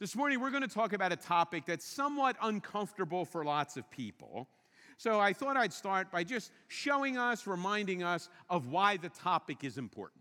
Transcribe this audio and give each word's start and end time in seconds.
This 0.00 0.16
morning, 0.16 0.40
we're 0.40 0.50
going 0.50 0.62
to 0.62 0.68
talk 0.68 0.92
about 0.92 1.12
a 1.12 1.16
topic 1.16 1.66
that's 1.66 1.84
somewhat 1.84 2.36
uncomfortable 2.42 3.24
for 3.24 3.44
lots 3.44 3.76
of 3.76 3.88
people. 3.92 4.48
So 4.98 5.20
I 5.20 5.32
thought 5.32 5.56
I'd 5.56 5.72
start 5.72 6.10
by 6.10 6.24
just 6.24 6.50
showing 6.66 7.16
us, 7.16 7.46
reminding 7.46 8.02
us 8.02 8.28
of 8.50 8.66
why 8.66 8.96
the 8.96 9.08
topic 9.08 9.62
is 9.62 9.78
important. 9.78 10.20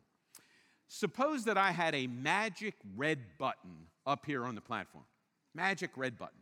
Suppose 0.88 1.46
that 1.46 1.58
I 1.58 1.72
had 1.72 1.96
a 1.96 2.06
magic 2.06 2.76
red 2.96 3.18
button 3.40 3.88
up 4.06 4.28
here 4.28 4.46
on 4.46 4.54
the 4.54 4.62
platform. 4.62 5.06
Magic 5.56 5.90
red 5.96 6.20
button. 6.20 6.40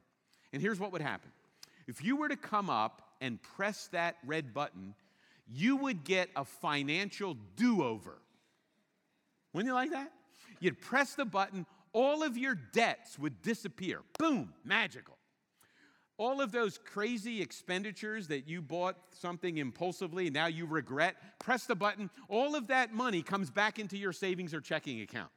And 0.52 0.62
here's 0.62 0.80
what 0.80 0.92
would 0.92 1.02
happen 1.02 1.32
if 1.88 2.04
you 2.04 2.18
were 2.18 2.28
to 2.28 2.36
come 2.36 2.70
up 2.70 3.02
and 3.22 3.42
press 3.42 3.88
that 3.94 4.18
red 4.26 4.54
button, 4.54 4.94
you 5.48 5.78
would 5.78 6.04
get 6.04 6.30
a 6.36 6.44
financial 6.44 7.38
do 7.56 7.82
over. 7.82 8.18
Wouldn't 9.54 9.70
you 9.70 9.74
like 9.74 9.92
that? 9.92 10.12
You'd 10.60 10.80
press 10.80 11.16
the 11.16 11.26
button, 11.26 11.66
all 11.94 12.24
of 12.24 12.38
your 12.38 12.56
debts 12.56 13.20
would 13.20 13.42
disappear. 13.42 14.02
Boom, 14.18 14.54
magical. 14.64 15.18
All 16.18 16.40
of 16.40 16.52
those 16.52 16.78
crazy 16.78 17.42
expenditures 17.42 18.28
that 18.28 18.48
you 18.48 18.62
bought 18.62 18.96
something 19.12 19.58
impulsively, 19.58 20.30
now 20.30 20.46
you 20.46 20.66
regret, 20.68 21.16
press 21.40 21.66
the 21.66 21.76
button, 21.76 22.10
all 22.30 22.56
of 22.56 22.68
that 22.68 22.94
money 22.94 23.24
comes 23.24 23.50
back 23.50 23.80
into 23.80 23.98
your 23.98 24.14
savings 24.14 24.54
or 24.54 24.62
checking 24.62 25.02
account. 25.02 25.32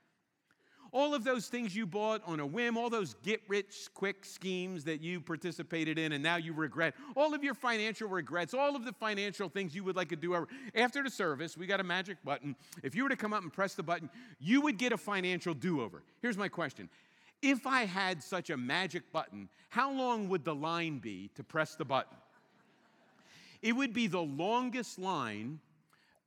All 0.95 1.13
of 1.13 1.25
those 1.25 1.49
things 1.49 1.75
you 1.75 1.89
bought 1.89 2.23
on 2.25 2.39
a 2.39 2.47
whim, 2.47 2.79
all 2.79 2.89
those 2.89 3.15
get 3.25 3.43
rich 3.49 3.89
quick 3.95 4.25
schemes 4.25 4.85
that 4.85 5.01
you 5.01 5.21
participated 5.21 5.99
in 5.99 6.13
and 6.13 6.23
now 6.23 6.37
you 6.37 6.53
regret, 6.53 6.95
all 7.17 7.35
of 7.35 7.43
your 7.43 7.55
financial 7.55 8.09
regrets, 8.09 8.55
all 8.55 8.77
of 8.77 8.85
the 8.85 8.93
financial 8.93 9.49
things 9.49 9.75
you 9.75 9.83
would 9.83 9.97
like 9.97 10.11
to 10.11 10.17
do. 10.17 10.37
Over. 10.37 10.47
After 10.73 11.03
the 11.03 11.11
service, 11.11 11.57
we 11.59 11.67
got 11.67 11.81
a 11.81 11.85
magic 11.85 12.19
button. 12.25 12.55
If 12.85 12.95
you 12.95 13.03
were 13.03 13.09
to 13.09 13.17
come 13.17 13.33
up 13.33 13.43
and 13.43 13.53
press 13.53 13.75
the 13.75 13.83
button, 13.83 14.09
you 14.39 14.61
would 14.61 14.79
get 14.79 14.93
a 14.93 14.97
financial 14.97 15.53
do 15.53 15.83
over. 15.83 16.05
Here's 16.23 16.39
my 16.39 16.49
question 16.49 16.89
If 17.43 17.67
I 17.67 17.87
had 17.87 18.23
such 18.23 18.51
a 18.51 18.57
magic 18.57 19.11
button, 19.11 19.49
how 19.71 19.93
long 19.93 20.29
would 20.29 20.45
the 20.45 20.55
line 20.55 21.01
be 21.01 21.29
to 21.35 21.43
press 21.43 21.75
the 21.75 21.85
button? 21.85 22.17
It 23.63 23.73
would 23.73 23.93
be 23.93 24.07
the 24.07 24.23
longest 24.23 25.01
line 25.01 25.59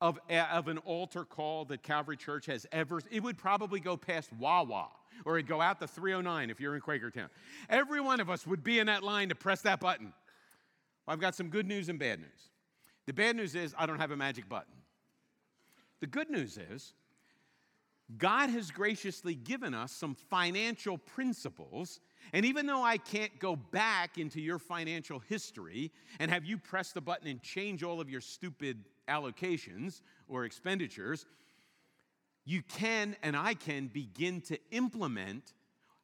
of, 0.02 0.20
of 0.30 0.67
an 0.67 0.78
altar 0.80 1.26
call 1.26 1.66
that 1.66 1.84
Calvary 1.84 2.17
Church 2.17 2.45
has 2.45 2.66
ever, 2.72 3.02
it 3.09 3.23
would 3.23 3.38
probably 3.38 3.80
go 3.80 3.98
past 3.98 4.31
Wawa 4.34 4.89
or 5.26 5.38
it'd 5.38 5.48
go 5.48 5.62
out 5.62 5.80
to 5.80 5.88
309 5.88 6.50
if 6.50 6.59
you're 6.59 6.76
in 6.76 6.81
Quakertown. 6.81 7.30
Every 7.70 8.02
one 8.02 8.20
of 8.20 8.30
us 8.30 8.45
would 8.45 8.64
be 8.64 8.80
in 8.80 8.88
that 8.88 9.04
line 9.04 9.30
to 9.30 9.36
press 9.36 9.62
that 9.62 9.80
button. 9.80 10.14
Well, 11.06 11.14
I've 11.14 11.20
got 11.20 11.36
some 11.36 11.50
good 11.50 11.66
news 11.66 11.89
and 11.89 11.98
bad 11.98 12.20
news. 12.20 12.50
The 13.06 13.14
bad 13.14 13.36
news 13.36 13.56
is 13.56 13.73
I 13.78 13.86
don't 13.86 14.00
have 14.00 14.12
a 14.12 14.17
magic 14.17 14.48
button. 14.48 14.73
The 16.00 16.08
good 16.08 16.30
news 16.30 16.58
is 16.58 16.94
God 18.17 18.50
has 18.50 18.72
graciously 18.72 19.36
given 19.36 19.73
us 19.73 19.92
some 19.92 20.16
financial 20.30 20.98
principles. 20.98 22.00
And 22.32 22.45
even 22.45 22.66
though 22.66 22.84
I 22.84 22.98
can't 22.98 23.38
go 23.39 23.56
back 23.56 24.17
into 24.17 24.39
your 24.39 24.59
financial 24.59 25.20
history 25.20 25.92
and 26.20 26.32
have 26.32 26.45
you 26.45 26.58
press 26.58 26.92
the 26.92 27.02
button 27.02 27.28
and 27.28 27.42
change 27.42 27.84
all 27.84 28.00
of 28.00 28.09
your 28.09 28.22
stupid 28.22 28.86
allocations 29.08 30.02
or 30.28 30.46
expenditures, 30.46 31.26
you 32.46 32.62
can 32.62 33.16
and 33.24 33.36
I 33.36 33.54
can 33.54 33.88
begin 33.88 34.42
to 34.42 34.58
implement 34.72 35.54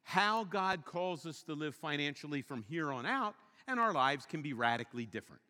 how 0.02 0.44
God 0.44 0.84
calls 0.84 1.24
us 1.24 1.42
to 1.44 1.54
live 1.54 1.74
financially 1.74 2.42
from 2.42 2.62
here 2.62 2.92
on 2.92 3.06
out, 3.06 3.34
and 3.66 3.80
our 3.80 3.92
lives 3.92 4.26
can 4.26 4.42
be 4.42 4.52
radically 4.52 5.06
different. 5.06 5.40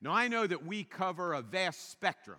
Now, 0.00 0.12
I 0.12 0.28
know 0.28 0.46
that 0.46 0.64
we 0.64 0.84
cover 0.84 1.34
a 1.34 1.42
vast 1.42 1.90
spectrum 1.90 2.38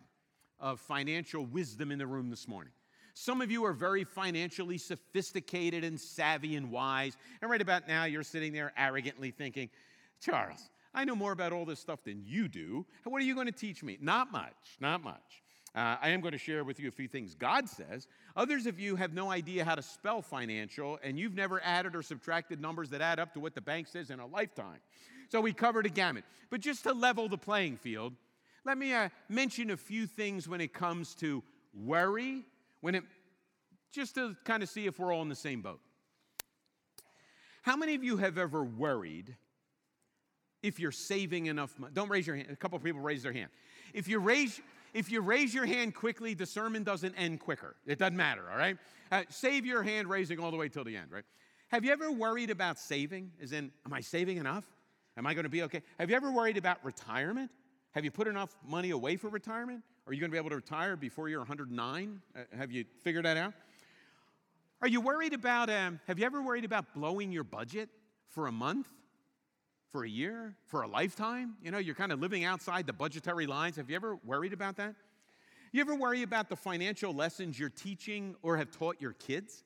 of 0.60 0.80
financial 0.80 1.46
wisdom 1.46 1.92
in 1.92 2.00
the 2.00 2.08
room 2.08 2.30
this 2.30 2.48
morning. 2.48 2.74
Some 3.14 3.42
of 3.42 3.52
you 3.52 3.66
are 3.66 3.74
very 3.74 4.04
financially 4.04 4.78
sophisticated 4.78 5.84
and 5.84 6.00
savvy 6.00 6.56
and 6.56 6.72
wise, 6.72 7.18
and 7.42 7.52
right 7.52 7.62
about 7.62 7.88
now 7.88 8.06
you're 8.06 8.24
sitting 8.24 8.54
there 8.54 8.74
arrogantly 8.78 9.30
thinking, 9.32 9.70
Charles, 10.22 10.70
I 10.94 11.06
know 11.06 11.16
more 11.16 11.32
about 11.32 11.54
all 11.54 11.66
this 11.66 11.80
stuff 11.80 12.04
than 12.04 12.24
you 12.26 12.48
do. 12.48 12.86
What 13.04 13.22
are 13.22 13.26
you 13.26 13.36
going 13.36 13.48
to 13.48 13.52
teach 13.52 13.84
me? 13.84 13.98
Not 14.02 14.32
much, 14.32 14.78
not 14.80 15.04
much. 15.04 15.44
Uh, 15.76 15.98
I 16.02 16.10
am 16.10 16.22
going 16.22 16.32
to 16.32 16.40
share 16.40 16.64
with 16.64 16.80
you 16.80 16.88
a 16.88 16.92
few 16.92 17.08
things 17.08 17.36
God 17.36 17.70
says. 17.70 18.08
Others 18.36 18.66
of 18.66 18.80
you 18.80 18.96
have 18.96 19.14
no 19.14 19.30
idea 19.30 19.64
how 19.64 19.76
to 19.76 19.84
spell 19.84 20.22
financial, 20.22 20.98
and 21.04 21.20
you've 21.20 21.36
never 21.36 21.62
added 21.64 21.96
or 21.96 22.02
subtracted 22.02 22.60
numbers 22.60 22.90
that 22.90 23.02
add 23.02 23.20
up 23.20 23.34
to 23.34 23.40
what 23.40 23.54
the 23.54 23.62
bank 23.62 23.88
says 23.88 24.10
in 24.10 24.20
a 24.20 24.26
lifetime. 24.26 24.80
So 25.30 25.42
we 25.42 25.54
covered 25.54 25.86
a 25.86 25.90
gamut. 25.90 26.24
But 26.50 26.62
just 26.62 26.84
to 26.84 26.94
level 26.94 27.30
the 27.30 27.38
playing 27.38 27.78
field, 27.78 28.14
let 28.66 28.78
me 28.80 28.94
uh, 28.94 29.10
mention 29.30 29.70
a 29.70 29.78
few 29.78 30.08
things 30.08 30.48
when 30.48 30.60
it 30.60 30.74
comes 30.74 31.14
to 31.16 31.44
worry, 31.74 32.46
when 32.82 32.96
it, 32.96 33.04
just 33.92 34.16
to 34.16 34.36
kind 34.44 34.64
of 34.64 34.70
see 34.70 34.88
if 34.88 34.98
we're 34.98 35.14
all 35.14 35.22
in 35.22 35.30
the 35.30 35.36
same 35.36 35.62
boat. 35.62 35.80
How 37.62 37.76
many 37.76 37.94
of 37.94 38.04
you 38.04 38.18
have 38.18 38.40
ever 38.40 38.64
worried 38.64 39.36
if 40.62 40.80
you're 40.80 40.92
saving 40.92 41.48
enough 41.48 41.78
money. 41.80 41.94
Don't 41.94 42.10
raise 42.10 42.28
your 42.28 42.36
hand. 42.36 42.50
A 42.52 42.56
couple 42.56 42.78
of 42.78 42.84
people 42.84 43.02
raise 43.02 43.24
their 43.24 43.34
hand. 43.34 43.50
If 43.94 44.08
you 44.08 44.20
raise, 44.20 44.62
if 44.94 45.12
you 45.12 45.22
raise 45.22 45.54
your 45.54 45.66
hand 45.66 45.96
quickly, 45.96 46.34
the 46.34 46.46
sermon 46.46 46.84
doesn't 46.84 47.16
end 47.16 47.40
quicker. 47.40 47.76
It 47.86 48.00
doesn't 48.00 48.18
matter, 48.18 48.44
all 48.52 48.58
right? 48.58 48.78
Uh, 49.12 49.24
save 49.30 49.66
your 49.66 49.84
hand 49.84 50.10
raising 50.10 50.40
all 50.40 50.52
the 50.52 50.58
way 50.58 50.70
till 50.70 50.84
the 50.84 50.96
end, 50.96 51.12
right? 51.12 51.24
Have 51.70 51.86
you 51.86 51.92
ever 51.92 52.12
worried 52.12 52.50
about 52.50 52.80
saving? 52.80 53.32
As 53.42 53.52
in, 53.52 53.72
am 53.86 53.94
I 53.94 54.02
saving 54.02 54.38
enough? 54.38 54.66
Am 55.18 55.28
I 55.28 55.34
going 55.34 55.44
to 55.44 55.50
be 55.50 55.64
okay? 55.64 55.82
Have 56.00 56.10
you 56.10 56.16
ever 56.16 56.32
worried 56.32 56.58
about 56.58 56.84
retirement? 56.84 57.52
Have 57.92 58.04
you 58.04 58.12
put 58.12 58.28
enough 58.28 58.56
money 58.66 58.92
away 58.92 59.16
for 59.18 59.30
retirement? 59.30 59.84
Are 60.08 60.14
you 60.14 60.20
going 60.20 60.32
to 60.32 60.34
be 60.34 60.40
able 60.40 60.50
to 60.50 60.56
retire 60.56 60.96
before 60.96 61.30
you're 61.30 61.40
109? 61.40 62.22
Uh, 62.36 62.40
have 62.58 62.72
you 62.72 62.86
figured 63.04 63.26
that 63.26 63.38
out? 63.38 63.54
Are 64.82 64.88
you 64.88 65.02
worried 65.02 65.34
about, 65.34 65.70
um, 65.70 66.00
have 66.08 66.18
you 66.18 66.26
ever 66.26 66.42
worried 66.42 66.66
about 66.66 66.94
blowing 66.94 67.32
your 67.32 67.44
budget 67.44 67.90
for 68.30 68.48
a 68.48 68.52
month? 68.52 68.88
For 69.92 70.04
a 70.04 70.10
year, 70.10 70.56
for 70.66 70.84
a 70.84 70.88
lifetime. 70.88 71.56
You 71.64 71.72
know, 71.72 71.78
you're 71.78 71.96
kind 71.96 72.12
of 72.12 72.20
living 72.20 72.44
outside 72.44 72.86
the 72.86 72.94
budgetary 72.94 73.48
lines. 73.48 73.78
Have 73.78 73.90
you 73.90 73.96
ever 73.96 74.18
worried 74.26 74.54
about 74.54 74.78
that? 74.78 74.96
You 75.72 75.82
ever 75.82 75.96
worry 75.96 76.24
about 76.24 76.50
the 76.50 76.56
financial 76.56 77.14
lessons 77.14 77.60
you're 77.60 77.70
teaching 77.70 78.36
or 78.42 78.58
have 78.58 78.72
taught 78.72 79.02
your 79.02 79.14
kids? 79.14 79.64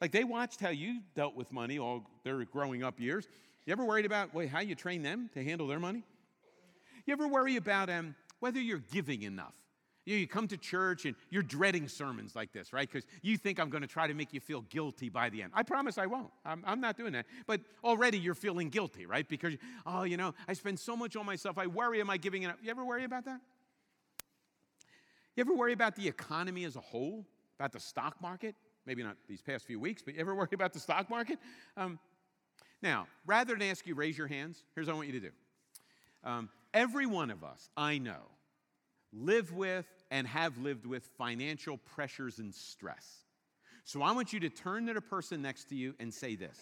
Like 0.00 0.12
they 0.12 0.24
watched 0.24 0.60
how 0.60 0.70
you 0.70 1.00
dealt 1.14 1.34
with 1.34 1.52
money 1.52 1.78
all 1.78 2.04
their 2.24 2.44
growing 2.44 2.82
up 2.82 3.00
years. 3.00 3.28
You 3.66 3.72
ever 3.72 3.84
worried 3.84 4.06
about 4.06 4.34
wait, 4.34 4.48
how 4.48 4.60
you 4.60 4.74
train 4.74 5.02
them 5.02 5.30
to 5.34 5.44
handle 5.44 5.66
their 5.66 5.80
money? 5.80 6.02
You 7.06 7.12
ever 7.12 7.28
worry 7.28 7.56
about 7.56 7.90
um, 7.90 8.14
whether 8.40 8.60
you're 8.60 8.82
giving 8.92 9.22
enough? 9.22 9.54
You, 10.08 10.14
know, 10.14 10.20
you 10.20 10.26
come 10.26 10.48
to 10.48 10.56
church 10.56 11.04
and 11.04 11.14
you're 11.28 11.42
dreading 11.42 11.86
sermons 11.86 12.34
like 12.34 12.50
this, 12.50 12.72
right? 12.72 12.90
Because 12.90 13.06
you 13.20 13.36
think 13.36 13.60
I'm 13.60 13.68
going 13.68 13.82
to 13.82 13.86
try 13.86 14.06
to 14.06 14.14
make 14.14 14.32
you 14.32 14.40
feel 14.40 14.62
guilty 14.62 15.10
by 15.10 15.28
the 15.28 15.42
end. 15.42 15.52
I 15.54 15.62
promise 15.62 15.98
I 15.98 16.06
won't. 16.06 16.30
I'm, 16.46 16.64
I'm 16.66 16.80
not 16.80 16.96
doing 16.96 17.12
that. 17.12 17.26
But 17.46 17.60
already 17.84 18.18
you're 18.18 18.34
feeling 18.34 18.70
guilty, 18.70 19.04
right? 19.04 19.28
Because, 19.28 19.56
oh, 19.84 20.04
you 20.04 20.16
know, 20.16 20.34
I 20.48 20.54
spend 20.54 20.80
so 20.80 20.96
much 20.96 21.14
on 21.14 21.26
myself. 21.26 21.58
I 21.58 21.66
worry, 21.66 22.00
am 22.00 22.08
I 22.08 22.16
giving 22.16 22.44
enough? 22.44 22.56
You 22.62 22.70
ever 22.70 22.86
worry 22.86 23.04
about 23.04 23.26
that? 23.26 23.38
You 25.36 25.42
ever 25.42 25.54
worry 25.54 25.74
about 25.74 25.94
the 25.94 26.08
economy 26.08 26.64
as 26.64 26.76
a 26.76 26.80
whole? 26.80 27.26
About 27.58 27.72
the 27.72 27.80
stock 27.80 28.16
market? 28.22 28.54
Maybe 28.86 29.02
not 29.02 29.18
these 29.28 29.42
past 29.42 29.66
few 29.66 29.78
weeks, 29.78 30.00
but 30.00 30.14
you 30.14 30.20
ever 30.22 30.34
worry 30.34 30.48
about 30.54 30.72
the 30.72 30.80
stock 30.80 31.10
market? 31.10 31.38
Um, 31.76 31.98
now, 32.80 33.08
rather 33.26 33.52
than 33.52 33.68
ask 33.68 33.86
you 33.86 33.94
raise 33.94 34.16
your 34.16 34.28
hands, 34.28 34.64
here's 34.74 34.86
what 34.86 34.94
I 34.94 34.96
want 34.96 35.08
you 35.08 35.20
to 35.20 35.26
do. 35.26 35.30
Um, 36.24 36.48
every 36.72 37.04
one 37.04 37.30
of 37.30 37.44
us, 37.44 37.68
I 37.76 37.98
know, 37.98 38.22
live 39.12 39.52
with 39.52 39.86
and 40.10 40.26
have 40.26 40.58
lived 40.58 40.86
with 40.86 41.04
financial 41.18 41.78
pressures 41.78 42.38
and 42.38 42.54
stress. 42.54 43.24
So 43.84 44.02
I 44.02 44.12
want 44.12 44.32
you 44.32 44.40
to 44.40 44.50
turn 44.50 44.86
to 44.86 44.94
the 44.94 45.00
person 45.00 45.40
next 45.40 45.68
to 45.70 45.74
you 45.74 45.94
and 45.98 46.12
say 46.12 46.36
this 46.36 46.58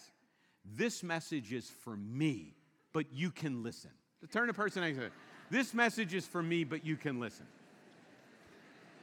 This 0.65 1.03
message 1.03 1.53
is 1.53 1.71
for 1.83 1.97
me, 1.97 2.55
but 2.93 3.13
you 3.13 3.31
can 3.31 3.63
listen. 3.63 3.91
Turn 4.33 4.47
to 4.47 4.53
the 4.53 4.57
person 4.57 4.83
next 4.83 4.97
to 4.99 5.05
you. 5.05 5.11
This 5.51 5.75
message 5.75 6.15
is 6.15 6.27
for 6.27 6.43
me, 6.43 6.65
but 6.65 6.85
you 6.85 6.97
can 6.97 7.21
listen. 7.21 7.47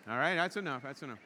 All 0.10 0.18
right, 0.18 0.36
that's 0.36 0.58
enough. 0.58 0.84
That's 0.84 1.02
enough. 1.02 1.20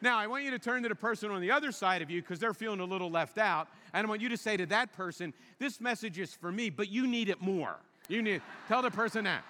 Now, 0.00 0.18
I 0.18 0.26
want 0.26 0.44
you 0.44 0.50
to 0.52 0.58
turn 0.58 0.82
to 0.84 0.88
the 0.88 0.94
person 0.94 1.30
on 1.30 1.40
the 1.40 1.50
other 1.50 1.72
side 1.72 2.02
of 2.02 2.10
you 2.10 2.22
because 2.22 2.38
they're 2.38 2.54
feeling 2.54 2.80
a 2.80 2.84
little 2.84 3.10
left 3.10 3.36
out. 3.36 3.68
And 3.92 4.06
I 4.06 4.08
want 4.08 4.22
you 4.22 4.28
to 4.28 4.36
say 4.36 4.56
to 4.56 4.66
that 4.66 4.92
person, 4.92 5.34
This 5.58 5.80
message 5.80 6.18
is 6.18 6.34
for 6.34 6.52
me, 6.52 6.70
but 6.70 6.88
you 6.88 7.06
need 7.06 7.28
it 7.28 7.42
more. 7.42 7.76
You 8.08 8.22
need, 8.22 8.42
tell 8.68 8.80
the 8.80 8.90
person 8.90 9.24
that. 9.24 9.44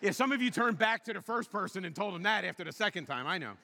Yeah, 0.00 0.12
some 0.12 0.30
of 0.30 0.40
you 0.40 0.50
turned 0.50 0.78
back 0.78 1.04
to 1.04 1.12
the 1.12 1.20
first 1.20 1.50
person 1.50 1.84
and 1.84 1.94
told 1.94 2.14
them 2.14 2.22
that 2.22 2.44
after 2.44 2.62
the 2.62 2.70
second 2.70 3.06
time. 3.06 3.26
I 3.26 3.38
know. 3.38 3.54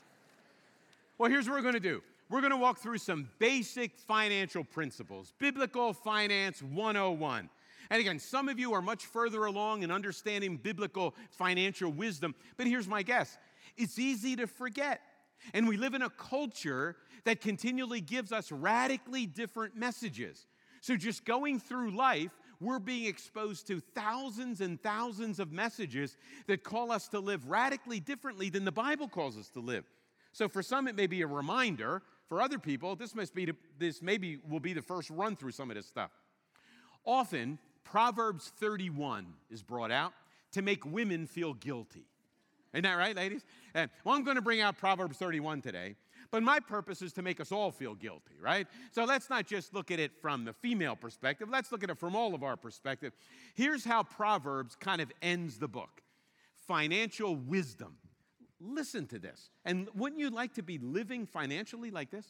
Well, 1.17 1.31
here's 1.31 1.49
what 1.49 1.55
we're 1.55 1.63
going 1.63 1.75
to 1.75 1.81
do 1.81 2.03
we're 2.29 2.41
going 2.41 2.51
to 2.51 2.57
walk 2.57 2.79
through 2.79 2.99
some 2.99 3.29
basic 3.39 3.97
financial 3.97 4.65
principles, 4.65 5.33
biblical 5.39 5.93
finance 5.93 6.61
101. 6.63 7.49
And 7.91 8.01
again, 8.01 8.19
some 8.19 8.49
of 8.49 8.59
you 8.59 8.73
are 8.73 8.83
much 8.83 9.07
further 9.07 9.45
along 9.45 9.83
in 9.83 9.93
understanding 9.93 10.57
biblical 10.57 11.15
financial 11.31 11.93
wisdom, 11.93 12.35
but 12.57 12.67
here's 12.67 12.89
my 12.89 13.03
guess 13.03 13.39
it's 13.77 13.99
easy 13.99 14.35
to 14.37 14.47
forget. 14.47 15.01
And 15.53 15.69
we 15.69 15.77
live 15.77 15.95
in 15.95 16.03
a 16.03 16.11
culture 16.11 16.97
that 17.25 17.41
continually 17.41 18.01
gives 18.01 18.33
us 18.33 18.51
radically 18.51 19.27
different 19.27 19.77
messages. 19.77 20.47
So 20.81 20.97
just 20.97 21.25
going 21.25 21.61
through 21.61 21.91
life, 21.91 22.31
we're 22.65 22.79
being 22.79 23.07
exposed 23.07 23.67
to 23.69 23.81
thousands 23.81 24.61
and 24.61 24.83
thousands 24.83 25.39
of 25.39 25.53
messages 25.53 26.17
that 26.47 26.65
call 26.65 26.91
us 26.91 27.09
to 27.09 27.21
live 27.21 27.49
radically 27.49 28.01
differently 28.01 28.49
than 28.49 28.65
the 28.65 28.73
Bible 28.73 29.09
calls 29.09 29.39
us 29.39 29.49
to 29.51 29.61
live. 29.61 29.85
So 30.33 30.49
for 30.49 30.63
some, 30.63 30.89
it 30.89 30.97
may 30.97 31.07
be 31.07 31.23
a 31.23 31.27
reminder. 31.27 32.03
For 32.29 32.41
other 32.41 32.59
people, 32.59 32.97
this 32.97 33.15
must 33.15 33.35
be 33.35 33.53
this 33.79 34.03
maybe 34.03 34.39
will 34.49 34.61
be 34.61 34.73
the 34.73 34.83
first 34.83 35.11
run 35.11 35.37
through 35.37 35.53
some 35.53 35.71
of 35.71 35.77
this 35.77 35.87
stuff. 35.87 36.11
Often, 37.05 37.59
Proverbs 37.85 38.51
31 38.59 39.27
is 39.51 39.63
brought 39.63 39.93
out 39.93 40.13
to 40.53 40.63
make 40.63 40.85
women 40.87 41.27
feel 41.27 41.53
guilty. 41.55 42.07
Isn't 42.73 42.85
that 42.85 42.95
right, 42.95 43.15
ladies? 43.15 43.45
Well, 43.75 43.89
I'm 44.07 44.25
going 44.25 44.37
to 44.37 44.43
bring 44.43 44.61
out 44.61 44.79
Proverbs 44.79 45.17
31 45.19 45.61
today, 45.63 45.97
but 46.35 46.43
my 46.43 46.59
purpose 46.59 47.01
is 47.01 47.13
to 47.13 47.23
make 47.23 47.39
us 47.39 47.53
all 47.53 47.71
feel 47.71 47.95
guilty, 47.95 48.35
right? 48.41 48.67
So 48.91 49.05
let's 49.05 49.31
not 49.31 49.47
just 49.47 49.73
look 49.73 49.93
at 49.93 50.01
it 50.01 50.11
from 50.21 50.45
the 50.45 50.53
female 50.53 50.97
perspective, 50.97 51.49
let's 51.49 51.71
look 51.71 51.85
at 51.85 51.91
it 51.91 51.97
from 51.97 52.17
all 52.17 52.35
of 52.35 52.43
our 52.43 52.57
perspective. 52.57 53.13
Here's 53.55 53.85
how 53.85 54.03
Proverbs 54.03 54.75
kind 54.75 55.01
of 55.01 55.13
ends 55.23 55.61
the 55.61 55.69
book 55.69 56.03
financial 56.67 57.37
wisdom. 57.37 57.99
Listen 58.59 59.07
to 59.07 59.21
this. 59.21 59.51
And 59.65 59.87
wouldn't 59.95 60.21
you 60.21 60.29
like 60.29 60.55
to 60.55 60.63
be 60.65 60.79
living 60.79 61.25
financially 61.25 61.93
like 61.93 62.11
this? 62.11 62.27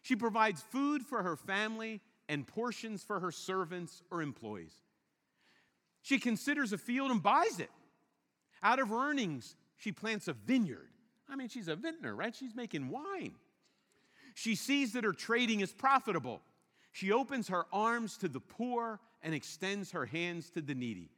She 0.00 0.16
provides 0.16 0.62
food 0.62 1.02
for 1.02 1.22
her 1.22 1.36
family 1.36 2.00
and 2.26 2.46
portions 2.46 3.02
for 3.02 3.20
her 3.20 3.32
servants 3.32 4.02
or 4.10 4.22
employees. 4.22 4.72
She 6.00 6.18
considers 6.18 6.72
a 6.72 6.78
field 6.78 7.10
and 7.10 7.22
buys 7.22 7.60
it. 7.60 7.70
Out 8.62 8.78
of 8.78 8.90
earnings, 8.90 9.56
she 9.76 9.92
plants 9.92 10.26
a 10.26 10.32
vineyard. 10.32 10.89
I 11.30 11.36
mean, 11.36 11.48
she's 11.48 11.68
a 11.68 11.76
vintner, 11.76 12.14
right? 12.14 12.34
She's 12.34 12.54
making 12.54 12.88
wine. 12.88 13.34
She 14.34 14.54
sees 14.54 14.92
that 14.92 15.04
her 15.04 15.12
trading 15.12 15.60
is 15.60 15.72
profitable. 15.72 16.40
She 16.92 17.12
opens 17.12 17.48
her 17.48 17.66
arms 17.72 18.16
to 18.18 18.28
the 18.28 18.40
poor 18.40 19.00
and 19.22 19.34
extends 19.34 19.92
her 19.92 20.06
hands 20.06 20.50
to 20.50 20.60
the 20.60 20.74
needy. 20.74 21.10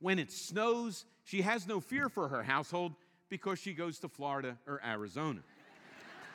When 0.00 0.18
it 0.18 0.32
snows, 0.32 1.04
she 1.24 1.42
has 1.42 1.66
no 1.66 1.80
fear 1.80 2.08
for 2.08 2.28
her 2.28 2.42
household 2.42 2.94
because 3.28 3.58
she 3.58 3.72
goes 3.72 3.98
to 4.00 4.08
Florida 4.08 4.58
or 4.66 4.80
Arizona. 4.84 5.40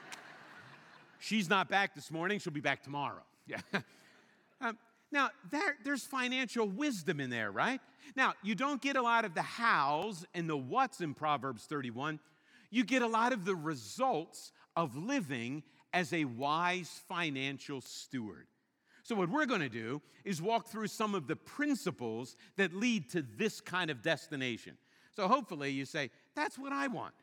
She's 1.19 1.49
not 1.49 1.69
back 1.69 1.95
this 1.95 2.11
morning, 2.11 2.39
she'll 2.39 2.53
be 2.53 2.61
back 2.61 2.83
tomorrow. 2.83 3.21
Yeah. 3.47 3.61
um, 4.59 4.77
now, 5.09 5.29
there, 5.49 5.77
there's 5.85 6.03
financial 6.03 6.67
wisdom 6.67 7.21
in 7.21 7.29
there, 7.29 7.49
right? 7.49 7.79
Now, 8.17 8.33
you 8.43 8.55
don't 8.55 8.81
get 8.81 8.97
a 8.97 9.01
lot 9.01 9.23
of 9.23 9.33
the 9.33 9.41
hows 9.41 10.25
and 10.33 10.49
the 10.49 10.57
what's 10.57 10.99
in 10.99 11.13
Proverbs 11.13 11.63
31. 11.63 12.19
You 12.69 12.83
get 12.83 13.01
a 13.01 13.07
lot 13.07 13.33
of 13.33 13.45
the 13.45 13.55
results 13.55 14.51
of 14.75 14.95
living 14.95 15.63
as 15.93 16.13
a 16.13 16.25
wise 16.25 17.01
financial 17.07 17.81
steward. 17.81 18.47
So, 19.03 19.15
what 19.15 19.29
we're 19.29 19.45
going 19.45 19.61
to 19.61 19.69
do 19.69 20.01
is 20.25 20.41
walk 20.41 20.67
through 20.67 20.87
some 20.87 21.15
of 21.15 21.27
the 21.27 21.35
principles 21.35 22.35
that 22.57 22.73
lead 22.73 23.09
to 23.11 23.23
this 23.37 23.61
kind 23.61 23.89
of 23.89 24.01
destination. 24.01 24.77
So, 25.15 25.27
hopefully, 25.27 25.71
you 25.71 25.85
say, 25.85 26.09
That's 26.35 26.59
what 26.59 26.73
I 26.73 26.87
want. 26.87 27.13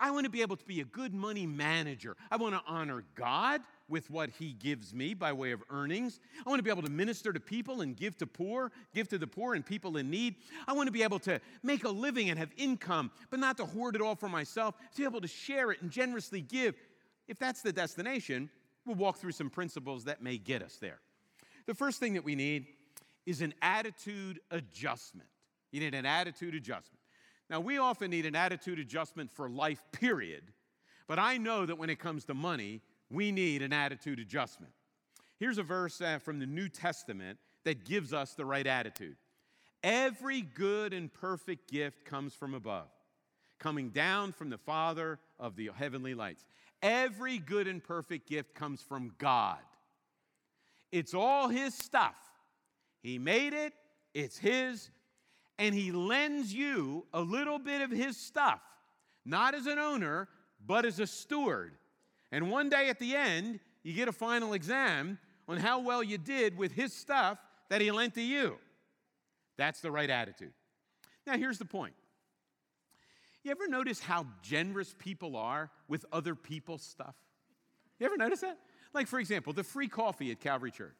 I 0.00 0.10
want 0.10 0.24
to 0.24 0.30
be 0.30 0.42
able 0.42 0.56
to 0.56 0.64
be 0.64 0.80
a 0.80 0.84
good 0.84 1.12
money 1.12 1.46
manager. 1.46 2.16
I 2.30 2.36
want 2.36 2.54
to 2.54 2.62
honor 2.66 3.04
God 3.14 3.62
with 3.88 4.10
what 4.10 4.30
he 4.38 4.52
gives 4.52 4.94
me 4.94 5.14
by 5.14 5.32
way 5.32 5.52
of 5.52 5.62
earnings. 5.70 6.20
I 6.44 6.48
want 6.48 6.58
to 6.58 6.62
be 6.62 6.70
able 6.70 6.82
to 6.82 6.90
minister 6.90 7.32
to 7.32 7.40
people 7.40 7.80
and 7.80 7.96
give 7.96 8.16
to 8.18 8.26
poor, 8.26 8.70
give 8.94 9.08
to 9.08 9.18
the 9.18 9.26
poor 9.26 9.54
and 9.54 9.64
people 9.64 9.96
in 9.96 10.10
need. 10.10 10.36
I 10.66 10.72
want 10.74 10.86
to 10.86 10.92
be 10.92 11.02
able 11.02 11.18
to 11.20 11.40
make 11.62 11.84
a 11.84 11.88
living 11.88 12.30
and 12.30 12.38
have 12.38 12.50
income, 12.56 13.10
but 13.30 13.40
not 13.40 13.56
to 13.56 13.64
hoard 13.64 13.96
it 13.96 14.02
all 14.02 14.14
for 14.14 14.28
myself, 14.28 14.76
to 14.94 14.98
be 14.98 15.04
able 15.04 15.20
to 15.20 15.28
share 15.28 15.72
it 15.72 15.82
and 15.82 15.90
generously 15.90 16.42
give. 16.42 16.74
If 17.26 17.38
that's 17.38 17.62
the 17.62 17.72
destination, 17.72 18.50
we'll 18.86 18.96
walk 18.96 19.18
through 19.18 19.32
some 19.32 19.50
principles 19.50 20.04
that 20.04 20.22
may 20.22 20.38
get 20.38 20.62
us 20.62 20.76
there. 20.80 21.00
The 21.66 21.74
first 21.74 21.98
thing 21.98 22.14
that 22.14 22.24
we 22.24 22.34
need 22.34 22.66
is 23.26 23.42
an 23.42 23.52
attitude 23.60 24.40
adjustment. 24.50 25.28
You 25.70 25.80
need 25.80 25.94
an 25.94 26.06
attitude 26.06 26.54
adjustment. 26.54 26.97
Now, 27.50 27.60
we 27.60 27.78
often 27.78 28.10
need 28.10 28.26
an 28.26 28.36
attitude 28.36 28.78
adjustment 28.78 29.30
for 29.30 29.48
life, 29.48 29.82
period. 29.92 30.44
But 31.06 31.18
I 31.18 31.38
know 31.38 31.64
that 31.64 31.78
when 31.78 31.88
it 31.90 31.98
comes 31.98 32.24
to 32.26 32.34
money, 32.34 32.82
we 33.10 33.32
need 33.32 33.62
an 33.62 33.72
attitude 33.72 34.18
adjustment. 34.18 34.72
Here's 35.38 35.58
a 35.58 35.62
verse 35.62 36.00
uh, 36.00 36.18
from 36.18 36.38
the 36.38 36.46
New 36.46 36.68
Testament 36.68 37.38
that 37.64 37.84
gives 37.84 38.12
us 38.12 38.34
the 38.34 38.44
right 38.44 38.66
attitude. 38.66 39.16
Every 39.82 40.42
good 40.42 40.92
and 40.92 41.12
perfect 41.12 41.70
gift 41.70 42.04
comes 42.04 42.34
from 42.34 42.54
above, 42.54 42.88
coming 43.58 43.90
down 43.90 44.32
from 44.32 44.50
the 44.50 44.58
Father 44.58 45.18
of 45.38 45.56
the 45.56 45.70
heavenly 45.74 46.14
lights. 46.14 46.44
Every 46.82 47.38
good 47.38 47.66
and 47.66 47.82
perfect 47.82 48.28
gift 48.28 48.54
comes 48.54 48.82
from 48.82 49.12
God. 49.18 49.58
It's 50.90 51.14
all 51.14 51.48
His 51.48 51.74
stuff. 51.74 52.16
He 53.02 53.18
made 53.18 53.52
it, 53.52 53.72
it's 54.14 54.36
His, 54.36 54.90
and 55.58 55.74
He 55.74 55.92
lends 55.92 56.52
you 56.52 57.06
a 57.12 57.20
little 57.20 57.58
bit 57.58 57.82
of 57.82 57.90
His 57.90 58.16
stuff, 58.16 58.60
not 59.24 59.54
as 59.54 59.66
an 59.66 59.78
owner, 59.78 60.28
but 60.64 60.84
as 60.84 61.00
a 61.00 61.06
steward. 61.06 61.74
And 62.30 62.50
one 62.50 62.68
day 62.68 62.88
at 62.88 62.98
the 62.98 63.16
end, 63.16 63.60
you 63.82 63.94
get 63.94 64.08
a 64.08 64.12
final 64.12 64.52
exam 64.52 65.18
on 65.48 65.56
how 65.56 65.80
well 65.80 66.02
you 66.02 66.18
did 66.18 66.56
with 66.56 66.72
his 66.72 66.92
stuff 66.92 67.38
that 67.70 67.80
he 67.80 67.90
lent 67.90 68.14
to 68.14 68.22
you. 68.22 68.58
That's 69.56 69.80
the 69.80 69.90
right 69.90 70.10
attitude. 70.10 70.52
Now, 71.26 71.36
here's 71.36 71.58
the 71.58 71.64
point. 71.64 71.94
You 73.42 73.50
ever 73.50 73.66
notice 73.66 74.00
how 74.00 74.26
generous 74.42 74.94
people 74.98 75.36
are 75.36 75.70
with 75.88 76.04
other 76.12 76.34
people's 76.34 76.82
stuff? 76.82 77.14
You 77.98 78.06
ever 78.06 78.16
notice 78.16 78.40
that? 78.40 78.58
Like, 78.92 79.06
for 79.06 79.18
example, 79.18 79.52
the 79.52 79.64
free 79.64 79.88
coffee 79.88 80.30
at 80.30 80.40
Calvary 80.40 80.70
Church. 80.70 80.96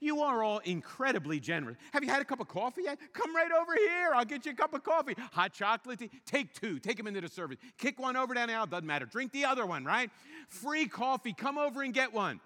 You 0.00 0.22
are 0.22 0.42
all 0.42 0.58
incredibly 0.58 1.38
generous. 1.38 1.76
Have 1.92 2.02
you 2.02 2.10
had 2.10 2.22
a 2.22 2.24
cup 2.24 2.40
of 2.40 2.48
coffee 2.48 2.82
yet? 2.84 2.98
Come 3.12 3.36
right 3.36 3.52
over 3.52 3.74
here. 3.76 4.12
I'll 4.14 4.24
get 4.24 4.46
you 4.46 4.52
a 4.52 4.54
cup 4.54 4.72
of 4.72 4.82
coffee. 4.82 5.14
Hot 5.32 5.52
chocolate. 5.52 6.02
Take 6.24 6.58
two. 6.58 6.78
Take 6.78 6.96
them 6.96 7.06
into 7.06 7.20
the 7.20 7.28
service. 7.28 7.58
Kick 7.76 8.00
one 8.00 8.16
over 8.16 8.32
down 8.32 8.48
the 8.48 8.54
aisle. 8.54 8.66
Doesn't 8.66 8.86
matter. 8.86 9.04
Drink 9.04 9.30
the 9.32 9.44
other 9.44 9.66
one, 9.66 9.84
right? 9.84 10.10
Free 10.48 10.86
coffee. 10.86 11.34
Come 11.34 11.58
over 11.58 11.82
and 11.82 11.92
get 11.92 12.12
one. 12.14 12.40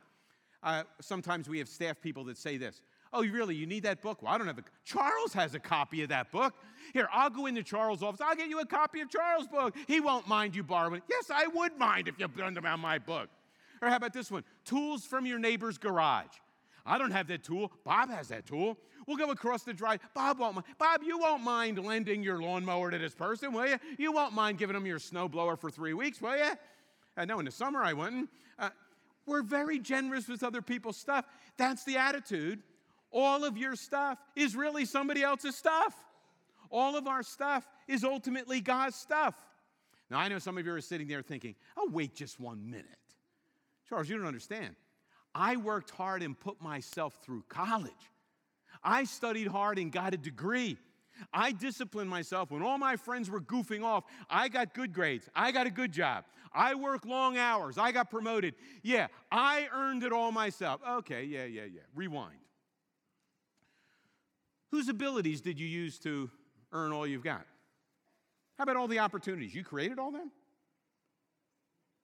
Uh, 0.64 0.82
sometimes 1.00 1.48
we 1.48 1.58
have 1.58 1.68
staff 1.68 2.00
people 2.00 2.24
that 2.24 2.38
say 2.38 2.56
this. 2.56 2.82
Oh, 3.12 3.24
really? 3.24 3.54
You 3.54 3.66
need 3.66 3.84
that 3.84 4.02
book? 4.02 4.22
Well, 4.22 4.34
I 4.34 4.38
don't 4.38 4.48
have 4.48 4.58
a. 4.58 4.64
Charles 4.84 5.32
has 5.34 5.54
a 5.54 5.60
copy 5.60 6.02
of 6.02 6.08
that 6.08 6.32
book. 6.32 6.54
Here, 6.92 7.08
I'll 7.12 7.30
go 7.30 7.46
into 7.46 7.62
Charles' 7.62 8.02
office. 8.02 8.20
I'll 8.20 8.34
get 8.34 8.48
you 8.48 8.58
a 8.58 8.66
copy 8.66 9.00
of 9.00 9.08
Charles' 9.08 9.46
book. 9.46 9.76
He 9.86 10.00
won't 10.00 10.26
mind 10.26 10.56
you 10.56 10.64
borrowing. 10.64 11.02
Yes, 11.08 11.30
I 11.32 11.46
would 11.46 11.78
mind 11.78 12.08
if 12.08 12.18
you 12.18 12.26
burned 12.26 12.58
about 12.58 12.80
my 12.80 12.98
book. 12.98 13.28
Or 13.80 13.88
how 13.88 13.96
about 13.96 14.12
this 14.12 14.30
one? 14.30 14.42
Tools 14.64 15.04
from 15.04 15.26
your 15.26 15.38
neighbor's 15.38 15.78
garage. 15.78 16.26
I 16.86 16.98
don't 16.98 17.12
have 17.12 17.28
that 17.28 17.42
tool. 17.42 17.72
Bob 17.84 18.10
has 18.10 18.28
that 18.28 18.46
tool. 18.46 18.76
We'll 19.06 19.16
go 19.16 19.31
across 19.31 19.62
the 19.62 19.72
drive. 19.72 20.00
Bob 20.14 20.38
won't 20.38 20.56
mind. 20.56 20.66
Bob, 20.78 21.02
you 21.02 21.19
won't 21.19 21.42
mind 21.42 21.82
lending 21.82 22.22
your 22.22 22.40
lawnmower 22.42 22.90
to 22.90 22.98
this 22.98 23.14
person, 23.14 23.52
will 23.52 23.66
you? 23.66 23.78
You 23.98 24.12
won't 24.12 24.34
mind 24.34 24.58
giving 24.58 24.76
him 24.76 24.86
your 24.86 24.98
snowblower 24.98 25.58
for 25.58 25.70
three 25.70 25.94
weeks, 25.94 26.20
will 26.20 26.36
you? 26.36 26.52
I 27.16 27.25
know 27.25 27.38
in 27.38 27.44
the 27.44 27.50
summer 27.50 27.82
I 27.82 27.92
wouldn't. 27.92 28.28
Uh, 28.58 28.70
we're 29.26 29.42
very 29.42 29.78
generous 29.78 30.28
with 30.28 30.42
other 30.42 30.61
people's 30.61 30.97
stuff. 30.97 31.25
That's 31.56 31.85
the 31.85 31.97
attitude. 31.97 32.62
All 33.11 33.44
of 33.44 33.56
your 33.56 33.76
stuff 33.76 34.18
is 34.37 34.56
really 34.56 34.85
somebody 34.85 35.23
else's 35.23 35.56
stuff. 35.56 35.94
All 36.70 36.97
of 36.97 37.06
our 37.06 37.23
stuff 37.23 37.66
is 37.87 38.04
ultimately 38.04 38.61
God's 38.61 38.97
stuff. 38.97 39.35
Now, 40.11 40.18
I 40.18 40.28
know 40.28 40.38
some 40.38 40.59
of 40.59 40.66
you 40.66 40.73
are 40.73 40.80
sitting 40.80 41.06
there 41.06 41.23
thinking, 41.23 41.54
oh, 41.76 41.88
wait 41.90 42.14
just 42.14 42.40
one 42.40 42.68
minute. 42.68 42.87
Charles, 43.88 44.09
you 44.09 44.16
don't 44.16 44.26
understand. 44.26 44.75
I 45.35 45.57
worked 45.57 45.91
hard 45.91 46.23
and 46.23 46.38
put 46.38 46.61
myself 46.61 47.19
through 47.23 47.45
college. 47.49 47.93
I 48.83 49.05
studied 49.05 49.49
hard 49.49 49.79
and 49.79 49.91
got 49.91 50.14
a 50.14 50.17
degree. 50.17 50.79
I 51.33 51.53
disciplined 51.53 52.11
myself 52.11 52.50
when 52.50 52.62
all 52.62 52.79
my 52.79 52.97
friends 52.97 53.31
were 53.31 53.41
goofing 53.41 53.83
off. 53.83 54.05
I 54.29 54.49
got 54.49 54.75
good 54.75 54.93
grades. 54.93 55.29
I 55.35 55.53
got 55.53 55.67
a 55.67 55.71
good 55.71 55.93
job. 55.93 56.25
I 56.53 56.75
work 56.75 57.05
long 57.05 57.37
hours. 57.37 57.79
I 57.79 57.93
got 57.93 58.11
promoted. 58.11 58.55
Yeah, 58.83 59.09
I 59.31 59.69
earned 59.73 60.05
it 60.05 60.12
all 60.12 60.33
myself. 60.33 60.81
Okay, 60.88 61.25
yeah, 61.25 61.45
yeah, 61.45 61.64
yeah. 61.64 61.81
Rewind. 61.95 62.38
Whose 64.71 64.88
abilities 64.88 65.41
did 65.41 65.59
you 65.59 65.67
use 65.67 65.99
to 66.00 66.31
earn 66.73 66.93
all 66.93 67.07
you've 67.07 67.25
got? 67.25 67.47
How 68.59 68.64
about 68.64 68.76
all 68.76 68.88
the 68.88 69.00
opportunities? 69.00 69.55
You 69.55 69.64
created 69.64 69.99
all 69.99 70.12
them? 70.12 70.31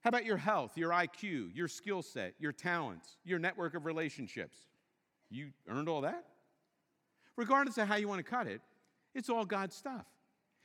How 0.03 0.09
about 0.09 0.25
your 0.25 0.39
health, 0.39 0.79
your 0.79 0.91
IQ, 0.91 1.55
your 1.55 1.69
skill 1.69 2.03
set, 2.03 2.35
your 2.39 2.53
talents, 2.53 3.19
your 3.25 3.39
network 3.39 3.75
of 3.75 3.85
relationships? 3.85 4.57
You 5.29 5.51
earned 5.69 5.89
all 5.89 6.01
that? 6.03 6.25
Regardless 7.37 7.79
of 7.79 7.87
how 7.87 7.97
you 7.97 8.09
want 8.09 8.19
to 8.19 8.31
cut 8.31 8.47
it, 8.47 8.63
it's 9.15 9.29
all 9.29 9.45
God's 9.45 9.77
stuff. 9.77 10.07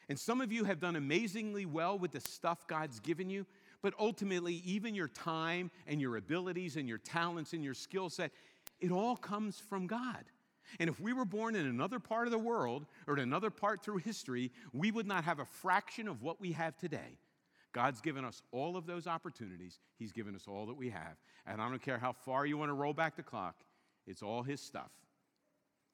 And 0.08 0.20
some 0.20 0.39
of 0.39 0.51
you 0.51 0.63
have 0.63 0.80
done 0.80 0.96
amazingly 0.96 1.65
well 1.65 1.98
with 1.98 2.12
the 2.12 2.22
stuff 2.22 2.68
God's 2.68 3.00
given 3.00 3.30
you, 3.30 3.46
but 3.82 3.94
ultimately, 4.00 4.62
even 4.65 4.96
your 4.96 5.08
time 5.08 5.70
and 5.86 6.00
your 6.00 6.18
abilities 6.18 6.75
and 6.75 6.88
your 6.88 6.98
talents 6.98 7.54
and 7.54 7.63
your 7.63 7.74
skill 7.74 8.10
set, 8.10 8.32
it 8.80 8.92
all 8.92 9.15
comes 9.15 9.60
from 9.60 9.88
God. 9.88 10.25
And 10.80 10.89
if 10.89 11.00
we 11.00 11.13
were 11.13 11.25
born 11.25 11.56
in 11.56 11.65
another 11.65 12.00
part 12.00 12.27
of 12.27 12.32
the 12.32 12.39
world 12.39 12.86
or 13.08 13.15
in 13.15 13.20
another 13.20 13.50
part 13.50 13.84
through 13.84 13.98
history, 13.98 14.51
we 14.74 14.92
would 14.92 15.08
not 15.08 15.24
have 15.24 15.39
a 15.39 15.46
fraction 15.46 16.08
of 16.08 16.22
what 16.22 16.39
we 16.42 16.54
have 16.54 16.75
today. 16.77 17.20
God's 17.75 18.00
given 18.00 18.24
us 18.24 18.41
all 18.53 18.77
of 18.77 18.86
those 18.86 19.05
opportunities. 19.05 19.82
He's 20.00 20.13
given 20.13 20.34
us 20.34 20.46
all 20.48 20.65
that 20.67 20.77
we 20.77 20.89
have. 20.91 21.17
And 21.46 21.62
I 21.62 21.70
don't 21.70 21.82
care 21.82 21.98
how 21.98 22.13
far 22.13 22.46
you 22.46 22.58
want 22.58 22.70
to 22.70 22.74
roll 22.74 22.94
back 22.94 23.17
the 23.17 23.22
clock, 23.22 23.55
it's 24.08 24.24
all 24.24 24.44
His 24.44 24.62
stuff. 24.62 24.91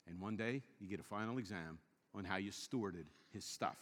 And 0.07 0.21
one 0.21 0.35
day, 0.35 0.61
you 0.79 0.87
get 0.87 0.99
a 0.99 1.03
final 1.03 1.39
exam 1.39 1.79
on 2.13 2.23
how 2.23 2.37
you 2.37 2.51
stewarded 2.51 3.05
His 3.33 3.45
stuff. 3.45 3.79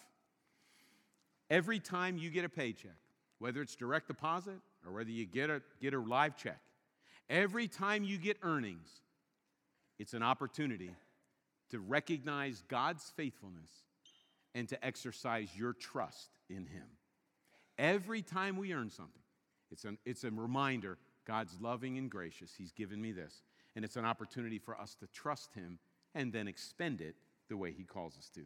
Every 1.49 1.79
time 1.79 2.17
you 2.17 2.29
get 2.29 2.45
a 2.45 2.49
paycheck, 2.49 2.95
whether 3.39 3.61
it's 3.61 3.75
direct 3.75 4.07
deposit 4.07 4.59
or 4.85 4.93
whether 4.93 5.09
you 5.09 5.25
get 5.25 5.49
a, 5.49 5.61
get 5.81 5.93
a 5.93 5.99
live 5.99 6.37
check, 6.37 6.59
every 7.29 7.67
time 7.67 8.05
you 8.05 8.17
get 8.17 8.37
earnings, 8.43 9.01
it's 9.97 10.13
an 10.13 10.23
opportunity 10.23 10.95
to 11.71 11.79
recognize 11.79 12.63
God's 12.69 13.11
faithfulness 13.17 13.71
and 14.55 14.69
to 14.69 14.85
exercise 14.85 15.49
your 15.53 15.73
trust 15.73 16.29
in 16.49 16.65
Him. 16.65 16.85
Every 17.79 18.21
time 18.21 18.57
we 18.57 18.73
earn 18.73 18.89
something, 18.89 19.21
it's, 19.71 19.85
an, 19.85 19.97
it's 20.05 20.25
a 20.25 20.31
reminder 20.31 20.97
God's 21.25 21.55
loving 21.61 21.97
and 21.97 22.11
gracious. 22.11 22.51
He's 22.57 22.73
given 22.73 23.01
me 23.01 23.13
this. 23.13 23.41
And 23.75 23.85
it's 23.85 23.95
an 23.95 24.05
opportunity 24.05 24.59
for 24.59 24.79
us 24.79 24.95
to 24.95 25.07
trust 25.07 25.53
Him 25.53 25.79
and 26.13 26.33
then 26.33 26.47
expend 26.47 26.99
it 26.99 27.15
the 27.47 27.55
way 27.55 27.71
He 27.71 27.83
calls 27.83 28.17
us 28.17 28.29
to. 28.35 28.41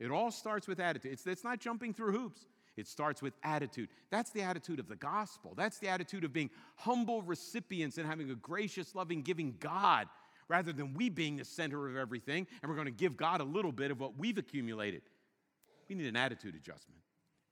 It 0.00 0.10
all 0.10 0.32
starts 0.32 0.66
with 0.66 0.80
attitude. 0.80 1.12
It's, 1.12 1.26
it's 1.26 1.44
not 1.44 1.60
jumping 1.60 1.94
through 1.94 2.12
hoops. 2.12 2.46
It 2.76 2.88
starts 2.88 3.22
with 3.22 3.34
attitude. 3.44 3.88
That's 4.10 4.30
the 4.30 4.42
attitude 4.42 4.80
of 4.80 4.88
the 4.88 4.96
gospel. 4.96 5.52
That's 5.56 5.78
the 5.78 5.88
attitude 5.88 6.24
of 6.24 6.32
being 6.32 6.50
humble 6.74 7.22
recipients 7.22 7.98
and 7.98 8.06
having 8.06 8.30
a 8.30 8.34
gracious, 8.34 8.94
loving, 8.94 9.22
giving 9.22 9.54
God 9.60 10.08
rather 10.48 10.72
than 10.72 10.94
we 10.94 11.08
being 11.08 11.36
the 11.36 11.44
center 11.44 11.88
of 11.88 11.96
everything 11.96 12.46
and 12.62 12.68
we're 12.68 12.76
going 12.76 12.86
to 12.86 12.90
give 12.90 13.16
God 13.16 13.40
a 13.40 13.44
little 13.44 13.72
bit 13.72 13.90
of 13.90 14.00
what 14.00 14.18
we've 14.18 14.38
accumulated. 14.38 15.02
We 15.88 15.94
need 15.94 16.06
an 16.06 16.16
attitude 16.16 16.54
adjustment. 16.54 17.00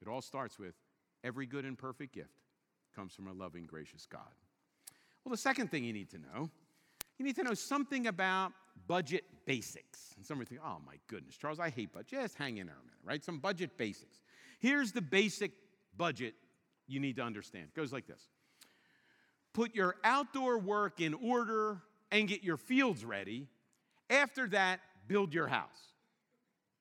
It 0.03 0.09
all 0.09 0.23
starts 0.23 0.59
with 0.59 0.75
every 1.25 1.47
good 1.47 1.65
and 1.65 1.77
perfect 1.77 2.15
gift 2.15 2.31
comes 2.95 3.15
from 3.15 3.29
a 3.29 3.33
loving, 3.33 3.67
gracious 3.67 4.07
God. 4.07 4.23
Well, 5.25 5.31
the 5.31 5.39
second 5.39 5.71
thing 5.71 5.85
you 5.85 5.93
need 5.93 6.11
to 6.11 6.19
know, 6.19 6.51
you 7.19 7.25
need 7.25 7.37
to 7.37 7.43
know 7.43 7.55
something 7.55 8.07
about 8.07 8.53
budget 8.87 9.25
basics. 9.47 10.15
And 10.17 10.25
some 10.25 10.41
are 10.41 10.45
thinking, 10.45 10.67
oh 10.67 10.79
my 10.87 10.95
goodness, 11.07 11.37
Charles, 11.37 11.61
I 11.61 11.71
hate 11.71 11.93
budget. 11.93 12.09
Just 12.11 12.37
hang 12.37 12.59
in 12.59 12.67
there 12.67 12.77
a 12.77 12.85
minute, 12.85 13.01
right? 13.05 13.23
Some 13.23 13.39
budget 13.39 13.77
basics. 13.77 14.21
Here's 14.59 14.93
the 14.93 15.03
basic 15.03 15.53
budget 15.97 16.35
you 16.87 17.01
need 17.01 17.17
to 17.17 17.23
understand. 17.23 17.67
It 17.69 17.75
goes 17.75 17.93
like 17.93 18.07
this 18.07 18.29
Put 19.53 19.75
your 19.75 19.97
outdoor 20.05 20.59
work 20.59 21.01
in 21.01 21.15
order 21.15 21.83
and 22.11 22.29
get 22.29 22.43
your 22.43 22.57
fields 22.57 23.05
ready. 23.05 23.47
After 24.09 24.49
that, 24.49 24.81
build 25.07 25.33
your 25.35 25.47
house. 25.47 25.95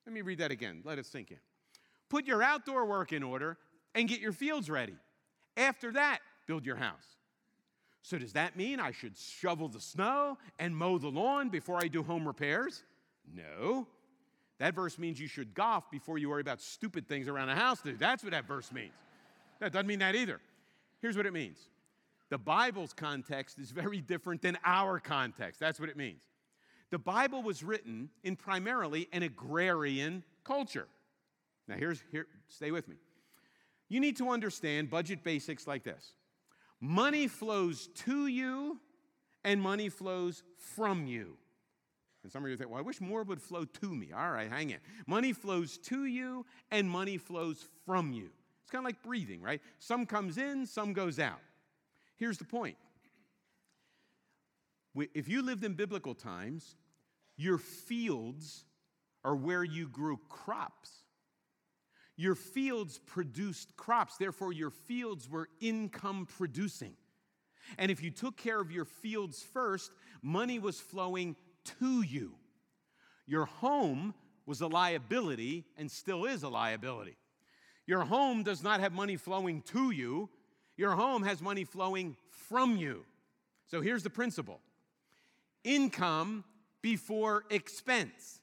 Let 0.05 0.13
me 0.13 0.21
read 0.21 0.39
that 0.39 0.51
again. 0.51 0.81
Let 0.83 0.97
it 0.97 1.05
sink 1.05 1.31
in. 1.31 1.37
Put 2.09 2.25
your 2.25 2.41
outdoor 2.41 2.85
work 2.85 3.13
in 3.13 3.21
order 3.21 3.57
and 3.95 4.07
get 4.07 4.19
your 4.19 4.31
fields 4.31 4.69
ready. 4.69 4.95
After 5.57 5.91
that, 5.93 6.19
build 6.47 6.65
your 6.65 6.75
house. 6.75 7.05
So, 8.01 8.17
does 8.17 8.33
that 8.33 8.55
mean 8.55 8.79
I 8.79 8.91
should 8.91 9.17
shovel 9.17 9.67
the 9.67 9.81
snow 9.81 10.37
and 10.57 10.75
mow 10.75 10.97
the 10.97 11.09
lawn 11.09 11.49
before 11.49 11.77
I 11.77 11.87
do 11.87 12.01
home 12.01 12.25
repairs? 12.25 12.83
No. 13.33 13.87
That 14.59 14.73
verse 14.73 14.97
means 14.97 15.19
you 15.19 15.27
should 15.27 15.53
golf 15.53 15.89
before 15.91 16.17
you 16.17 16.29
worry 16.29 16.41
about 16.41 16.61
stupid 16.61 17.07
things 17.07 17.27
around 17.27 17.47
the 17.47 17.55
house. 17.55 17.79
That's 17.83 18.23
what 18.23 18.31
that 18.31 18.45
verse 18.45 18.71
means. 18.71 18.93
That 19.59 19.71
doesn't 19.71 19.87
mean 19.87 19.99
that 19.99 20.15
either. 20.15 20.39
Here's 21.01 21.17
what 21.17 21.25
it 21.25 21.33
means 21.33 21.57
the 22.29 22.37
Bible's 22.37 22.93
context 22.93 23.57
is 23.57 23.71
very 23.71 24.01
different 24.01 24.41
than 24.41 24.57
our 24.63 24.99
context. 24.99 25.59
That's 25.59 25.79
what 25.79 25.89
it 25.89 25.97
means. 25.97 26.21
The 26.91 26.99
Bible 26.99 27.43
was 27.43 27.63
written 27.63 28.09
in 28.23 28.35
primarily 28.35 29.07
an 29.13 29.23
agrarian 29.23 30.23
culture. 30.43 30.87
Now, 31.67 31.75
here's 31.75 32.03
here, 32.11 32.27
stay 32.47 32.71
with 32.71 32.87
me. 32.87 32.95
You 33.89 33.99
need 33.99 34.17
to 34.17 34.29
understand 34.29 34.89
budget 34.89 35.23
basics 35.23 35.67
like 35.67 35.83
this 35.83 36.13
money 36.79 37.27
flows 37.27 37.89
to 38.05 38.27
you, 38.27 38.79
and 39.43 39.61
money 39.61 39.89
flows 39.89 40.43
from 40.57 41.07
you. 41.07 41.37
And 42.23 42.31
some 42.31 42.43
of 42.43 42.49
you 42.49 42.57
think, 42.57 42.69
well, 42.69 42.79
I 42.79 42.83
wish 42.83 42.99
more 42.99 43.23
would 43.23 43.41
flow 43.41 43.65
to 43.65 43.93
me. 43.93 44.11
All 44.15 44.31
right, 44.31 44.49
hang 44.49 44.69
in. 44.71 44.79
Money 45.07 45.33
flows 45.33 45.77
to 45.79 46.05
you, 46.05 46.45
and 46.69 46.89
money 46.89 47.17
flows 47.17 47.65
from 47.85 48.11
you. 48.11 48.29
It's 48.61 48.71
kind 48.71 48.83
of 48.83 48.85
like 48.85 49.01
breathing, 49.01 49.41
right? 49.41 49.61
Some 49.79 50.05
comes 50.05 50.37
in, 50.37 50.65
some 50.65 50.93
goes 50.93 51.17
out. 51.17 51.39
Here's 52.17 52.37
the 52.37 52.45
point 52.45 52.75
if 55.13 55.29
you 55.29 55.41
lived 55.41 55.63
in 55.63 55.73
biblical 55.73 56.13
times, 56.13 56.75
your 57.37 57.57
fields 57.57 58.65
are 59.23 59.35
where 59.35 59.63
you 59.63 59.87
grew 59.87 60.19
crops. 60.27 60.91
Your 62.19 62.35
fields 62.35 62.99
produced 63.05 63.77
crops, 63.77 64.17
therefore, 64.17 64.51
your 64.51 64.71
fields 64.71 65.29
were 65.29 65.47
income 65.61 66.27
producing. 66.37 66.91
And 67.77 67.89
if 67.89 68.03
you 68.03 68.11
took 68.11 68.35
care 68.35 68.59
of 68.59 68.73
your 68.73 68.83
fields 68.83 69.41
first, 69.41 69.89
money 70.21 70.59
was 70.59 70.81
flowing 70.81 71.37
to 71.79 72.01
you. 72.01 72.33
Your 73.25 73.45
home 73.45 74.13
was 74.45 74.59
a 74.59 74.67
liability 74.67 75.63
and 75.77 75.89
still 75.89 76.25
is 76.25 76.43
a 76.43 76.49
liability. 76.49 77.15
Your 77.87 78.01
home 78.01 78.43
does 78.43 78.61
not 78.61 78.81
have 78.81 78.91
money 78.91 79.15
flowing 79.15 79.61
to 79.67 79.91
you, 79.91 80.29
your 80.75 80.91
home 80.91 81.23
has 81.23 81.41
money 81.41 81.63
flowing 81.63 82.17
from 82.49 82.75
you. 82.75 83.05
So 83.67 83.79
here's 83.79 84.03
the 84.03 84.09
principle 84.09 84.59
income 85.63 86.43
before 86.81 87.45
expense. 87.49 88.41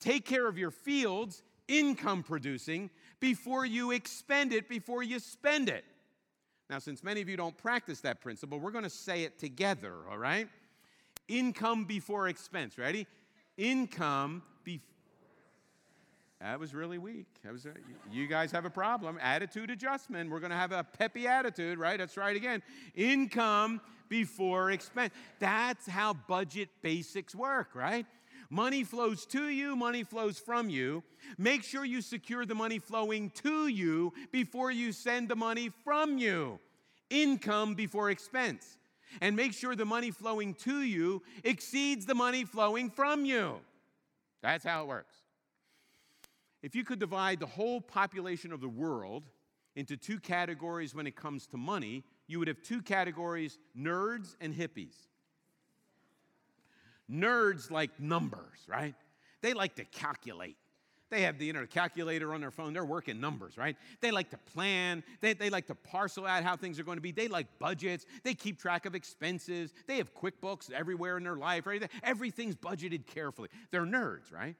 Take 0.00 0.26
care 0.26 0.46
of 0.46 0.58
your 0.58 0.70
fields, 0.70 1.42
income 1.68 2.22
producing, 2.22 2.90
before 3.20 3.64
you 3.64 3.92
expend 3.92 4.52
it, 4.52 4.68
before 4.68 5.02
you 5.02 5.18
spend 5.18 5.68
it. 5.68 5.84
Now, 6.68 6.78
since 6.78 7.04
many 7.04 7.20
of 7.20 7.28
you 7.28 7.36
don't 7.36 7.56
practice 7.56 8.00
that 8.00 8.20
principle, 8.20 8.58
we're 8.58 8.72
going 8.72 8.84
to 8.84 8.90
say 8.90 9.22
it 9.22 9.38
together, 9.38 9.94
all 10.10 10.18
right? 10.18 10.48
Income 11.28 11.84
before 11.84 12.28
expense. 12.28 12.76
Ready? 12.76 13.06
Income 13.56 14.42
before 14.64 14.96
that 16.40 16.60
was 16.60 16.74
really 16.74 16.98
weak. 16.98 17.26
That 17.44 17.52
was 17.52 17.66
you 18.12 18.26
guys 18.26 18.52
have 18.52 18.66
a 18.66 18.70
problem. 18.70 19.18
Attitude 19.22 19.70
adjustment. 19.70 20.30
We're 20.30 20.40
going 20.40 20.50
to 20.50 20.56
have 20.56 20.72
a 20.72 20.84
peppy 20.84 21.26
attitude, 21.26 21.78
right? 21.78 21.98
That's 21.98 22.16
right 22.16 22.36
again. 22.36 22.62
Income 22.94 23.80
before 24.08 24.70
expense. 24.70 25.14
That's 25.38 25.86
how 25.86 26.12
budget 26.12 26.68
basics 26.82 27.34
work, 27.34 27.74
right? 27.74 28.04
Money 28.50 28.84
flows 28.84 29.26
to 29.26 29.48
you, 29.48 29.74
money 29.76 30.04
flows 30.04 30.38
from 30.38 30.70
you. 30.70 31.02
Make 31.38 31.62
sure 31.62 31.84
you 31.84 32.00
secure 32.00 32.46
the 32.46 32.54
money 32.54 32.78
flowing 32.78 33.30
to 33.42 33.66
you 33.66 34.12
before 34.32 34.70
you 34.70 34.92
send 34.92 35.28
the 35.28 35.36
money 35.36 35.70
from 35.84 36.18
you. 36.18 36.60
Income 37.10 37.74
before 37.74 38.10
expense. 38.10 38.78
And 39.20 39.36
make 39.36 39.52
sure 39.52 39.74
the 39.74 39.84
money 39.84 40.10
flowing 40.10 40.54
to 40.54 40.82
you 40.82 41.22
exceeds 41.44 42.06
the 42.06 42.14
money 42.14 42.44
flowing 42.44 42.90
from 42.90 43.24
you. 43.24 43.60
That's 44.42 44.64
how 44.64 44.82
it 44.82 44.88
works. 44.88 45.16
If 46.62 46.74
you 46.74 46.84
could 46.84 46.98
divide 46.98 47.40
the 47.40 47.46
whole 47.46 47.80
population 47.80 48.52
of 48.52 48.60
the 48.60 48.68
world 48.68 49.24
into 49.76 49.96
two 49.96 50.18
categories 50.18 50.94
when 50.94 51.06
it 51.06 51.14
comes 51.14 51.46
to 51.48 51.56
money, 51.56 52.02
you 52.26 52.38
would 52.38 52.48
have 52.48 52.62
two 52.62 52.82
categories 52.82 53.58
nerds 53.78 54.34
and 54.40 54.54
hippies. 54.54 54.94
Nerds 57.10 57.70
like 57.70 57.98
numbers, 58.00 58.58
right? 58.66 58.94
They 59.42 59.54
like 59.54 59.76
to 59.76 59.84
calculate. 59.84 60.56
They 61.08 61.22
have 61.22 61.38
the 61.38 61.52
know, 61.52 61.66
calculator 61.66 62.34
on 62.34 62.40
their 62.40 62.50
phone. 62.50 62.72
They're 62.72 62.84
working 62.84 63.20
numbers, 63.20 63.56
right? 63.56 63.76
They 64.00 64.10
like 64.10 64.30
to 64.30 64.38
plan. 64.38 65.04
They, 65.20 65.34
they 65.34 65.50
like 65.50 65.68
to 65.68 65.74
parcel 65.76 66.26
out 66.26 66.42
how 66.42 66.56
things 66.56 66.80
are 66.80 66.82
going 66.82 66.96
to 66.96 67.02
be. 67.02 67.12
They 67.12 67.28
like 67.28 67.46
budgets. 67.60 68.06
They 68.24 68.34
keep 68.34 68.58
track 68.58 68.86
of 68.86 68.96
expenses. 68.96 69.72
They 69.86 69.98
have 69.98 70.12
QuickBooks 70.14 70.72
everywhere 70.72 71.16
in 71.16 71.22
their 71.22 71.36
life. 71.36 71.66
Right? 71.66 71.88
Everything's 72.02 72.56
budgeted 72.56 73.06
carefully. 73.06 73.50
They're 73.70 73.86
nerds, 73.86 74.32
right? 74.32 74.56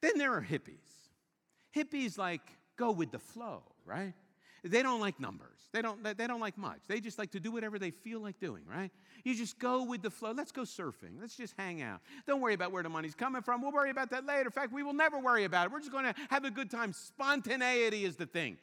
Then 0.00 0.18
there 0.18 0.32
are 0.34 0.42
hippies. 0.42 0.76
Hippies 1.74 2.16
like 2.16 2.42
go 2.76 2.92
with 2.92 3.10
the 3.10 3.18
flow, 3.18 3.62
right? 3.84 4.14
They 4.64 4.82
don't 4.82 5.00
like 5.00 5.20
numbers. 5.20 5.58
They 5.72 5.82
don't, 5.82 6.02
they 6.02 6.26
don't 6.26 6.40
like 6.40 6.58
much. 6.58 6.80
They 6.88 7.00
just 7.00 7.18
like 7.18 7.30
to 7.32 7.40
do 7.40 7.52
whatever 7.52 7.78
they 7.78 7.90
feel 7.90 8.20
like 8.20 8.40
doing, 8.40 8.62
right? 8.66 8.90
You 9.24 9.34
just 9.34 9.58
go 9.58 9.84
with 9.84 10.02
the 10.02 10.10
flow. 10.10 10.32
Let's 10.32 10.50
go 10.50 10.62
surfing. 10.62 11.20
Let's 11.20 11.36
just 11.36 11.54
hang 11.58 11.82
out. 11.82 12.00
Don't 12.26 12.40
worry 12.40 12.54
about 12.54 12.72
where 12.72 12.82
the 12.82 12.88
money's 12.88 13.14
coming 13.14 13.42
from. 13.42 13.62
We'll 13.62 13.72
worry 13.72 13.90
about 13.90 14.10
that 14.10 14.26
later. 14.26 14.46
In 14.46 14.50
fact, 14.50 14.72
we 14.72 14.82
will 14.82 14.94
never 14.94 15.18
worry 15.18 15.44
about 15.44 15.66
it. 15.66 15.72
We're 15.72 15.80
just 15.80 15.92
going 15.92 16.06
to 16.06 16.14
have 16.30 16.44
a 16.44 16.50
good 16.50 16.70
time. 16.70 16.92
Spontaneity 16.92 18.04
is 18.04 18.16
the 18.16 18.26
thing. 18.26 18.56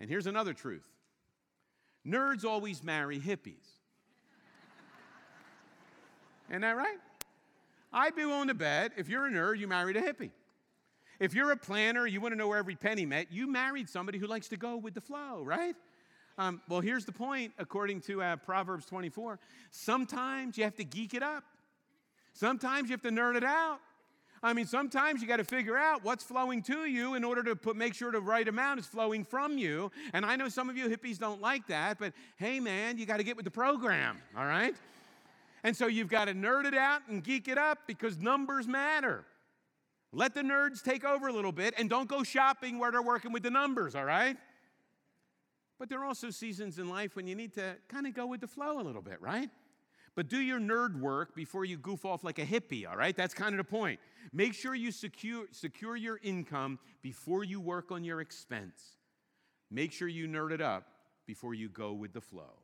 And 0.00 0.08
here's 0.08 0.26
another 0.26 0.52
truth 0.52 0.88
nerds 2.06 2.44
always 2.44 2.82
marry 2.82 3.18
hippies. 3.18 3.66
Isn't 6.48 6.62
that 6.62 6.76
right? 6.76 6.98
I'd 7.92 8.16
be 8.16 8.24
willing 8.24 8.48
to 8.48 8.54
bet 8.54 8.92
if 8.96 9.08
you're 9.08 9.26
a 9.26 9.30
nerd, 9.30 9.58
you 9.58 9.68
married 9.68 9.96
a 9.96 10.02
hippie. 10.02 10.30
If 11.20 11.34
you're 11.34 11.52
a 11.52 11.56
planner, 11.56 12.06
you 12.06 12.20
want 12.20 12.32
to 12.32 12.36
know 12.36 12.48
where 12.48 12.58
every 12.58 12.76
penny 12.76 13.06
met, 13.06 13.28
you 13.30 13.46
married 13.46 13.88
somebody 13.88 14.18
who 14.18 14.26
likes 14.26 14.48
to 14.48 14.56
go 14.56 14.76
with 14.76 14.94
the 14.94 15.00
flow, 15.00 15.42
right? 15.42 15.74
Um, 16.36 16.60
well, 16.68 16.80
here's 16.80 17.04
the 17.04 17.12
point, 17.12 17.52
according 17.58 18.00
to 18.02 18.22
uh, 18.22 18.36
Proverbs 18.36 18.86
24. 18.86 19.38
Sometimes 19.70 20.58
you 20.58 20.64
have 20.64 20.74
to 20.76 20.84
geek 20.84 21.14
it 21.14 21.22
up. 21.22 21.44
Sometimes 22.32 22.88
you 22.88 22.94
have 22.94 23.02
to 23.02 23.10
nerd 23.10 23.36
it 23.36 23.44
out. 23.44 23.78
I 24.42 24.52
mean, 24.52 24.66
sometimes 24.66 25.22
you 25.22 25.28
got 25.28 25.38
to 25.38 25.44
figure 25.44 25.78
out 25.78 26.04
what's 26.04 26.22
flowing 26.22 26.60
to 26.64 26.84
you 26.84 27.14
in 27.14 27.24
order 27.24 27.42
to 27.44 27.56
put, 27.56 27.76
make 27.76 27.94
sure 27.94 28.12
the 28.12 28.20
right 28.20 28.46
amount 28.46 28.78
is 28.80 28.86
flowing 28.86 29.24
from 29.24 29.56
you. 29.56 29.90
And 30.12 30.26
I 30.26 30.36
know 30.36 30.50
some 30.50 30.68
of 30.68 30.76
you 30.76 30.86
hippies 30.88 31.18
don't 31.18 31.40
like 31.40 31.66
that, 31.68 31.98
but 31.98 32.12
hey, 32.36 32.60
man, 32.60 32.98
you 32.98 33.06
got 33.06 33.16
to 33.16 33.24
get 33.24 33.36
with 33.36 33.46
the 33.46 33.50
program, 33.50 34.18
all 34.36 34.44
right? 34.44 34.74
And 35.62 35.74
so 35.74 35.86
you've 35.86 36.10
got 36.10 36.26
to 36.26 36.34
nerd 36.34 36.66
it 36.66 36.74
out 36.74 37.00
and 37.08 37.24
geek 37.24 37.48
it 37.48 37.56
up 37.56 37.78
because 37.86 38.18
numbers 38.18 38.66
matter. 38.66 39.24
Let 40.14 40.34
the 40.34 40.42
nerds 40.42 40.82
take 40.82 41.04
over 41.04 41.26
a 41.26 41.32
little 41.32 41.52
bit 41.52 41.74
and 41.76 41.90
don't 41.90 42.08
go 42.08 42.22
shopping 42.22 42.78
where 42.78 42.92
they're 42.92 43.02
working 43.02 43.32
with 43.32 43.42
the 43.42 43.50
numbers, 43.50 43.94
all 43.94 44.04
right? 44.04 44.36
But 45.78 45.88
there 45.88 46.00
are 46.00 46.04
also 46.04 46.30
seasons 46.30 46.78
in 46.78 46.88
life 46.88 47.16
when 47.16 47.26
you 47.26 47.34
need 47.34 47.52
to 47.54 47.76
kind 47.88 48.06
of 48.06 48.14
go 48.14 48.26
with 48.26 48.40
the 48.40 48.46
flow 48.46 48.80
a 48.80 48.82
little 48.82 49.02
bit, 49.02 49.20
right? 49.20 49.50
But 50.14 50.28
do 50.28 50.38
your 50.38 50.60
nerd 50.60 51.00
work 51.00 51.34
before 51.34 51.64
you 51.64 51.76
goof 51.76 52.04
off 52.04 52.22
like 52.22 52.38
a 52.38 52.46
hippie, 52.46 52.88
all 52.88 52.96
right? 52.96 53.16
That's 53.16 53.34
kind 53.34 53.52
of 53.52 53.58
the 53.58 53.64
point. 53.64 53.98
Make 54.32 54.54
sure 54.54 54.74
you 54.74 54.92
secure, 54.92 55.46
secure 55.50 55.96
your 55.96 56.20
income 56.22 56.78
before 57.02 57.42
you 57.42 57.60
work 57.60 57.90
on 57.90 58.04
your 58.04 58.20
expense. 58.20 58.96
Make 59.70 59.90
sure 59.92 60.06
you 60.06 60.28
nerd 60.28 60.52
it 60.52 60.60
up 60.60 60.86
before 61.26 61.54
you 61.54 61.68
go 61.68 61.92
with 61.92 62.12
the 62.12 62.20
flow. 62.20 62.54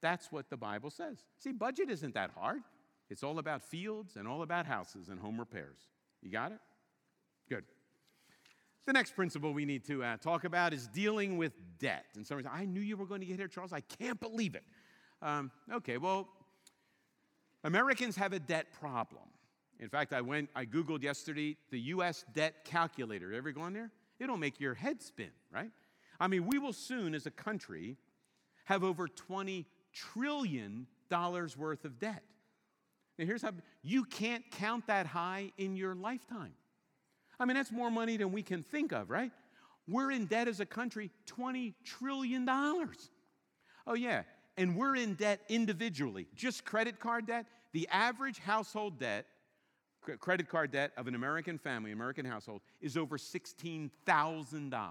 That's 0.00 0.32
what 0.32 0.48
the 0.48 0.56
Bible 0.56 0.90
says. 0.90 1.18
See, 1.38 1.52
budget 1.52 1.90
isn't 1.90 2.14
that 2.14 2.30
hard. 2.30 2.62
It's 3.10 3.22
all 3.22 3.38
about 3.38 3.62
fields 3.62 4.16
and 4.16 4.26
all 4.26 4.42
about 4.42 4.64
houses 4.64 5.08
and 5.10 5.20
home 5.20 5.38
repairs. 5.38 5.78
You 6.22 6.30
got 6.30 6.52
it? 6.52 6.58
Good. 7.48 7.64
The 8.86 8.92
next 8.92 9.16
principle 9.16 9.52
we 9.52 9.64
need 9.64 9.84
to 9.86 10.04
uh, 10.04 10.16
talk 10.16 10.44
about 10.44 10.72
is 10.72 10.86
dealing 10.88 11.36
with 11.36 11.52
debt. 11.78 12.04
And 12.14 12.26
somebody 12.26 12.48
said, 12.48 12.56
I 12.56 12.64
knew 12.64 12.80
you 12.80 12.96
were 12.96 13.06
going 13.06 13.20
to 13.20 13.26
get 13.26 13.38
here, 13.38 13.48
Charles. 13.48 13.72
I 13.72 13.80
can't 13.80 14.20
believe 14.20 14.54
it. 14.54 14.64
Um, 15.22 15.50
okay, 15.72 15.96
well, 15.96 16.28
Americans 17.64 18.16
have 18.16 18.32
a 18.32 18.38
debt 18.38 18.66
problem. 18.78 19.24
In 19.80 19.88
fact, 19.88 20.12
I 20.12 20.20
went, 20.20 20.48
I 20.54 20.64
Googled 20.64 21.02
yesterday 21.02 21.56
the 21.70 21.80
US 21.80 22.24
debt 22.32 22.64
calculator. 22.64 23.32
Ever 23.32 23.50
gone 23.52 23.72
there? 23.72 23.90
It'll 24.18 24.36
make 24.36 24.60
your 24.60 24.74
head 24.74 25.02
spin, 25.02 25.30
right? 25.52 25.70
I 26.18 26.28
mean, 26.28 26.46
we 26.46 26.58
will 26.58 26.72
soon, 26.72 27.14
as 27.14 27.26
a 27.26 27.30
country, 27.30 27.96
have 28.64 28.82
over 28.82 29.08
20 29.08 29.66
trillion 29.92 30.86
dollars 31.10 31.56
worth 31.56 31.84
of 31.84 31.98
debt. 31.98 32.22
Now, 33.18 33.26
here's 33.26 33.42
how 33.42 33.52
you 33.82 34.04
can't 34.04 34.48
count 34.50 34.86
that 34.86 35.06
high 35.06 35.52
in 35.58 35.76
your 35.76 35.94
lifetime. 35.94 36.52
I 37.38 37.44
mean, 37.44 37.56
that's 37.56 37.72
more 37.72 37.90
money 37.90 38.16
than 38.16 38.32
we 38.32 38.42
can 38.42 38.62
think 38.62 38.92
of, 38.92 39.10
right? 39.10 39.30
We're 39.88 40.10
in 40.10 40.26
debt 40.26 40.48
as 40.48 40.60
a 40.60 40.66
country, 40.66 41.10
$20 41.26 41.74
trillion. 41.84 42.48
Oh, 42.48 43.94
yeah. 43.94 44.22
And 44.56 44.76
we're 44.76 44.96
in 44.96 45.14
debt 45.14 45.40
individually, 45.48 46.26
just 46.34 46.64
credit 46.64 46.98
card 46.98 47.26
debt. 47.26 47.46
The 47.72 47.86
average 47.92 48.38
household 48.38 48.98
debt, 48.98 49.26
credit 50.18 50.48
card 50.48 50.72
debt 50.72 50.92
of 50.96 51.06
an 51.08 51.14
American 51.14 51.58
family, 51.58 51.92
American 51.92 52.24
household, 52.24 52.62
is 52.80 52.96
over 52.96 53.18
$16,000. 53.18 54.90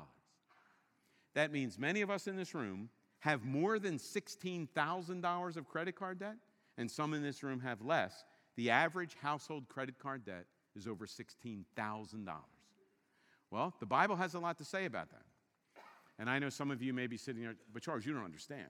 That 1.34 1.52
means 1.52 1.80
many 1.80 2.02
of 2.02 2.10
us 2.10 2.28
in 2.28 2.36
this 2.36 2.54
room 2.54 2.90
have 3.20 3.44
more 3.44 3.80
than 3.80 3.98
$16,000 3.98 5.58
of 5.58 5.68
credit 5.68 5.96
card 5.96 6.20
debt, 6.20 6.36
and 6.78 6.90
some 6.90 7.14
in 7.14 7.24
this 7.24 7.42
room 7.42 7.60
have 7.62 7.82
less. 7.82 8.24
The 8.56 8.70
average 8.70 9.16
household 9.22 9.68
credit 9.68 9.98
card 10.00 10.26
debt 10.26 10.46
is 10.76 10.88
over 10.88 11.06
$16,000. 11.06 12.30
Well, 13.52 13.74
the 13.80 13.86
Bible 13.86 14.16
has 14.16 14.34
a 14.34 14.40
lot 14.40 14.58
to 14.58 14.66
say 14.66 14.86
about 14.86 15.10
that. 15.12 15.24
And 16.18 16.30
I 16.30 16.40
know 16.40 16.50
some 16.50 16.72
of 16.72 16.82
you 16.82 16.94
may 16.94 17.08
be 17.08 17.18
sitting 17.18 17.42
there, 17.42 17.56
but 17.74 17.82
Charles, 17.82 18.06
you 18.06 18.14
don't 18.14 18.24
understand. 18.24 18.68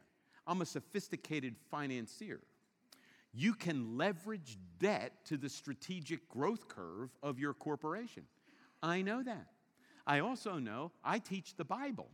I'm 0.47 0.61
a 0.61 0.65
sophisticated 0.65 1.55
financier. 1.71 2.41
You 3.33 3.53
can 3.53 3.97
leverage 3.97 4.57
debt 4.79 5.11
to 5.25 5.37
the 5.37 5.49
strategic 5.49 6.29
growth 6.29 6.67
curve 6.67 7.09
of 7.21 7.39
your 7.39 7.53
corporation. 7.53 8.23
I 8.81 9.01
know 9.01 9.23
that. 9.23 9.47
I 10.07 10.19
also 10.19 10.57
know 10.57 10.91
I 11.03 11.19
teach 11.19 11.55
the 11.55 11.65
Bible. 11.65 12.07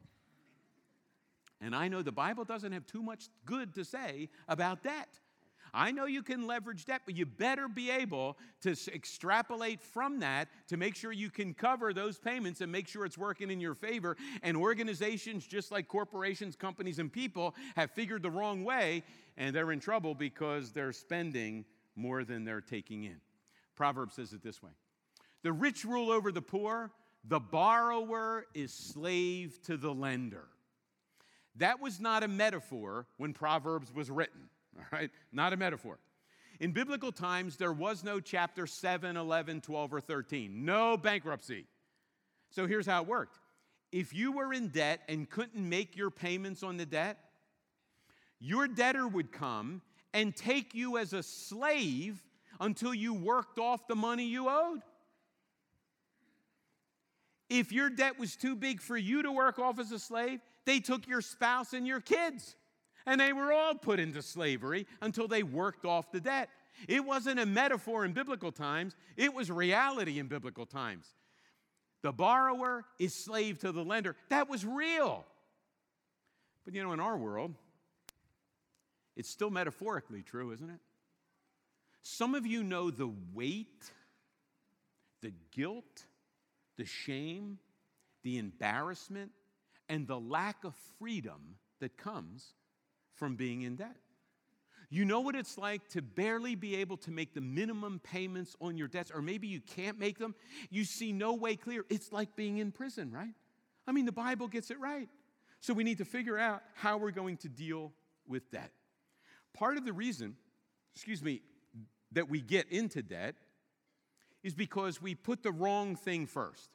And 1.59 1.75
I 1.75 1.89
know 1.89 2.01
the 2.01 2.11
Bible 2.11 2.43
doesn't 2.43 2.71
have 2.71 2.87
too 2.87 3.03
much 3.03 3.25
good 3.45 3.75
to 3.75 3.85
say 3.85 4.29
about 4.47 4.81
debt. 4.83 5.19
I 5.73 5.91
know 5.91 6.05
you 6.05 6.21
can 6.21 6.47
leverage 6.47 6.85
debt, 6.85 7.03
but 7.05 7.15
you 7.15 7.25
better 7.25 7.67
be 7.67 7.89
able 7.89 8.37
to 8.61 8.75
extrapolate 8.93 9.81
from 9.81 10.19
that 10.19 10.49
to 10.67 10.77
make 10.77 10.95
sure 10.95 11.11
you 11.11 11.29
can 11.29 11.53
cover 11.53 11.93
those 11.93 12.19
payments 12.19 12.59
and 12.61 12.71
make 12.71 12.87
sure 12.87 13.05
it's 13.05 13.17
working 13.17 13.49
in 13.49 13.61
your 13.61 13.75
favor. 13.75 14.17
And 14.43 14.57
organizations, 14.57 15.45
just 15.45 15.71
like 15.71 15.87
corporations, 15.87 16.55
companies, 16.55 16.99
and 16.99 17.11
people, 17.11 17.55
have 17.75 17.91
figured 17.91 18.23
the 18.23 18.31
wrong 18.31 18.63
way 18.63 19.03
and 19.37 19.55
they're 19.55 19.71
in 19.71 19.79
trouble 19.79 20.13
because 20.13 20.71
they're 20.71 20.91
spending 20.91 21.65
more 21.95 22.23
than 22.23 22.43
they're 22.43 22.61
taking 22.61 23.03
in. 23.03 23.21
Proverbs 23.75 24.15
says 24.15 24.33
it 24.33 24.43
this 24.43 24.61
way 24.61 24.71
The 25.43 25.53
rich 25.53 25.85
rule 25.85 26.11
over 26.11 26.31
the 26.31 26.41
poor, 26.41 26.91
the 27.23 27.39
borrower 27.39 28.45
is 28.53 28.73
slave 28.73 29.59
to 29.63 29.77
the 29.77 29.93
lender. 29.93 30.47
That 31.55 31.81
was 31.81 31.99
not 31.99 32.23
a 32.23 32.27
metaphor 32.27 33.07
when 33.17 33.33
Proverbs 33.33 33.93
was 33.93 34.09
written 34.09 34.49
all 34.81 34.99
right? 34.99 35.11
Not 35.31 35.53
a 35.53 35.57
metaphor. 35.57 35.99
In 36.59 36.71
biblical 36.71 37.11
times, 37.11 37.57
there 37.57 37.73
was 37.73 38.03
no 38.03 38.19
chapter 38.19 38.67
7, 38.67 39.17
11, 39.17 39.61
12, 39.61 39.93
or 39.93 40.01
13, 40.01 40.63
no 40.63 40.95
bankruptcy. 40.95 41.65
So 42.51 42.67
here's 42.67 42.85
how 42.85 43.01
it 43.01 43.07
worked 43.07 43.39
if 43.91 44.13
you 44.13 44.31
were 44.31 44.53
in 44.53 44.69
debt 44.69 45.01
and 45.09 45.29
couldn't 45.29 45.67
make 45.67 45.97
your 45.97 46.11
payments 46.11 46.63
on 46.63 46.77
the 46.77 46.85
debt, 46.85 47.17
your 48.39 48.67
debtor 48.67 49.07
would 49.07 49.31
come 49.31 49.81
and 50.13 50.35
take 50.35 50.73
you 50.73 50.97
as 50.97 51.13
a 51.13 51.23
slave 51.23 52.23
until 52.59 52.93
you 52.93 53.13
worked 53.13 53.59
off 53.59 53.87
the 53.87 53.95
money 53.95 54.25
you 54.25 54.47
owed. 54.49 54.81
If 57.49 57.71
your 57.71 57.89
debt 57.89 58.17
was 58.17 58.35
too 58.35 58.55
big 58.55 58.81
for 58.81 58.95
you 58.95 59.23
to 59.23 59.31
work 59.31 59.59
off 59.59 59.77
as 59.77 59.91
a 59.91 59.99
slave, 59.99 60.39
they 60.65 60.79
took 60.79 61.07
your 61.07 61.21
spouse 61.21 61.73
and 61.73 61.85
your 61.85 61.99
kids. 61.99 62.55
And 63.05 63.19
they 63.19 63.33
were 63.33 63.51
all 63.51 63.75
put 63.75 63.99
into 63.99 64.21
slavery 64.21 64.87
until 65.01 65.27
they 65.27 65.43
worked 65.43 65.85
off 65.85 66.11
the 66.11 66.19
debt. 66.19 66.49
It 66.87 67.05
wasn't 67.05 67.39
a 67.39 67.45
metaphor 67.45 68.05
in 68.05 68.13
biblical 68.13 68.51
times, 68.51 68.95
it 69.17 69.33
was 69.33 69.51
reality 69.51 70.19
in 70.19 70.27
biblical 70.27 70.65
times. 70.65 71.07
The 72.01 72.11
borrower 72.11 72.85
is 72.97 73.13
slave 73.13 73.59
to 73.59 73.71
the 73.71 73.83
lender. 73.83 74.15
That 74.29 74.49
was 74.49 74.65
real. 74.65 75.23
But 76.65 76.73
you 76.73 76.83
know, 76.83 76.93
in 76.93 76.99
our 76.99 77.17
world, 77.17 77.53
it's 79.15 79.29
still 79.29 79.51
metaphorically 79.51 80.23
true, 80.23 80.51
isn't 80.51 80.69
it? 80.69 80.79
Some 82.01 82.33
of 82.33 82.47
you 82.47 82.63
know 82.63 82.89
the 82.89 83.11
weight, 83.33 83.91
the 85.21 85.33
guilt, 85.51 86.05
the 86.77 86.85
shame, 86.85 87.59
the 88.23 88.39
embarrassment, 88.39 89.31
and 89.89 90.07
the 90.07 90.19
lack 90.19 90.63
of 90.63 90.73
freedom 90.97 91.57
that 91.79 91.97
comes 91.97 92.53
from 93.21 93.35
being 93.35 93.61
in 93.61 93.75
debt. 93.75 93.97
You 94.89 95.05
know 95.05 95.19
what 95.19 95.35
it's 95.35 95.55
like 95.55 95.87
to 95.89 96.01
barely 96.01 96.55
be 96.55 96.77
able 96.77 96.97
to 96.97 97.11
make 97.11 97.35
the 97.35 97.39
minimum 97.39 98.01
payments 98.03 98.55
on 98.59 98.79
your 98.79 98.87
debts, 98.87 99.11
or 99.13 99.21
maybe 99.21 99.47
you 99.47 99.61
can't 99.61 99.99
make 99.99 100.17
them. 100.17 100.33
You 100.71 100.85
see 100.85 101.13
no 101.13 101.35
way 101.35 101.55
clear. 101.55 101.85
It's 101.91 102.11
like 102.11 102.35
being 102.35 102.57
in 102.57 102.71
prison, 102.71 103.11
right? 103.11 103.35
I 103.85 103.91
mean, 103.91 104.07
the 104.07 104.11
Bible 104.11 104.47
gets 104.47 104.71
it 104.71 104.79
right. 104.79 105.07
So 105.59 105.71
we 105.71 105.83
need 105.83 105.99
to 105.99 106.03
figure 106.03 106.39
out 106.39 106.63
how 106.73 106.97
we're 106.97 107.11
going 107.11 107.37
to 107.37 107.47
deal 107.47 107.93
with 108.27 108.49
debt. 108.49 108.71
Part 109.53 109.77
of 109.77 109.85
the 109.85 109.93
reason, 109.93 110.35
excuse 110.95 111.21
me, 111.21 111.43
that 112.13 112.27
we 112.27 112.41
get 112.41 112.71
into 112.71 113.03
debt 113.03 113.35
is 114.41 114.55
because 114.55 114.99
we 114.99 115.13
put 115.13 115.43
the 115.43 115.51
wrong 115.51 115.95
thing 115.95 116.25
first. 116.25 116.71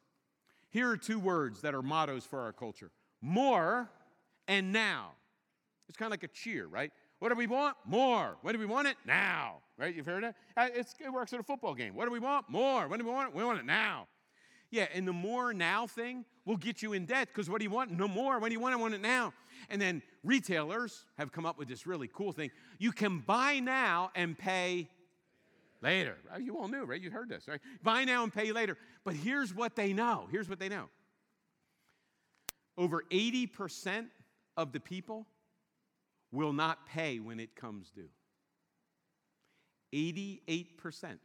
Here 0.69 0.89
are 0.89 0.97
two 0.97 1.19
words 1.19 1.59
that 1.63 1.75
are 1.75 1.81
mottos 1.81 2.23
for 2.23 2.39
our 2.39 2.53
culture 2.53 2.89
more 3.21 3.89
and 4.47 4.71
now. 4.71 5.16
It's 5.87 5.97
kind 5.97 6.07
of 6.07 6.11
like 6.11 6.23
a 6.23 6.33
cheer, 6.33 6.67
right? 6.67 6.91
What 7.19 7.29
do 7.29 7.35
we 7.35 7.47
want? 7.47 7.75
More. 7.85 8.37
When 8.41 8.53
do 8.53 8.59
we 8.59 8.65
want 8.65 8.87
it? 8.87 8.97
Now. 9.05 9.57
Right? 9.77 9.95
You've 9.95 10.05
heard 10.05 10.23
that? 10.23 10.35
Uh, 10.55 10.67
it's, 10.73 10.95
it 11.03 11.11
works 11.11 11.33
at 11.33 11.39
a 11.39 11.43
football 11.43 11.73
game. 11.73 11.95
What 11.95 12.05
do 12.05 12.11
we 12.11 12.19
want? 12.19 12.49
More. 12.49 12.87
When 12.87 12.99
do 12.99 13.05
we 13.05 13.11
want 13.11 13.29
it? 13.29 13.35
We 13.35 13.43
want 13.43 13.59
it 13.59 13.65
now. 13.65 14.07
Yeah, 14.69 14.87
and 14.93 15.07
the 15.07 15.13
more 15.13 15.53
now 15.53 15.87
thing 15.87 16.25
will 16.45 16.57
get 16.57 16.81
you 16.81 16.93
in 16.93 17.05
debt 17.05 17.29
because 17.29 17.49
what 17.49 17.59
do 17.59 17.63
you 17.63 17.69
want? 17.69 17.91
No 17.91 18.07
more. 18.07 18.39
When 18.39 18.49
do 18.49 18.53
you 18.53 18.59
want 18.59 18.73
it? 18.73 18.77
I 18.77 18.81
want 18.81 18.93
it 18.93 19.01
now. 19.01 19.33
And 19.69 19.81
then 19.81 20.01
retailers 20.23 21.05
have 21.17 21.31
come 21.31 21.45
up 21.45 21.57
with 21.57 21.69
this 21.69 21.87
really 21.87 22.09
cool 22.13 22.33
thing. 22.33 22.51
You 22.77 22.91
can 22.91 23.19
buy 23.19 23.59
now 23.59 24.11
and 24.13 24.37
pay 24.37 24.89
later. 25.81 26.17
You 26.39 26.57
all 26.57 26.67
knew, 26.67 26.83
right? 26.83 26.99
You 26.99 27.11
heard 27.11 27.29
this, 27.29 27.47
right? 27.47 27.61
Buy 27.81 28.03
now 28.03 28.23
and 28.23 28.33
pay 28.33 28.51
later. 28.51 28.77
But 29.05 29.15
here's 29.15 29.53
what 29.53 29.75
they 29.75 29.93
know. 29.93 30.27
Here's 30.31 30.49
what 30.49 30.59
they 30.59 30.69
know. 30.69 30.89
Over 32.77 33.03
80% 33.09 34.07
of 34.57 34.73
the 34.73 34.79
people 34.79 35.27
will 36.31 36.53
not 36.53 36.85
pay 36.87 37.19
when 37.19 37.39
it 37.39 37.55
comes 37.55 37.91
due. 37.91 38.09
88% 39.93 41.17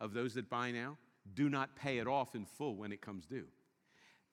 of 0.00 0.14
those 0.14 0.34
that 0.34 0.48
buy 0.48 0.70
now 0.70 0.96
do 1.34 1.48
not 1.48 1.74
pay 1.76 1.98
it 1.98 2.06
off 2.06 2.34
in 2.34 2.44
full 2.44 2.76
when 2.76 2.92
it 2.92 3.00
comes 3.00 3.26
due. 3.26 3.46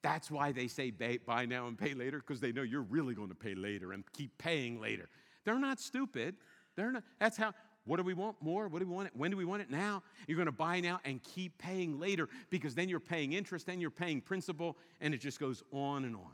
That's 0.03 0.31
why 0.31 0.51
they 0.51 0.67
say 0.67 0.91
buy 1.25 1.45
now 1.45 1.67
and 1.67 1.77
pay 1.77 1.93
later, 1.93 2.17
because 2.17 2.39
they 2.39 2.51
know 2.51 2.63
you're 2.63 2.81
really 2.81 3.13
going 3.13 3.29
to 3.29 3.35
pay 3.35 3.55
later 3.55 3.93
and 3.93 4.03
keep 4.13 4.37
paying 4.37 4.81
later. 4.81 5.09
They're 5.45 5.59
not 5.59 5.79
stupid. 5.79 6.35
They're 6.75 6.91
not. 6.91 7.03
That's 7.19 7.37
how. 7.37 7.53
What 7.85 7.97
do 7.97 8.03
we 8.03 8.13
want? 8.13 8.35
More? 8.41 8.67
What 8.67 8.79
do 8.79 8.87
we 8.87 8.93
want? 8.93 9.07
It? 9.07 9.13
When 9.15 9.31
do 9.31 9.37
we 9.37 9.45
want 9.45 9.61
it? 9.61 9.69
Now. 9.69 10.03
You're 10.27 10.37
going 10.37 10.47
to 10.47 10.51
buy 10.51 10.79
now 10.79 10.99
and 11.03 11.21
keep 11.23 11.57
paying 11.57 11.99
later 11.99 12.29
because 12.49 12.75
then 12.75 12.89
you're 12.89 12.99
paying 12.99 13.33
interest, 13.33 13.65
then 13.65 13.79
you're 13.79 13.89
paying 13.89 14.21
principal, 14.21 14.77
and 14.99 15.13
it 15.13 15.19
just 15.19 15.39
goes 15.39 15.63
on 15.71 16.05
and 16.05 16.15
on. 16.15 16.31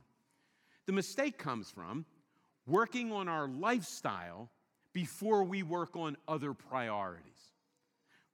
The 0.85 0.93
mistake 0.93 1.37
comes 1.37 1.69
from 1.69 2.05
working 2.67 3.11
on 3.11 3.27
our 3.27 3.47
lifestyle 3.47 4.49
before 4.93 5.43
we 5.43 5.63
work 5.63 5.95
on 5.95 6.17
other 6.27 6.53
priorities. 6.53 7.53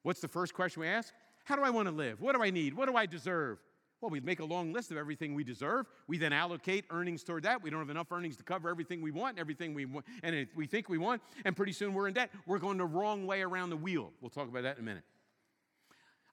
What's 0.02 0.22
the 0.22 0.28
first 0.28 0.54
question 0.54 0.82
we 0.82 0.88
ask? 0.88 1.13
How 1.46 1.56
do 1.56 1.62
I 1.62 1.69
want 1.69 1.88
to 1.88 1.93
live? 1.93 2.19
What 2.22 2.36
do 2.36 2.43
I 2.43 2.50
need? 2.50 2.74
What 2.74 2.89
do 2.89 2.96
I 2.96 3.06
deserve? 3.06 3.60
Well, 4.02 4.10
we 4.10 4.19
make 4.19 4.41
a 4.41 4.46
long 4.46 4.74
list 4.74 4.91
of 4.91 4.98
everything 4.98 5.34
we 5.34 5.46
deserve. 5.46 5.86
We 6.08 6.17
then 6.17 6.34
allocate 6.34 6.84
earnings 6.89 7.24
toward 7.24 7.43
that. 7.43 7.63
We 7.63 7.69
don't 7.69 7.80
have 7.80 7.89
enough 7.89 8.12
earnings 8.12 8.36
to 8.38 8.43
cover 8.43 8.69
everything 8.69 9.02
we 9.02 9.12
want, 9.12 9.39
everything 9.39 9.74
we 9.74 9.86
want, 9.86 10.06
and 10.24 10.46
we 10.56 10.67
think 10.67 10.89
we 10.89 10.98
want, 10.98 11.22
and 11.46 11.56
pretty 11.56 11.72
soon 11.72 11.93
we're 11.93 12.10
in 12.10 12.13
debt. 12.13 12.30
We're 12.46 12.60
going 12.60 12.78
the 12.78 12.86
wrong 12.86 13.26
way 13.26 13.41
around 13.41 13.69
the 13.69 13.78
wheel. 13.78 14.12
We'll 14.19 14.30
talk 14.30 14.50
about 14.50 14.63
that 14.63 14.76
in 14.76 14.84
a 14.84 14.86
minute. 14.86 15.04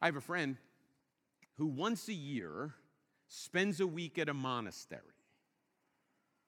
I 0.03 0.07
have 0.07 0.17
a 0.17 0.21
friend 0.21 0.57
who 1.59 1.67
once 1.67 2.09
a 2.09 2.13
year 2.13 2.75
spends 3.29 3.79
a 3.79 3.87
week 3.87 4.19
at 4.19 4.29
a 4.29 4.35
monastery. 4.35 5.03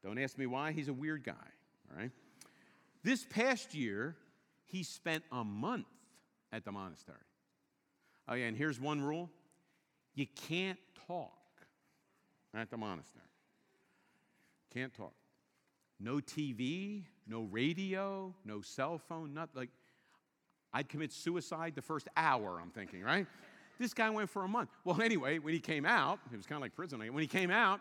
Don't 0.02 0.18
ask 0.18 0.36
me 0.36 0.46
why, 0.46 0.72
he's 0.72 0.88
a 0.88 0.92
weird 0.92 1.24
guy, 1.24 1.32
all 1.32 1.98
right? 1.98 2.10
This 3.04 3.24
past 3.24 3.74
year, 3.74 4.16
he 4.64 4.82
spent 4.82 5.24
a 5.30 5.44
month 5.44 5.86
at 6.52 6.64
the 6.64 6.72
monastery. 6.72 7.16
Oh, 8.28 8.34
yeah, 8.34 8.46
and 8.46 8.56
here's 8.56 8.80
one 8.80 9.00
rule 9.00 9.30
you 10.14 10.26
can't 10.48 10.78
talk 11.06 11.32
at 12.54 12.70
the 12.70 12.76
monastery. 12.76 13.24
Can't 14.72 14.92
talk. 14.92 15.14
No 15.98 16.16
TV, 16.16 17.04
no 17.26 17.42
radio, 17.42 18.34
no 18.44 18.60
cell 18.60 18.98
phone, 18.98 19.32
not 19.34 19.50
like 19.54 19.70
I'd 20.72 20.88
commit 20.88 21.12
suicide 21.12 21.74
the 21.74 21.82
first 21.82 22.08
hour, 22.16 22.58
I'm 22.60 22.70
thinking, 22.70 23.02
right? 23.02 23.26
this 23.78 23.94
guy 23.94 24.08
went 24.10 24.30
for 24.30 24.44
a 24.44 24.48
month. 24.48 24.70
Well, 24.84 25.00
anyway, 25.02 25.38
when 25.38 25.52
he 25.52 25.60
came 25.60 25.84
out, 25.84 26.20
it 26.32 26.36
was 26.36 26.46
kind 26.46 26.56
of 26.56 26.62
like 26.62 26.74
prison. 26.74 27.00
When 27.00 27.20
he 27.20 27.26
came 27.26 27.50
out, 27.50 27.80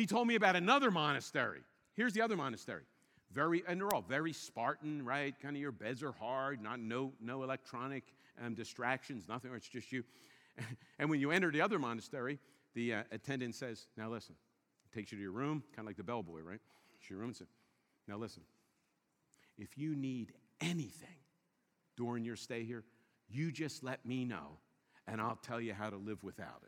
he 0.00 0.06
told 0.06 0.26
me 0.26 0.34
about 0.34 0.56
another 0.56 0.90
monastery. 0.90 1.60
Here's 1.94 2.14
the 2.14 2.22
other 2.22 2.36
monastery. 2.36 2.84
Very, 3.32 3.62
and 3.68 3.78
they're 3.78 3.94
all 3.94 4.00
very 4.00 4.32
Spartan, 4.32 5.04
right? 5.04 5.38
Kind 5.40 5.56
of 5.56 5.60
your 5.60 5.72
beds 5.72 6.02
are 6.02 6.12
hard, 6.12 6.62
not 6.62 6.80
no, 6.80 7.12
no 7.20 7.42
electronic 7.42 8.04
um, 8.42 8.54
distractions, 8.54 9.28
nothing. 9.28 9.52
It's 9.54 9.68
just 9.68 9.92
you. 9.92 10.02
and 10.98 11.10
when 11.10 11.20
you 11.20 11.30
enter 11.30 11.52
the 11.52 11.60
other 11.60 11.78
monastery, 11.78 12.38
the 12.74 12.94
uh, 12.94 13.02
attendant 13.12 13.54
says, 13.54 13.86
"Now 13.96 14.08
listen." 14.08 14.34
Takes 14.92 15.12
you 15.12 15.18
to 15.18 15.22
your 15.22 15.32
room, 15.32 15.62
kind 15.76 15.80
of 15.80 15.86
like 15.86 15.96
the 15.96 16.02
bellboy, 16.02 16.40
right? 16.40 16.58
To 16.58 17.14
your 17.14 17.20
room 17.20 17.28
and 17.28 17.36
says, 17.36 17.48
"Now 18.08 18.16
listen. 18.16 18.42
If 19.58 19.76
you 19.76 19.94
need 19.94 20.32
anything 20.60 21.20
during 21.96 22.24
your 22.24 22.36
stay 22.36 22.64
here, 22.64 22.84
you 23.28 23.52
just 23.52 23.84
let 23.84 24.04
me 24.04 24.24
know, 24.24 24.58
and 25.06 25.20
I'll 25.20 25.38
tell 25.42 25.60
you 25.60 25.74
how 25.74 25.90
to 25.90 25.96
live 25.96 26.24
without 26.24 26.62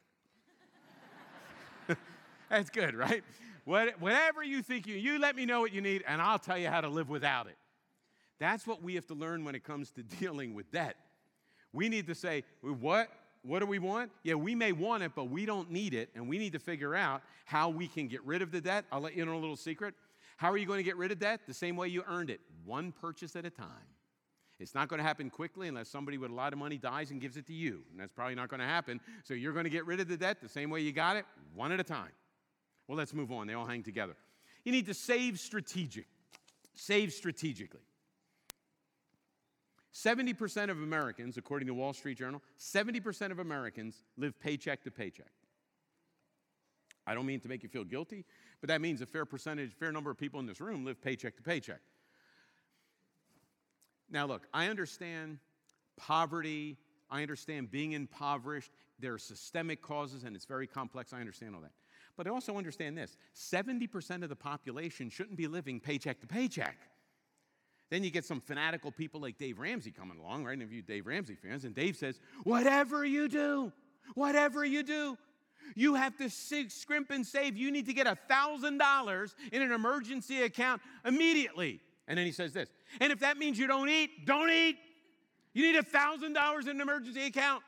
it." 1.88 1.98
That's 2.52 2.68
good, 2.68 2.94
right? 2.94 3.24
What, 3.64 3.98
whatever 3.98 4.42
you 4.42 4.60
think 4.60 4.86
you, 4.86 4.94
you 4.94 5.18
let 5.18 5.36
me 5.36 5.46
know 5.46 5.60
what 5.60 5.72
you 5.72 5.80
need, 5.80 6.04
and 6.06 6.20
I'll 6.20 6.38
tell 6.38 6.58
you 6.58 6.68
how 6.68 6.82
to 6.82 6.88
live 6.88 7.08
without 7.08 7.46
it. 7.46 7.56
That's 8.38 8.66
what 8.66 8.82
we 8.82 8.94
have 8.96 9.06
to 9.06 9.14
learn 9.14 9.42
when 9.42 9.54
it 9.54 9.64
comes 9.64 9.90
to 9.92 10.02
dealing 10.20 10.52
with 10.52 10.70
debt. 10.70 10.96
We 11.72 11.88
need 11.88 12.06
to 12.08 12.14
say, 12.14 12.44
what, 12.60 13.08
what 13.40 13.60
do 13.60 13.66
we 13.66 13.78
want? 13.78 14.10
Yeah, 14.22 14.34
we 14.34 14.54
may 14.54 14.72
want 14.72 15.02
it, 15.02 15.12
but 15.14 15.30
we 15.30 15.46
don't 15.46 15.70
need 15.70 15.94
it, 15.94 16.10
and 16.14 16.28
we 16.28 16.36
need 16.36 16.52
to 16.52 16.58
figure 16.58 16.94
out 16.94 17.22
how 17.46 17.70
we 17.70 17.88
can 17.88 18.06
get 18.06 18.22
rid 18.26 18.42
of 18.42 18.52
the 18.52 18.60
debt. 18.60 18.84
I'll 18.92 19.00
let 19.00 19.16
you 19.16 19.24
know 19.24 19.32
a 19.32 19.40
little 19.40 19.56
secret. 19.56 19.94
How 20.36 20.50
are 20.52 20.58
you 20.58 20.66
going 20.66 20.78
to 20.78 20.84
get 20.84 20.98
rid 20.98 21.10
of 21.10 21.20
debt? 21.20 21.40
The 21.48 21.54
same 21.54 21.74
way 21.74 21.88
you 21.88 22.04
earned 22.06 22.28
it, 22.28 22.40
one 22.66 22.92
purchase 22.92 23.34
at 23.34 23.46
a 23.46 23.50
time. 23.50 23.88
It's 24.60 24.74
not 24.74 24.88
going 24.88 24.98
to 24.98 25.04
happen 25.04 25.30
quickly 25.30 25.68
unless 25.68 25.88
somebody 25.88 26.18
with 26.18 26.30
a 26.30 26.34
lot 26.34 26.52
of 26.52 26.58
money 26.58 26.76
dies 26.76 27.10
and 27.12 27.18
gives 27.18 27.38
it 27.38 27.46
to 27.46 27.54
you. 27.54 27.82
And 27.90 27.98
that's 27.98 28.12
probably 28.12 28.34
not 28.34 28.50
going 28.50 28.60
to 28.60 28.66
happen. 28.66 29.00
So 29.24 29.32
you're 29.32 29.54
going 29.54 29.64
to 29.64 29.70
get 29.70 29.86
rid 29.86 30.00
of 30.00 30.08
the 30.08 30.16
debt 30.18 30.42
the 30.42 30.48
same 30.48 30.68
way 30.68 30.80
you 30.82 30.92
got 30.92 31.16
it, 31.16 31.24
one 31.54 31.72
at 31.72 31.80
a 31.80 31.84
time. 31.84 32.10
Well, 32.88 32.98
let's 32.98 33.14
move 33.14 33.32
on. 33.32 33.46
They 33.46 33.54
all 33.54 33.66
hang 33.66 33.82
together. 33.82 34.16
You 34.64 34.72
need 34.72 34.86
to 34.86 34.94
save 34.94 35.38
strategic. 35.38 36.06
Save 36.74 37.12
strategically. 37.12 37.80
70% 39.94 40.70
of 40.70 40.82
Americans, 40.82 41.36
according 41.36 41.68
to 41.68 41.74
Wall 41.74 41.92
Street 41.92 42.16
Journal, 42.16 42.42
70% 42.58 43.30
of 43.30 43.38
Americans 43.38 44.02
live 44.16 44.38
paycheck 44.40 44.82
to 44.84 44.90
paycheck. 44.90 45.30
I 47.06 47.14
don't 47.14 47.26
mean 47.26 47.40
to 47.40 47.48
make 47.48 47.62
you 47.62 47.68
feel 47.68 47.84
guilty, 47.84 48.24
but 48.60 48.68
that 48.68 48.80
means 48.80 49.02
a 49.02 49.06
fair 49.06 49.26
percentage, 49.26 49.72
fair 49.72 49.92
number 49.92 50.10
of 50.10 50.16
people 50.16 50.40
in 50.40 50.46
this 50.46 50.60
room 50.60 50.84
live 50.84 51.02
paycheck 51.02 51.36
to 51.36 51.42
paycheck. 51.42 51.80
Now, 54.10 54.26
look, 54.26 54.46
I 54.54 54.68
understand 54.68 55.38
poverty, 55.96 56.76
I 57.10 57.22
understand 57.22 57.70
being 57.70 57.92
impoverished. 57.92 58.70
There 58.98 59.14
are 59.14 59.18
systemic 59.18 59.82
causes, 59.82 60.24
and 60.24 60.36
it's 60.36 60.44
very 60.44 60.66
complex. 60.66 61.12
I 61.12 61.20
understand 61.20 61.54
all 61.54 61.60
that. 61.60 61.72
But 62.16 62.26
I 62.26 62.30
also 62.30 62.56
understand 62.56 62.96
this 62.96 63.16
70% 63.34 64.22
of 64.22 64.28
the 64.28 64.36
population 64.36 65.08
shouldn't 65.08 65.36
be 65.36 65.46
living 65.46 65.80
paycheck 65.80 66.20
to 66.20 66.26
paycheck. 66.26 66.76
Then 67.90 68.04
you 68.04 68.10
get 68.10 68.24
some 68.24 68.40
fanatical 68.40 68.90
people 68.90 69.20
like 69.20 69.38
Dave 69.38 69.58
Ramsey 69.58 69.90
coming 69.90 70.18
along, 70.18 70.44
right? 70.44 70.54
And 70.54 70.62
if 70.62 70.72
you 70.72 70.82
Dave 70.82 71.06
Ramsey 71.06 71.34
fans, 71.34 71.64
and 71.64 71.74
Dave 71.74 71.96
says, 71.96 72.20
whatever 72.44 73.04
you 73.04 73.28
do, 73.28 73.72
whatever 74.14 74.64
you 74.64 74.82
do, 74.82 75.18
you 75.74 75.94
have 75.94 76.16
to 76.16 76.28
scrimp 76.28 77.10
and 77.10 77.26
save. 77.26 77.56
You 77.56 77.70
need 77.70 77.86
to 77.86 77.92
get 77.92 78.06
$1,000 78.06 79.34
in 79.52 79.62
an 79.62 79.72
emergency 79.72 80.42
account 80.42 80.82
immediately. 81.04 81.80
And 82.08 82.18
then 82.18 82.26
he 82.26 82.32
says 82.32 82.52
this, 82.52 82.68
and 83.00 83.12
if 83.12 83.20
that 83.20 83.36
means 83.36 83.58
you 83.58 83.66
don't 83.66 83.88
eat, 83.88 84.26
don't 84.26 84.50
eat. 84.50 84.76
You 85.54 85.70
need 85.70 85.82
$1,000 85.82 86.62
in 86.62 86.68
an 86.68 86.80
emergency 86.80 87.24
account. 87.26 87.62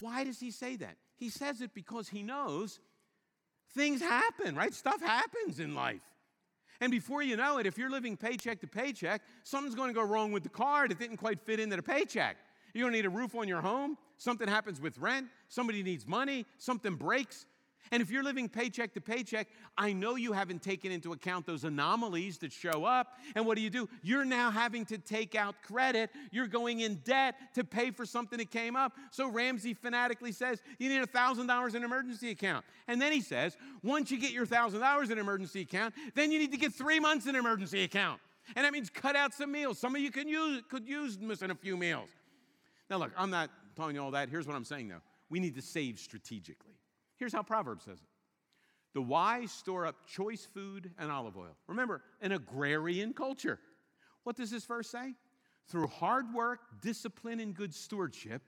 Why 0.00 0.24
does 0.24 0.40
he 0.40 0.50
say 0.50 0.76
that? 0.76 0.96
He 1.16 1.28
says 1.28 1.60
it 1.60 1.72
because 1.74 2.08
he 2.08 2.22
knows 2.22 2.80
things 3.74 4.00
happen, 4.00 4.54
right? 4.54 4.72
Stuff 4.72 5.00
happens 5.00 5.60
in 5.60 5.74
life. 5.74 6.02
And 6.80 6.90
before 6.90 7.22
you 7.22 7.36
know 7.36 7.58
it, 7.58 7.66
if 7.66 7.78
you're 7.78 7.90
living 7.90 8.16
paycheck 8.16 8.60
to 8.60 8.66
paycheck, 8.66 9.22
something's 9.44 9.76
going 9.76 9.88
to 9.88 9.94
go 9.94 10.02
wrong 10.02 10.32
with 10.32 10.42
the 10.42 10.48
card. 10.48 10.90
It 10.90 10.98
didn't 10.98 11.18
quite 11.18 11.40
fit 11.40 11.60
into 11.60 11.76
the 11.76 11.82
paycheck. 11.82 12.36
You're 12.74 12.84
going 12.84 12.92
to 12.92 12.98
need 12.98 13.06
a 13.06 13.10
roof 13.10 13.34
on 13.34 13.46
your 13.46 13.60
home. 13.60 13.96
Something 14.16 14.48
happens 14.48 14.80
with 14.80 14.98
rent. 14.98 15.28
Somebody 15.48 15.82
needs 15.82 16.06
money. 16.06 16.44
Something 16.58 16.96
breaks. 16.96 17.46
And 17.90 18.02
if 18.02 18.10
you're 18.10 18.22
living 18.22 18.48
paycheck 18.48 18.94
to 18.94 19.00
paycheck, 19.00 19.48
I 19.76 19.92
know 19.92 20.14
you 20.14 20.32
haven't 20.32 20.62
taken 20.62 20.92
into 20.92 21.12
account 21.12 21.46
those 21.46 21.64
anomalies 21.64 22.38
that 22.38 22.52
show 22.52 22.84
up. 22.84 23.18
And 23.34 23.44
what 23.44 23.56
do 23.56 23.62
you 23.62 23.70
do? 23.70 23.88
You're 24.02 24.24
now 24.24 24.50
having 24.50 24.84
to 24.86 24.98
take 24.98 25.34
out 25.34 25.56
credit. 25.62 26.10
You're 26.30 26.46
going 26.46 26.80
in 26.80 26.96
debt 27.04 27.34
to 27.54 27.64
pay 27.64 27.90
for 27.90 28.06
something 28.06 28.38
that 28.38 28.50
came 28.50 28.76
up. 28.76 28.92
So 29.10 29.28
Ramsey 29.28 29.74
fanatically 29.74 30.32
says 30.32 30.62
you 30.78 30.88
need 30.88 31.02
$1,000 31.02 31.68
in 31.70 31.76
an 31.76 31.84
emergency 31.84 32.30
account. 32.30 32.64
And 32.88 33.00
then 33.00 33.12
he 33.12 33.20
says, 33.20 33.56
once 33.82 34.10
you 34.10 34.18
get 34.18 34.32
your 34.32 34.46
$1,000 34.46 35.04
in 35.04 35.12
an 35.12 35.18
emergency 35.18 35.62
account, 35.62 35.94
then 36.14 36.30
you 36.30 36.38
need 36.38 36.52
to 36.52 36.58
get 36.58 36.72
three 36.72 37.00
months 37.00 37.26
in 37.26 37.34
an 37.34 37.40
emergency 37.40 37.82
account. 37.82 38.20
And 38.56 38.64
that 38.64 38.72
means 38.72 38.90
cut 38.90 39.16
out 39.16 39.34
some 39.34 39.52
meals. 39.52 39.78
Some 39.78 39.94
of 39.94 40.00
you 40.00 40.10
can 40.10 40.28
use, 40.28 40.62
could 40.68 40.86
use 40.86 41.18
missing 41.18 41.50
a 41.50 41.54
few 41.54 41.76
meals. 41.76 42.10
Now, 42.90 42.98
look, 42.98 43.12
I'm 43.16 43.30
not 43.30 43.50
telling 43.76 43.94
you 43.94 44.02
all 44.02 44.10
that. 44.12 44.28
Here's 44.28 44.46
what 44.46 44.56
I'm 44.56 44.64
saying, 44.64 44.88
though. 44.88 45.00
We 45.30 45.40
need 45.40 45.54
to 45.54 45.62
save 45.62 45.98
strategically. 45.98 46.74
Here's 47.22 47.32
how 47.32 47.44
Proverbs 47.44 47.84
says 47.84 47.98
it 47.98 48.08
The 48.94 49.00
wise 49.00 49.52
store 49.52 49.86
up 49.86 49.94
choice 50.08 50.44
food 50.44 50.90
and 50.98 51.08
olive 51.08 51.36
oil. 51.36 51.56
Remember, 51.68 52.02
an 52.20 52.32
agrarian 52.32 53.12
culture. 53.12 53.60
What 54.24 54.34
does 54.34 54.50
this 54.50 54.64
verse 54.64 54.88
say? 54.88 55.14
Through 55.68 55.86
hard 55.86 56.34
work, 56.34 56.58
discipline, 56.80 57.38
and 57.38 57.54
good 57.54 57.72
stewardship, 57.72 58.42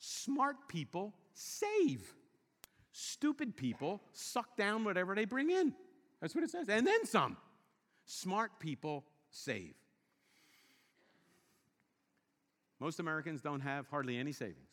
smart 0.00 0.56
people 0.66 1.14
save. 1.34 2.12
Stupid 2.90 3.56
people 3.56 4.02
suck 4.12 4.56
down 4.56 4.82
whatever 4.82 5.14
they 5.14 5.24
bring 5.24 5.50
in. 5.50 5.72
That's 6.20 6.34
what 6.34 6.42
it 6.42 6.50
says. 6.50 6.68
And 6.68 6.84
then 6.84 7.06
some. 7.06 7.36
Smart 8.06 8.58
people 8.58 9.04
save. 9.30 9.74
Most 12.80 12.98
Americans 12.98 13.40
don't 13.40 13.60
have 13.60 13.86
hardly 13.86 14.18
any 14.18 14.32
savings. 14.32 14.66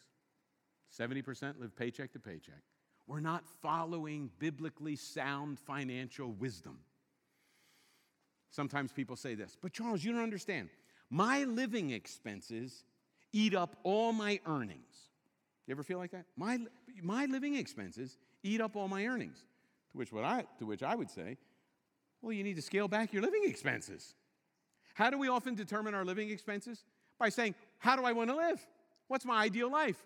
70% 0.99 1.59
live 1.59 1.75
paycheck 1.75 2.11
to 2.13 2.19
paycheck. 2.19 2.63
We're 3.07 3.21
not 3.21 3.47
following 3.61 4.29
biblically 4.37 4.97
sound 4.97 5.59
financial 5.59 6.31
wisdom. 6.33 6.79
Sometimes 8.51 8.91
people 8.91 9.15
say 9.15 9.33
this, 9.33 9.57
but 9.61 9.71
Charles, 9.71 10.03
you 10.03 10.11
don't 10.11 10.23
understand. 10.23 10.69
My 11.09 11.45
living 11.45 11.91
expenses 11.91 12.83
eat 13.31 13.55
up 13.55 13.77
all 13.83 14.11
my 14.11 14.39
earnings. 14.45 15.09
You 15.65 15.73
ever 15.73 15.83
feel 15.83 15.97
like 15.97 16.11
that? 16.11 16.25
My, 16.35 16.59
my 17.01 17.25
living 17.25 17.55
expenses 17.55 18.17
eat 18.43 18.61
up 18.61 18.75
all 18.75 18.87
my 18.87 19.05
earnings. 19.05 19.45
To 19.91 19.97
which, 19.97 20.11
what 20.11 20.23
I, 20.23 20.45
to 20.59 20.65
which 20.65 20.83
I 20.83 20.95
would 20.95 21.09
say, 21.09 21.37
well, 22.21 22.33
you 22.33 22.43
need 22.43 22.55
to 22.55 22.61
scale 22.61 22.87
back 22.87 23.13
your 23.13 23.21
living 23.21 23.43
expenses. 23.45 24.15
How 24.95 25.09
do 25.09 25.17
we 25.17 25.29
often 25.29 25.55
determine 25.55 25.93
our 25.93 26.03
living 26.03 26.29
expenses? 26.29 26.83
By 27.19 27.29
saying, 27.29 27.55
how 27.77 27.95
do 27.95 28.03
I 28.03 28.11
want 28.11 28.29
to 28.29 28.35
live? 28.35 28.65
What's 29.07 29.25
my 29.25 29.43
ideal 29.43 29.71
life? 29.71 29.97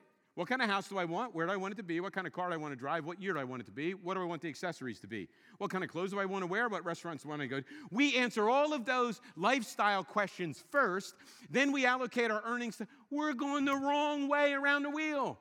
What 0.42 0.50
kind 0.50 0.64
of 0.64 0.72
house 0.72 0.88
do 0.88 0.98
I 0.98 1.06
want? 1.06 1.36
Where 1.36 1.46
do 1.46 1.52
I 1.52 1.56
want 1.56 1.74
it 1.74 1.78
to 1.78 1.84
be? 1.84 2.00
What 2.00 2.14
kind 2.14 2.26
of 2.26 2.34
car 2.34 2.48
do 2.48 2.56
I 2.56 2.58
want 2.58 2.72
to 2.72 2.76
drive? 2.76 3.06
What 3.06 3.22
year 3.22 3.34
do 3.34 3.40
I 3.40 3.44
want 3.44 3.62
it 3.62 3.66
to 3.66 3.72
be? 3.72 3.94
What 3.94 4.16
do 4.16 4.22
I 4.22 4.26
want 4.26 4.42
the 4.42 4.50
accessories 4.50 5.00
to 5.02 5.08
be? 5.08 5.28
What 5.60 5.70
kind 5.70 5.84
of 5.84 5.92
clothes 5.92 6.14
do 6.14 6.20
I 6.20 6.26
want 6.26 6.42
to 6.42 6.48
wear? 6.48 6.68
What 6.68 6.84
restaurants 6.84 7.22
do 7.22 7.30
I 7.30 7.34
want 7.34 7.44
to 7.44 7.48
go 7.48 7.60
to? 7.60 7.66
We 7.92 8.16
answer 8.16 8.50
all 8.50 8.74
of 8.74 8.84
those 8.84 9.22
lifestyle 9.36 10.04
questions 10.04 10.64
first, 10.72 11.14
then 11.52 11.72
we 11.72 11.86
allocate 11.86 12.32
our 12.32 12.42
earnings 12.44 12.78
to, 12.78 12.88
we're 13.12 13.34
going 13.34 13.66
the 13.66 13.76
wrong 13.76 14.28
way 14.28 14.54
around 14.54 14.82
the 14.82 14.90
wheel. 14.90 15.38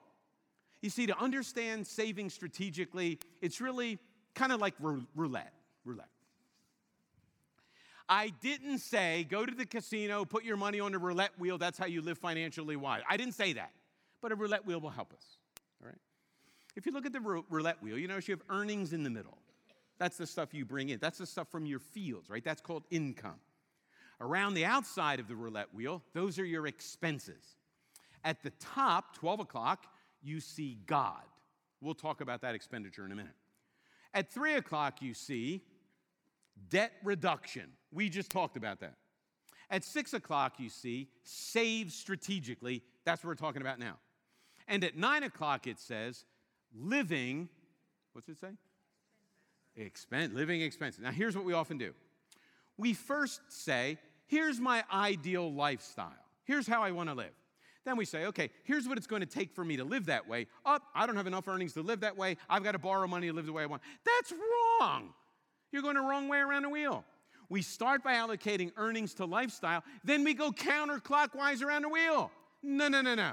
You 0.82 0.90
see, 0.90 1.06
to 1.06 1.18
understand 1.18 1.86
saving 1.86 2.28
strategically, 2.28 3.20
it's 3.40 3.58
really 3.58 3.98
kind 4.34 4.52
of 4.52 4.60
like 4.60 4.74
roulette. 4.80 5.54
Roulette. 5.86 6.10
I 8.06 8.34
didn't 8.42 8.80
say 8.80 9.26
go 9.30 9.46
to 9.46 9.54
the 9.54 9.64
casino, 9.64 10.26
put 10.26 10.44
your 10.44 10.58
money 10.58 10.78
on 10.78 10.92
the 10.92 10.98
roulette 10.98 11.38
wheel, 11.38 11.56
that's 11.56 11.78
how 11.78 11.86
you 11.86 12.02
live 12.02 12.18
financially 12.18 12.76
wise. 12.76 13.00
I 13.08 13.16
didn't 13.16 13.34
say 13.34 13.54
that 13.54 13.70
but 14.20 14.32
a 14.32 14.34
roulette 14.34 14.66
wheel 14.66 14.80
will 14.80 14.90
help 14.90 15.12
us. 15.12 15.38
All 15.82 15.88
right? 15.88 15.98
If 16.76 16.86
you 16.86 16.92
look 16.92 17.06
at 17.06 17.12
the 17.12 17.20
roulette 17.20 17.82
wheel, 17.82 17.98
you 17.98 18.08
notice 18.08 18.28
you 18.28 18.34
have 18.34 18.42
earnings 18.48 18.92
in 18.92 19.02
the 19.02 19.10
middle. 19.10 19.38
That's 19.98 20.16
the 20.16 20.26
stuff 20.26 20.54
you 20.54 20.64
bring 20.64 20.88
in. 20.88 20.98
That's 20.98 21.18
the 21.18 21.26
stuff 21.26 21.48
from 21.50 21.66
your 21.66 21.78
fields, 21.78 22.30
right? 22.30 22.42
That's 22.42 22.60
called 22.60 22.84
income. 22.90 23.40
Around 24.20 24.54
the 24.54 24.64
outside 24.64 25.20
of 25.20 25.28
the 25.28 25.34
roulette 25.34 25.74
wheel, 25.74 26.02
those 26.14 26.38
are 26.38 26.44
your 26.44 26.66
expenses. 26.66 27.56
At 28.24 28.42
the 28.42 28.50
top, 28.60 29.16
12 29.16 29.40
o'clock, 29.40 29.86
you 30.22 30.40
see 30.40 30.78
God. 30.86 31.22
We'll 31.80 31.94
talk 31.94 32.20
about 32.20 32.42
that 32.42 32.54
expenditure 32.54 33.06
in 33.06 33.12
a 33.12 33.14
minute. 33.14 33.34
At 34.12 34.30
3 34.30 34.54
o'clock, 34.54 35.00
you 35.00 35.14
see 35.14 35.62
debt 36.68 36.92
reduction. 37.02 37.70
We 37.92 38.08
just 38.08 38.30
talked 38.30 38.56
about 38.56 38.80
that. 38.80 38.94
At 39.70 39.84
6 39.84 40.14
o'clock, 40.14 40.54
you 40.58 40.68
see 40.68 41.08
save 41.22 41.92
strategically. 41.92 42.82
That's 43.04 43.22
what 43.24 43.28
we're 43.28 43.34
talking 43.36 43.62
about 43.62 43.78
now. 43.78 43.98
And 44.70 44.84
at 44.84 44.96
9 44.96 45.24
o'clock, 45.24 45.66
it 45.66 45.80
says 45.80 46.24
living, 46.72 47.48
what's 48.12 48.28
it 48.28 48.38
say? 48.38 48.52
Expense, 49.76 50.32
living 50.32 50.62
expenses. 50.62 51.00
Now, 51.00 51.10
here's 51.10 51.36
what 51.36 51.44
we 51.44 51.52
often 51.52 51.76
do 51.76 51.92
we 52.78 52.94
first 52.94 53.40
say, 53.48 53.98
here's 54.26 54.58
my 54.58 54.84
ideal 54.90 55.52
lifestyle. 55.52 56.14
Here's 56.44 56.66
how 56.66 56.82
I 56.82 56.92
want 56.92 57.10
to 57.10 57.14
live. 57.14 57.32
Then 57.84 57.96
we 57.96 58.04
say, 58.04 58.26
okay, 58.26 58.50
here's 58.64 58.88
what 58.88 58.96
it's 58.96 59.06
going 59.06 59.20
to 59.20 59.26
take 59.26 59.52
for 59.54 59.64
me 59.64 59.76
to 59.76 59.84
live 59.84 60.06
that 60.06 60.28
way. 60.28 60.46
Up, 60.64 60.82
oh, 60.84 60.88
I 60.94 61.06
don't 61.06 61.16
have 61.16 61.26
enough 61.26 61.48
earnings 61.48 61.72
to 61.74 61.82
live 61.82 62.00
that 62.00 62.16
way. 62.16 62.36
I've 62.48 62.62
got 62.62 62.72
to 62.72 62.78
borrow 62.78 63.06
money 63.06 63.26
to 63.26 63.32
live 63.32 63.46
the 63.46 63.52
way 63.52 63.64
I 63.64 63.66
want. 63.66 63.82
That's 64.04 64.32
wrong. 64.32 65.12
You're 65.72 65.82
going 65.82 65.96
the 65.96 66.02
wrong 66.02 66.28
way 66.28 66.38
around 66.38 66.62
the 66.62 66.68
wheel. 66.68 67.04
We 67.48 67.62
start 67.62 68.04
by 68.04 68.14
allocating 68.14 68.70
earnings 68.76 69.14
to 69.14 69.24
lifestyle, 69.24 69.82
then 70.04 70.22
we 70.22 70.34
go 70.34 70.52
counterclockwise 70.52 71.62
around 71.62 71.82
the 71.82 71.88
wheel. 71.88 72.30
No, 72.62 72.88
no, 72.88 73.02
no, 73.02 73.14
no. 73.14 73.32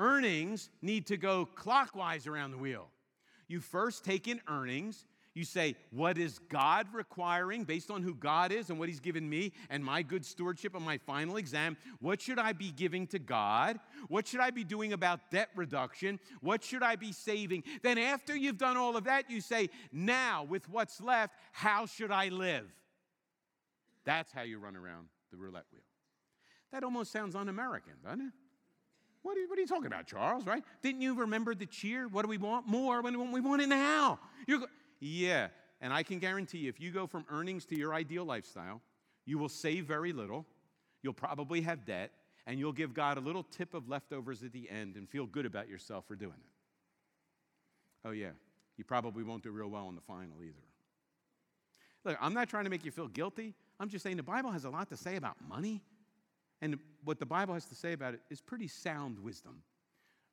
Earnings 0.00 0.70
need 0.80 1.06
to 1.08 1.18
go 1.18 1.44
clockwise 1.44 2.26
around 2.26 2.52
the 2.52 2.58
wheel. 2.58 2.88
You 3.48 3.60
first 3.60 4.02
take 4.02 4.26
in 4.28 4.40
earnings, 4.48 5.04
you 5.34 5.44
say, 5.44 5.76
What 5.90 6.16
is 6.16 6.38
God 6.38 6.86
requiring 6.94 7.64
based 7.64 7.90
on 7.90 8.02
who 8.02 8.14
God 8.14 8.50
is 8.50 8.70
and 8.70 8.78
what 8.78 8.88
He's 8.88 8.98
given 8.98 9.28
me 9.28 9.52
and 9.68 9.84
my 9.84 10.02
good 10.02 10.24
stewardship 10.24 10.74
on 10.74 10.82
my 10.82 10.96
final 10.96 11.36
exam? 11.36 11.76
What 12.00 12.22
should 12.22 12.38
I 12.38 12.52
be 12.54 12.70
giving 12.70 13.06
to 13.08 13.18
God? 13.18 13.78
What 14.08 14.26
should 14.26 14.40
I 14.40 14.50
be 14.50 14.64
doing 14.64 14.94
about 14.94 15.30
debt 15.30 15.50
reduction? 15.54 16.18
What 16.40 16.64
should 16.64 16.82
I 16.82 16.96
be 16.96 17.12
saving? 17.12 17.64
Then, 17.82 17.98
after 17.98 18.34
you've 18.34 18.58
done 18.58 18.78
all 18.78 18.96
of 18.96 19.04
that, 19.04 19.30
you 19.30 19.42
say, 19.42 19.68
Now, 19.92 20.44
with 20.44 20.66
what's 20.70 20.98
left, 21.00 21.34
how 21.52 21.84
should 21.84 22.10
I 22.10 22.28
live? 22.28 22.66
That's 24.06 24.32
how 24.32 24.42
you 24.42 24.58
run 24.58 24.76
around 24.76 25.08
the 25.30 25.36
roulette 25.36 25.66
wheel. 25.70 25.82
That 26.72 26.84
almost 26.84 27.12
sounds 27.12 27.36
un 27.36 27.50
American, 27.50 27.94
doesn't 28.02 28.20
it? 28.20 28.32
What 29.22 29.36
are, 29.36 29.40
you, 29.40 29.48
what 29.48 29.58
are, 29.58 29.60
you, 29.60 29.66
talking 29.66 29.86
about, 29.86 30.06
Charles, 30.06 30.46
right? 30.46 30.64
Didn't 30.82 31.02
you 31.02 31.14
remember 31.14 31.54
the 31.54 31.66
cheer? 31.66 32.08
What 32.08 32.22
do 32.22 32.28
we 32.28 32.38
want? 32.38 32.66
More. 32.66 33.02
When 33.02 33.32
we 33.32 33.40
want 33.40 33.60
it 33.60 33.68
now. 33.68 34.18
You're, 34.46 34.60
yeah, 34.98 35.48
and 35.80 35.92
I 35.92 36.02
can 36.02 36.18
guarantee 36.18 36.58
you, 36.58 36.68
if 36.68 36.80
you 36.80 36.90
go 36.90 37.06
from 37.06 37.24
earnings 37.30 37.64
to 37.66 37.76
your 37.76 37.94
ideal 37.94 38.24
lifestyle, 38.24 38.80
you 39.26 39.38
will 39.38 39.48
save 39.48 39.84
very 39.86 40.12
little, 40.12 40.46
you'll 41.02 41.12
probably 41.12 41.60
have 41.62 41.84
debt, 41.84 42.10
and 42.46 42.58
you'll 42.58 42.72
give 42.72 42.94
God 42.94 43.16
a 43.16 43.20
little 43.20 43.42
tip 43.42 43.74
of 43.74 43.88
leftovers 43.88 44.42
at 44.42 44.52
the 44.52 44.68
end 44.70 44.96
and 44.96 45.08
feel 45.08 45.26
good 45.26 45.46
about 45.46 45.68
yourself 45.68 46.06
for 46.06 46.16
doing 46.16 46.32
it. 46.32 48.08
Oh, 48.08 48.12
yeah, 48.12 48.30
you 48.76 48.84
probably 48.84 49.22
won't 49.22 49.42
do 49.42 49.50
real 49.50 49.68
well 49.68 49.88
in 49.88 49.94
the 49.94 50.00
final 50.00 50.36
either. 50.42 50.64
Look, 52.04 52.16
I'm 52.20 52.32
not 52.32 52.48
trying 52.48 52.64
to 52.64 52.70
make 52.70 52.84
you 52.84 52.90
feel 52.90 53.08
guilty. 53.08 53.54
I'm 53.78 53.88
just 53.88 54.02
saying 54.02 54.16
the 54.16 54.22
Bible 54.22 54.50
has 54.50 54.64
a 54.64 54.70
lot 54.70 54.88
to 54.88 54.96
say 54.96 55.16
about 55.16 55.36
money. 55.48 55.82
And 56.62 56.78
what 57.04 57.18
the 57.18 57.26
Bible 57.26 57.54
has 57.54 57.64
to 57.66 57.74
say 57.74 57.92
about 57.92 58.14
it 58.14 58.20
is 58.30 58.40
pretty 58.40 58.68
sound 58.68 59.18
wisdom. 59.18 59.62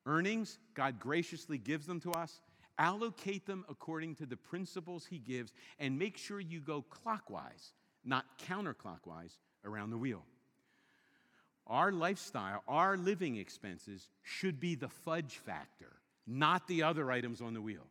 Earnings, 0.06 0.60
God 0.74 1.00
graciously 1.00 1.58
gives 1.58 1.86
them 1.86 2.00
to 2.02 2.12
us 2.12 2.42
allocate 2.78 3.46
them 3.46 3.66
according 3.70 4.16
to 4.16 4.26
the 4.26 4.38
principles 4.38 5.06
he 5.06 5.18
gives, 5.18 5.54
and 5.80 5.98
make 5.98 6.18
sure 6.18 6.40
you 6.40 6.60
go 6.60 6.84
clockwise, 6.84 7.74
not 8.06 8.26
counterclockwise, 8.48 9.38
around 9.66 9.90
the 9.90 9.98
wheel. 9.98 10.24
Our 11.66 11.92
lifestyle, 11.92 12.64
our 12.68 12.96
living 12.96 13.38
expenses 13.38 14.10
should 14.24 14.60
be 14.60 14.76
the 14.76 14.88
fudge 14.88 15.38
factor, 15.38 15.98
not 16.26 16.68
the 16.68 16.84
other 16.84 17.12
items 17.12 17.42
on 17.42 17.54
the 17.54 17.62
wheel. 17.62 17.86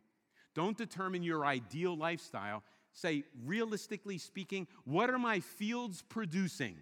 Don't 0.55 0.77
determine 0.77 1.21
your 1.21 1.45
ideal 1.45 1.95
lifestyle. 1.95 2.63
Say, 2.93 3.25
realistically 3.45 4.17
speaking, 4.17 4.65
what 4.85 5.11
are 5.11 5.19
my 5.19 5.39
fields 5.39 6.01
producing? 6.09 6.77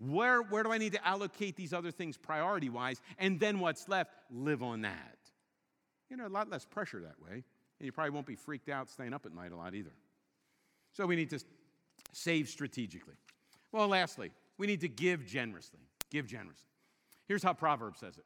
Where, 0.00 0.40
where 0.40 0.62
do 0.62 0.72
I 0.72 0.78
need 0.78 0.92
to 0.92 1.06
allocate 1.06 1.56
these 1.56 1.74
other 1.74 1.90
things 1.90 2.16
priority 2.16 2.70
wise? 2.70 3.02
And 3.18 3.38
then 3.38 3.60
what's 3.60 3.86
left, 3.88 4.12
live 4.30 4.62
on 4.62 4.80
that. 4.82 5.18
You 6.08 6.16
know, 6.16 6.26
a 6.26 6.28
lot 6.28 6.50
less 6.50 6.64
pressure 6.64 7.00
that 7.00 7.20
way. 7.22 7.44
And 7.78 7.86
you 7.86 7.92
probably 7.92 8.10
won't 8.10 8.26
be 8.26 8.34
freaked 8.34 8.70
out 8.70 8.88
staying 8.88 9.12
up 9.12 9.26
at 9.26 9.34
night 9.34 9.52
a 9.52 9.56
lot 9.56 9.74
either. 9.74 9.92
So 10.92 11.06
we 11.06 11.16
need 11.16 11.30
to 11.30 11.40
save 12.12 12.48
strategically. 12.48 13.14
Well, 13.72 13.88
lastly, 13.88 14.30
we 14.58 14.66
need 14.66 14.80
to 14.80 14.88
give 14.88 15.26
generously. 15.26 15.80
Give 16.10 16.26
generously. 16.26 16.66
Here's 17.28 17.42
how 17.42 17.52
Proverbs 17.52 18.00
says 18.00 18.16
it 18.16 18.24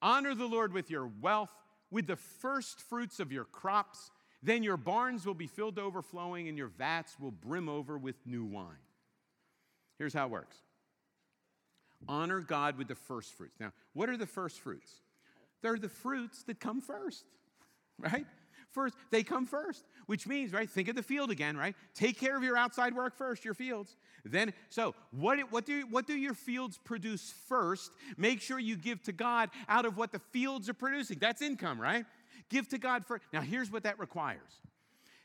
Honor 0.00 0.34
the 0.34 0.46
Lord 0.46 0.72
with 0.72 0.88
your 0.88 1.10
wealth, 1.20 1.52
with 1.90 2.06
the 2.06 2.16
first 2.16 2.80
fruits 2.80 3.20
of 3.20 3.32
your 3.32 3.44
crops. 3.44 4.10
Then 4.42 4.62
your 4.62 4.78
barns 4.78 5.26
will 5.26 5.34
be 5.34 5.46
filled 5.46 5.76
to 5.76 5.82
overflowing, 5.82 6.48
and 6.48 6.56
your 6.56 6.68
vats 6.68 7.16
will 7.20 7.30
brim 7.30 7.68
over 7.68 7.98
with 7.98 8.16
new 8.24 8.44
wine. 8.44 8.78
Here's 10.00 10.14
how 10.14 10.24
it 10.24 10.30
works 10.30 10.56
honor 12.08 12.40
God 12.40 12.78
with 12.78 12.88
the 12.88 12.94
first 12.94 13.34
fruits. 13.34 13.60
Now, 13.60 13.72
what 13.92 14.08
are 14.08 14.16
the 14.16 14.26
first 14.26 14.58
fruits? 14.60 14.90
They're 15.60 15.76
the 15.76 15.90
fruits 15.90 16.42
that 16.44 16.58
come 16.58 16.80
first, 16.80 17.22
right? 17.98 18.24
First, 18.70 18.94
they 19.10 19.22
come 19.22 19.44
first, 19.44 19.84
which 20.06 20.26
means, 20.26 20.54
right, 20.54 20.70
think 20.70 20.88
of 20.88 20.96
the 20.96 21.02
field 21.02 21.30
again, 21.30 21.54
right? 21.54 21.74
Take 21.94 22.18
care 22.18 22.34
of 22.34 22.42
your 22.42 22.56
outside 22.56 22.94
work 22.94 23.14
first, 23.14 23.44
your 23.44 23.52
fields. 23.52 23.94
Then, 24.24 24.54
so 24.70 24.94
what, 25.10 25.38
what, 25.52 25.66
do, 25.66 25.82
what 25.90 26.06
do 26.06 26.14
your 26.14 26.32
fields 26.34 26.78
produce 26.82 27.34
first? 27.46 27.90
Make 28.16 28.40
sure 28.40 28.58
you 28.58 28.76
give 28.76 29.02
to 29.02 29.12
God 29.12 29.50
out 29.68 29.84
of 29.84 29.98
what 29.98 30.12
the 30.12 30.20
fields 30.30 30.70
are 30.70 30.74
producing. 30.74 31.18
That's 31.18 31.42
income, 31.42 31.78
right? 31.78 32.06
Give 32.48 32.66
to 32.68 32.78
God 32.78 33.04
first. 33.04 33.24
Now, 33.34 33.42
here's 33.42 33.70
what 33.70 33.82
that 33.82 33.98
requires 33.98 34.60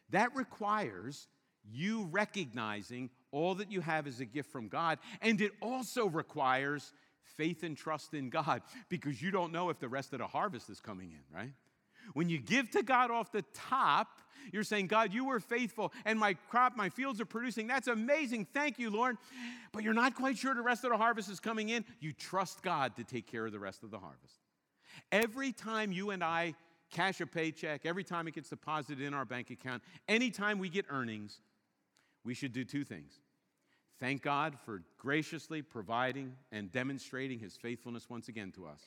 that 0.10 0.36
requires 0.36 1.28
you 1.72 2.08
recognizing 2.12 3.10
all 3.36 3.56
that 3.56 3.72
you 3.72 3.82
have 3.82 4.08
is 4.08 4.22
a 4.22 4.26
gift 4.26 4.50
from 4.50 4.70
God, 4.70 4.98
and 5.22 5.42
it 5.42 5.52
also 5.62 6.08
requires 6.08 6.94
faith 7.36 7.64
and 7.64 7.76
trust 7.76 8.14
in 8.14 8.30
God 8.30 8.62
because 8.88 9.22
you 9.22 9.30
don't 9.30 9.52
know 9.52 9.70
if 9.70 9.78
the 9.80 9.90
rest 9.90 10.14
of 10.14 10.20
the 10.20 10.28
harvest 10.28 10.70
is 10.70 10.80
coming 10.80 11.12
in, 11.12 11.36
right? 11.36 11.52
When 12.14 12.30
you 12.30 12.38
give 12.38 12.72
to 12.72 12.84
God 12.84 13.12
off 13.12 13.32
the 13.32 13.44
top, 13.54 14.08
you're 14.54 14.64
saying, 14.64 14.88
God, 14.88 15.12
you 15.12 15.26
were 15.26 15.40
faithful 15.40 15.92
and 16.06 16.20
my 16.20 16.36
crop, 16.50 16.78
my 16.78 16.90
fields 16.90 17.20
are 17.20 17.26
producing. 17.26 17.68
That's 17.68 17.88
amazing. 17.88 18.46
Thank 18.54 18.78
you, 18.78 18.92
Lord. 18.92 19.18
But 19.72 19.84
you're 19.84 19.94
not 19.94 20.16
quite 20.16 20.38
sure 20.38 20.54
the 20.54 20.62
rest 20.62 20.84
of 20.84 20.92
the 20.92 20.98
harvest 20.98 21.30
is 21.30 21.40
coming 21.40 21.70
in. 21.70 21.84
You 22.00 22.14
trust 22.14 22.62
God 22.62 22.96
to 22.98 23.04
take 23.04 23.26
care 23.26 23.46
of 23.46 23.52
the 23.52 23.60
rest 23.60 23.84
of 23.84 23.90
the 23.90 23.98
harvest. 23.98 24.36
Every 25.12 25.52
time 25.52 25.92
you 25.92 26.12
and 26.12 26.24
I 26.24 26.54
cash 26.92 27.22
a 27.22 27.26
paycheck, 27.26 27.86
every 27.86 28.04
time 28.04 28.28
it 28.28 28.36
gets 28.36 28.50
deposited 28.50 29.02
in 29.02 29.16
our 29.16 29.26
bank 29.26 29.50
account, 29.50 29.82
anytime 30.08 30.60
we 30.60 30.70
get 30.70 30.86
earnings, 30.90 31.40
we 32.24 32.36
should 32.36 32.54
do 32.54 32.64
two 32.64 32.86
things. 32.86 33.20
Thank 34.00 34.22
God 34.22 34.58
for 34.66 34.84
graciously 34.98 35.62
providing 35.62 36.36
and 36.52 36.72
demonstrating 36.72 37.40
his 37.40 37.56
faithfulness 37.56 38.10
once 38.10 38.28
again 38.28 38.52
to 38.54 38.66
us, 38.66 38.82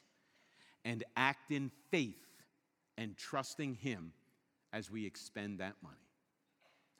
and 0.85 1.03
act 1.17 1.51
in 1.51 1.71
faith 1.91 2.29
and 2.99 3.17
trusting 3.17 3.77
Him 3.77 4.13
as 4.73 4.91
we 4.91 5.07
expend 5.07 5.61
that 5.61 5.77
money. 5.83 5.97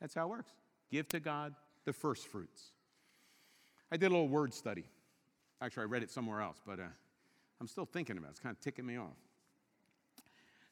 That's 0.01 0.15
how 0.15 0.25
it 0.25 0.29
works. 0.29 0.51
Give 0.89 1.07
to 1.09 1.19
God 1.19 1.53
the 1.85 1.93
first 1.93 2.27
fruits. 2.27 2.71
I 3.91 3.97
did 3.97 4.07
a 4.07 4.09
little 4.09 4.29
word 4.29 4.53
study. 4.53 4.85
Actually, 5.61 5.83
I 5.83 5.85
read 5.87 6.03
it 6.03 6.09
somewhere 6.09 6.41
else, 6.41 6.57
but 6.65 6.79
uh, 6.79 6.83
I'm 7.59 7.67
still 7.67 7.85
thinking 7.85 8.17
about 8.17 8.29
it. 8.29 8.31
It's 8.31 8.39
kind 8.39 8.55
of 8.55 8.61
ticking 8.61 8.85
me 8.85 8.97
off. 8.97 9.17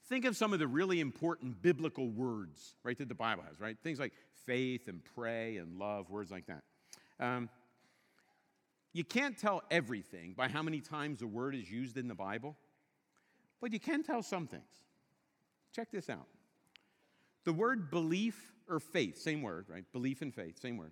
Think 0.06 0.24
of 0.24 0.38
some 0.38 0.54
of 0.54 0.60
the 0.60 0.68
really 0.68 1.02
important 1.02 1.62
biblical 1.62 2.10
words, 2.10 2.76
right, 2.84 2.98
that 2.98 3.10
the 3.10 3.16
Bible 3.16 3.44
has, 3.44 3.60
right? 3.60 3.78
Things 3.84 4.00
like 4.00 4.14
faith 4.46 4.88
and 4.88 5.02
pray 5.14 5.58
and 5.58 5.78
love, 5.78 6.10
words 6.10 6.32
like 6.32 6.46
that. 6.48 6.64
Um, 7.20 7.50
you 8.94 9.04
can't 9.04 9.38
tell 9.38 9.64
everything 9.70 10.34
by 10.36 10.48
how 10.48 10.62
many 10.62 10.82
times 10.82 11.22
a 11.22 11.28
word 11.28 11.56
is 11.56 11.70
used 11.70 11.98
in 11.98 12.08
the 12.08 12.16
Bible, 12.16 12.56
but 13.62 13.72
you 13.72 13.80
can 13.80 14.04
tell 14.04 14.24
some 14.24 14.48
things. 14.48 14.64
Check 15.74 15.92
this 15.92 16.10
out. 16.10 16.28
The 17.44 17.54
word 17.54 17.92
belief 17.92 18.54
or 18.68 18.80
faith, 18.80 19.18
same 19.18 19.42
word, 19.42 19.68
right? 19.70 19.86
Belief 19.94 20.22
and 20.22 20.34
faith, 20.34 20.60
same 20.60 20.78
word. 20.78 20.92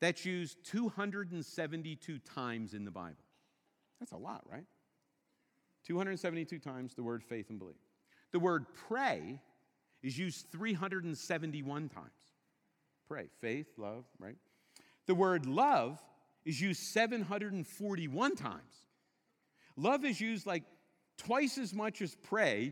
That's 0.00 0.24
used 0.24 0.58
272 0.64 2.18
times 2.18 2.74
in 2.74 2.84
the 2.84 2.90
Bible. 2.90 3.24
That's 3.98 4.12
a 4.12 4.16
lot, 4.16 4.42
right? 4.50 4.64
272 5.86 6.58
times 6.58 6.94
the 6.94 7.02
word 7.02 7.22
faith 7.22 7.50
and 7.50 7.58
belief. 7.58 7.76
The 8.32 8.38
word 8.38 8.66
pray 8.88 9.40
is 10.02 10.18
used 10.18 10.46
371 10.50 11.88
times. 11.88 12.06
Pray, 13.08 13.26
faith, 13.40 13.68
love, 13.76 14.04
right? 14.18 14.36
The 15.06 15.14
word 15.14 15.46
love 15.46 16.00
is 16.44 16.60
used 16.60 16.82
741 16.82 18.36
times. 18.36 18.86
Love 19.76 20.04
is 20.04 20.20
used 20.20 20.46
like 20.46 20.64
twice 21.18 21.58
as 21.58 21.72
much 21.72 22.02
as 22.02 22.14
pray 22.14 22.70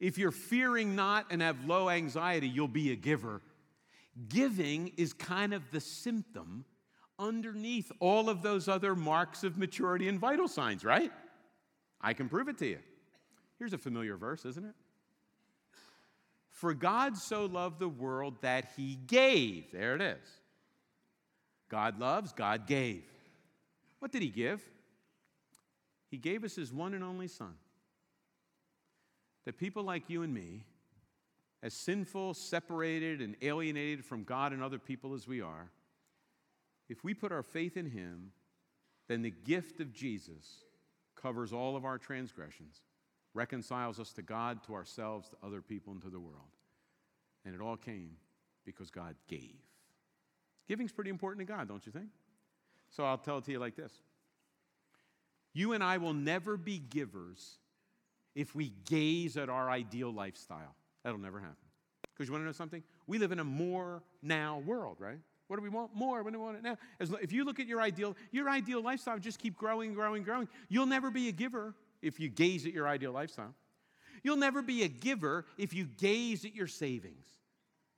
If 0.00 0.18
you're 0.18 0.30
fearing 0.30 0.96
not 0.96 1.26
and 1.30 1.40
have 1.40 1.64
low 1.64 1.88
anxiety, 1.88 2.48
you'll 2.48 2.68
be 2.68 2.92
a 2.92 2.96
giver. 2.96 3.40
Giving 4.28 4.92
is 4.96 5.12
kind 5.12 5.54
of 5.54 5.62
the 5.70 5.80
symptom 5.80 6.64
underneath 7.18 7.90
all 8.00 8.28
of 8.28 8.42
those 8.42 8.68
other 8.68 8.94
marks 8.94 9.44
of 9.44 9.56
maturity 9.56 10.08
and 10.08 10.18
vital 10.18 10.48
signs, 10.48 10.84
right? 10.84 11.12
I 12.00 12.12
can 12.12 12.28
prove 12.28 12.48
it 12.48 12.58
to 12.58 12.66
you. 12.66 12.78
Here's 13.58 13.72
a 13.72 13.78
familiar 13.78 14.16
verse, 14.16 14.44
isn't 14.44 14.64
it? 14.64 14.74
For 16.50 16.74
God 16.74 17.16
so 17.16 17.46
loved 17.46 17.78
the 17.78 17.88
world 17.88 18.34
that 18.42 18.70
he 18.76 18.96
gave. 19.06 19.72
There 19.72 19.94
it 19.94 20.02
is. 20.02 20.28
God 21.68 21.98
loves, 21.98 22.32
God 22.32 22.66
gave. 22.66 23.04
What 23.98 24.12
did 24.12 24.22
he 24.22 24.28
give? 24.28 24.62
He 26.10 26.18
gave 26.18 26.44
us 26.44 26.54
his 26.54 26.72
one 26.72 26.94
and 26.94 27.02
only 27.02 27.26
Son. 27.26 27.54
That 29.44 29.58
people 29.58 29.82
like 29.82 30.08
you 30.08 30.22
and 30.22 30.32
me, 30.32 30.64
as 31.62 31.74
sinful, 31.74 32.34
separated, 32.34 33.20
and 33.20 33.36
alienated 33.42 34.04
from 34.04 34.24
God 34.24 34.52
and 34.52 34.62
other 34.62 34.78
people 34.78 35.14
as 35.14 35.26
we 35.26 35.40
are, 35.40 35.70
if 36.88 37.02
we 37.04 37.14
put 37.14 37.32
our 37.32 37.42
faith 37.42 37.76
in 37.76 37.90
him, 37.90 38.32
then 39.08 39.22
the 39.22 39.30
gift 39.30 39.80
of 39.80 39.92
Jesus 39.92 40.64
covers 41.20 41.52
all 41.52 41.76
of 41.76 41.84
our 41.84 41.98
transgressions, 41.98 42.82
reconciles 43.32 43.98
us 43.98 44.12
to 44.12 44.22
God, 44.22 44.62
to 44.64 44.74
ourselves, 44.74 45.28
to 45.30 45.36
other 45.42 45.62
people, 45.62 45.92
and 45.92 46.02
to 46.02 46.10
the 46.10 46.20
world. 46.20 46.56
And 47.44 47.54
it 47.54 47.60
all 47.60 47.76
came 47.76 48.16
because 48.64 48.90
God 48.90 49.14
gave. 49.28 49.56
Giving's 50.68 50.92
pretty 50.92 51.10
important 51.10 51.46
to 51.46 51.52
God, 51.52 51.68
don't 51.68 51.84
you 51.84 51.92
think? 51.92 52.08
So 52.90 53.04
I'll 53.04 53.18
tell 53.18 53.38
it 53.38 53.44
to 53.44 53.52
you 53.52 53.58
like 53.58 53.76
this 53.76 53.92
You 55.52 55.72
and 55.72 55.82
I 55.82 55.98
will 55.98 56.14
never 56.14 56.56
be 56.56 56.78
givers 56.78 57.58
if 58.34 58.54
we 58.54 58.72
gaze 58.84 59.36
at 59.36 59.48
our 59.48 59.70
ideal 59.70 60.12
lifestyle. 60.12 60.74
That'll 61.04 61.18
never 61.18 61.38
happen. 61.38 61.56
Because 62.14 62.28
you 62.28 62.32
want 62.32 62.42
to 62.42 62.46
know 62.46 62.52
something? 62.52 62.82
We 63.06 63.18
live 63.18 63.32
in 63.32 63.40
a 63.40 63.44
more 63.44 64.02
now 64.22 64.62
world, 64.64 64.96
right? 65.00 65.18
What 65.48 65.56
do 65.56 65.62
we 65.62 65.68
want? 65.68 65.94
More. 65.94 66.22
What 66.22 66.32
do 66.32 66.38
we 66.38 66.44
want 66.44 66.56
it 66.56 66.62
now? 66.62 66.78
As, 67.00 67.12
if 67.20 67.32
you 67.32 67.44
look 67.44 67.60
at 67.60 67.66
your 67.66 67.80
ideal, 67.80 68.16
your 68.30 68.48
ideal 68.48 68.82
lifestyle 68.82 69.18
just 69.18 69.38
keep 69.38 69.56
growing, 69.56 69.92
growing, 69.94 70.22
growing. 70.22 70.48
You'll 70.68 70.86
never 70.86 71.10
be 71.10 71.28
a 71.28 71.32
giver 71.32 71.74
if 72.02 72.18
you 72.18 72.28
gaze 72.28 72.66
at 72.66 72.72
your 72.72 72.88
ideal 72.88 73.12
lifestyle. 73.12 73.54
You'll 74.22 74.36
never 74.36 74.62
be 74.62 74.84
a 74.84 74.88
giver 74.88 75.44
if 75.58 75.74
you 75.74 75.84
gaze 75.84 76.44
at 76.44 76.54
your 76.54 76.66
savings, 76.66 77.26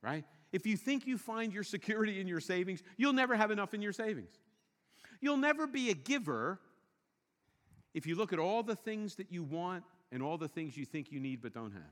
right? 0.03 0.25
If 0.53 0.66
you 0.66 0.77
think 0.77 1.07
you 1.07 1.18
find 1.18 1.53
your 1.53 1.62
security 1.62 2.20
in 2.20 2.27
your 2.27 2.40
savings, 2.40 2.83
you'll 2.96 3.12
never 3.12 3.37
have 3.37 3.51
enough 3.51 3.75
in 3.75 3.83
your 3.83 3.92
savings. 3.92 4.33
You'll 5.20 5.37
never 5.37 5.66
be 5.66 5.90
a 5.90 5.94
giver 5.94 6.59
if 7.94 8.07
you 8.07 8.16
look 8.16 8.33
at 8.33 8.38
all 8.38 8.62
the 8.62 8.75
things 8.75 9.14
that 9.16 9.31
you 9.31 9.42
want 9.42 9.85
and 10.12 10.23
all 10.23 10.38
the 10.38 10.49
things 10.49 10.77
you 10.77 10.85
think 10.85 11.11
you 11.11 11.21
need 11.21 11.42
but 11.42 11.53
don't 11.53 11.73
have. 11.73 11.83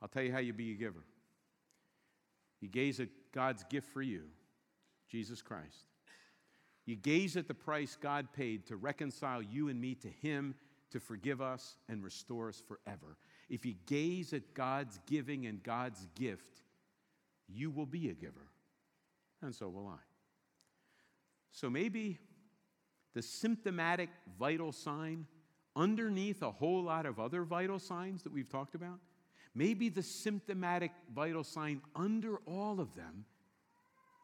I'll 0.00 0.08
tell 0.08 0.22
you 0.22 0.32
how 0.32 0.38
you 0.38 0.52
be 0.52 0.72
a 0.72 0.74
giver. 0.74 1.04
You 2.60 2.68
gaze 2.68 3.00
at 3.00 3.08
God's 3.32 3.64
gift 3.64 3.88
for 3.92 4.02
you, 4.02 4.22
Jesus 5.08 5.42
Christ. 5.42 5.86
You 6.84 6.96
gaze 6.96 7.36
at 7.36 7.46
the 7.46 7.54
price 7.54 7.96
God 8.00 8.32
paid 8.32 8.66
to 8.66 8.76
reconcile 8.76 9.42
you 9.42 9.68
and 9.68 9.80
me 9.80 9.94
to 9.96 10.08
Him, 10.08 10.54
to 10.90 11.00
forgive 11.00 11.40
us 11.40 11.76
and 11.88 12.02
restore 12.02 12.48
us 12.48 12.60
forever. 12.66 13.16
If 13.48 13.64
you 13.64 13.74
gaze 13.86 14.32
at 14.32 14.54
God's 14.54 14.98
giving 15.06 15.46
and 15.46 15.62
God's 15.62 16.06
gift, 16.14 16.62
you 17.48 17.70
will 17.70 17.86
be 17.86 18.08
a 18.08 18.14
giver, 18.14 18.48
and 19.42 19.54
so 19.54 19.68
will 19.68 19.86
I. 19.86 20.00
So 21.52 21.68
maybe 21.68 22.18
the 23.14 23.22
symptomatic 23.22 24.08
vital 24.38 24.72
sign 24.72 25.26
underneath 25.74 26.42
a 26.42 26.50
whole 26.50 26.82
lot 26.82 27.06
of 27.06 27.18
other 27.18 27.42
vital 27.44 27.78
signs 27.78 28.22
that 28.22 28.32
we've 28.32 28.48
talked 28.48 28.74
about, 28.74 28.98
maybe 29.54 29.88
the 29.88 30.02
symptomatic 30.02 30.92
vital 31.14 31.44
sign 31.44 31.80
under 31.94 32.38
all 32.46 32.80
of 32.80 32.94
them 32.94 33.24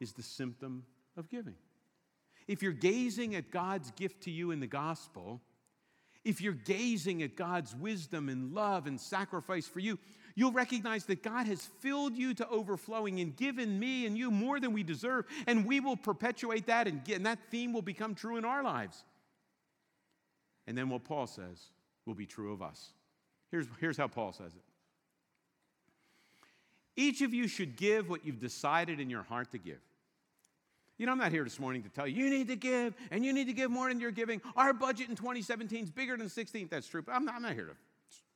is 0.01 0.13
the 0.13 0.23
symptom 0.23 0.83
of 1.17 1.29
giving. 1.29 1.55
If 2.47 2.63
you're 2.63 2.71
gazing 2.71 3.35
at 3.35 3.51
God's 3.51 3.91
gift 3.91 4.23
to 4.23 4.31
you 4.31 4.51
in 4.51 4.59
the 4.59 4.67
gospel, 4.67 5.41
if 6.25 6.41
you're 6.41 6.53
gazing 6.53 7.23
at 7.23 7.35
God's 7.35 7.75
wisdom 7.75 8.29
and 8.29 8.53
love 8.53 8.87
and 8.87 8.99
sacrifice 8.99 9.67
for 9.67 9.79
you, 9.79 9.99
you'll 10.35 10.51
recognize 10.51 11.05
that 11.05 11.23
God 11.23 11.47
has 11.47 11.65
filled 11.79 12.15
you 12.15 12.33
to 12.35 12.47
overflowing 12.47 13.19
and 13.19 13.35
given 13.35 13.79
me 13.79 14.05
and 14.05 14.17
you 14.17 14.31
more 14.31 14.59
than 14.59 14.73
we 14.73 14.83
deserve, 14.83 15.25
and 15.47 15.65
we 15.65 15.79
will 15.79 15.97
perpetuate 15.97 16.67
that, 16.67 16.87
and, 16.87 17.03
get, 17.03 17.17
and 17.17 17.25
that 17.25 17.39
theme 17.51 17.73
will 17.73 17.81
become 17.81 18.15
true 18.15 18.37
in 18.37 18.45
our 18.45 18.63
lives. 18.63 19.03
And 20.69 20.77
then 20.77 20.87
what 20.87 21.03
Paul 21.03 21.25
says 21.25 21.71
will 22.05 22.13
be 22.13 22.27
true 22.27 22.53
of 22.53 22.61
us. 22.61 22.93
Here's, 23.49 23.65
here's 23.79 23.97
how 23.97 24.07
Paul 24.07 24.31
says 24.31 24.53
it 24.53 24.61
Each 26.95 27.21
of 27.21 27.33
you 27.33 27.47
should 27.47 27.75
give 27.75 28.07
what 28.07 28.23
you've 28.23 28.39
decided 28.39 28.99
in 28.99 29.09
your 29.09 29.23
heart 29.23 29.49
to 29.53 29.57
give. 29.57 29.79
You 30.99 31.07
know, 31.07 31.11
I'm 31.11 31.17
not 31.17 31.31
here 31.31 31.43
this 31.43 31.59
morning 31.59 31.81
to 31.83 31.89
tell 31.89 32.07
you, 32.07 32.23
you 32.23 32.29
need 32.29 32.49
to 32.49 32.55
give 32.55 32.93
and 33.09 33.25
you 33.25 33.33
need 33.33 33.47
to 33.47 33.53
give 33.53 33.71
more 33.71 33.89
than 33.89 33.99
you're 33.99 34.11
giving. 34.11 34.43
Our 34.55 34.71
budget 34.71 35.09
in 35.09 35.15
2017 35.15 35.85
is 35.85 35.89
bigger 35.89 36.15
than 36.15 36.29
16. 36.29 36.67
That's 36.69 36.87
true, 36.87 37.01
but 37.01 37.13
I'm 37.13 37.25
not, 37.25 37.33
I'm 37.33 37.41
not 37.41 37.53
here 37.53 37.65
to 37.65 37.75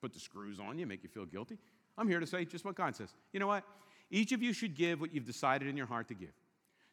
put 0.02 0.12
the 0.12 0.20
screws 0.20 0.60
on 0.60 0.80
you, 0.80 0.88
make 0.88 1.04
you 1.04 1.10
feel 1.10 1.26
guilty. 1.26 1.60
I'm 2.00 2.08
here 2.10 2.20
to 2.20 2.26
say 2.26 2.46
just 2.46 2.66
what 2.66 2.74
God 2.74 2.96
says. 2.96 3.14
You 3.32 3.42
know 3.42 3.48
what? 3.48 3.64
Each 4.10 4.32
of 4.32 4.42
you 4.42 4.54
should 4.54 4.74
give 4.74 5.00
what 5.00 5.14
you've 5.14 5.26
decided 5.26 5.68
in 5.68 5.78
your 5.78 5.86
heart 5.86 6.08
to 6.08 6.16
give. 6.16 6.34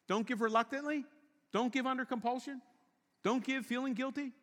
Don't 0.07 0.27
give 0.27 0.39
reluctantly. 0.39 1.03
Don't 1.51 1.73
give 1.73 1.87
under 1.87 2.05
compulsion. 2.05 2.61
Don't 3.23 3.43
give 3.43 3.65
feeling 3.65 3.95
guilty. 3.95 4.33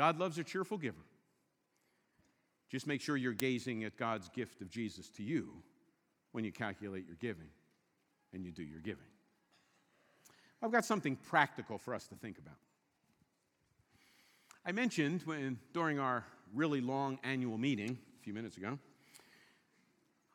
God 0.00 0.18
loves 0.18 0.38
a 0.38 0.44
cheerful 0.44 0.78
giver. 0.78 1.04
Just 2.70 2.86
make 2.86 3.02
sure 3.02 3.18
you're 3.18 3.34
gazing 3.34 3.84
at 3.84 3.98
God's 3.98 4.30
gift 4.30 4.62
of 4.62 4.70
Jesus 4.70 5.10
to 5.10 5.22
you 5.22 5.52
when 6.32 6.42
you 6.42 6.50
calculate 6.50 7.04
your 7.06 7.16
giving 7.16 7.50
and 8.32 8.42
you 8.42 8.50
do 8.50 8.62
your 8.62 8.80
giving. 8.80 9.04
I've 10.62 10.72
got 10.72 10.86
something 10.86 11.16
practical 11.16 11.76
for 11.76 11.94
us 11.94 12.06
to 12.06 12.14
think 12.14 12.38
about. 12.38 12.54
I 14.64 14.72
mentioned 14.72 15.20
when, 15.26 15.58
during 15.74 15.98
our 15.98 16.24
really 16.54 16.80
long 16.80 17.18
annual 17.22 17.58
meeting 17.58 17.98
a 18.18 18.22
few 18.22 18.32
minutes 18.32 18.56
ago, 18.56 18.78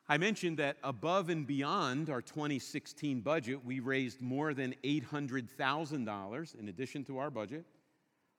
I 0.08 0.16
mentioned 0.16 0.58
that 0.58 0.76
above 0.84 1.28
and 1.28 1.44
beyond 1.44 2.08
our 2.08 2.22
2016 2.22 3.18
budget, 3.18 3.64
we 3.64 3.80
raised 3.80 4.22
more 4.22 4.54
than 4.54 4.76
$800,000 4.84 6.54
in 6.54 6.68
addition 6.68 7.04
to 7.06 7.18
our 7.18 7.30
budget 7.30 7.64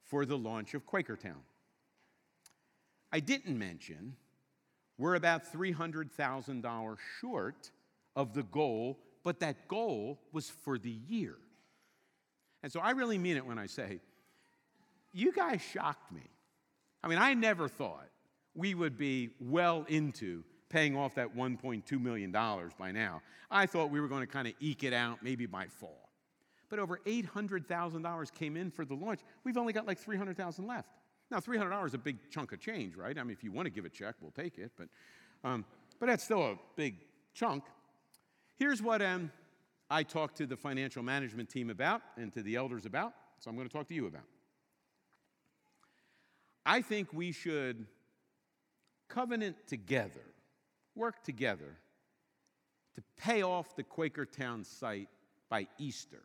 for 0.07 0.25
the 0.25 0.37
launch 0.37 0.73
of 0.73 0.85
Quakertown. 0.85 1.43
I 3.11 3.19
didn't 3.19 3.57
mention 3.57 4.15
we're 4.97 5.15
about 5.15 5.51
$300,000 5.51 6.97
short 7.21 7.71
of 8.15 8.33
the 8.33 8.43
goal, 8.43 8.99
but 9.23 9.39
that 9.39 9.67
goal 9.67 10.19
was 10.31 10.49
for 10.49 10.77
the 10.77 10.97
year. 11.07 11.35
And 12.63 12.71
so 12.71 12.79
I 12.79 12.91
really 12.91 13.17
mean 13.17 13.37
it 13.37 13.45
when 13.45 13.59
I 13.59 13.67
say, 13.67 13.99
you 15.13 15.31
guys 15.31 15.61
shocked 15.61 16.11
me. 16.11 16.23
I 17.03 17.07
mean, 17.07 17.19
I 17.19 17.33
never 17.33 17.67
thought 17.67 18.07
we 18.55 18.73
would 18.73 18.97
be 18.97 19.29
well 19.39 19.85
into 19.87 20.43
paying 20.69 20.97
off 20.97 21.15
that 21.15 21.35
$1.2 21.35 22.01
million 22.01 22.31
by 22.31 22.91
now. 22.91 23.21
I 23.49 23.67
thought 23.67 23.91
we 23.91 24.01
were 24.01 24.07
going 24.07 24.21
to 24.21 24.27
kind 24.27 24.47
of 24.47 24.53
eke 24.59 24.83
it 24.83 24.93
out 24.93 25.19
maybe 25.23 25.45
by 25.45 25.67
fall. 25.67 26.06
But 26.69 26.79
over 26.79 26.99
$800,000 27.05 28.33
came 28.33 28.57
in 28.57 28.71
for 28.71 28.85
the 28.85 28.93
launch. 28.93 29.21
We've 29.43 29.57
only 29.57 29.73
got 29.73 29.87
like 29.87 29.99
300,000 29.99 30.67
left. 30.67 30.89
Now, 31.29 31.39
$300 31.39 31.87
is 31.87 31.93
a 31.93 31.97
big 31.97 32.17
chunk 32.29 32.51
of 32.53 32.59
change, 32.59 32.95
right? 32.95 33.17
I 33.17 33.23
mean, 33.23 33.31
if 33.31 33.43
you 33.43 33.51
want 33.51 33.65
to 33.65 33.69
give 33.69 33.85
a 33.85 33.89
check, 33.89 34.15
we'll 34.21 34.31
take 34.31 34.57
it, 34.57 34.71
but, 34.77 34.87
um, 35.43 35.65
but 35.99 36.07
that's 36.07 36.23
still 36.23 36.43
a 36.43 36.55
big 36.75 36.95
chunk. 37.33 37.63
Here's 38.57 38.81
what 38.81 39.01
um, 39.01 39.31
I 39.89 40.03
talked 40.03 40.37
to 40.37 40.45
the 40.45 40.55
financial 40.55 41.03
management 41.03 41.49
team 41.49 41.69
about 41.69 42.01
and 42.15 42.31
to 42.33 42.41
the 42.41 42.55
elders 42.55 42.85
about, 42.85 43.13
so 43.39 43.49
I'm 43.49 43.55
going 43.55 43.67
to 43.67 43.73
talk 43.73 43.87
to 43.89 43.93
you 43.93 44.07
about. 44.07 44.23
I 46.65 46.81
think 46.81 47.13
we 47.13 47.31
should 47.31 47.85
covenant 49.07 49.55
together, 49.67 50.25
work 50.95 51.23
together 51.23 51.77
to 52.95 53.03
pay 53.17 53.41
off 53.41 53.75
the 53.75 53.83
Quakertown 53.83 54.65
site 54.65 55.09
by 55.49 55.67
Easter. 55.77 56.23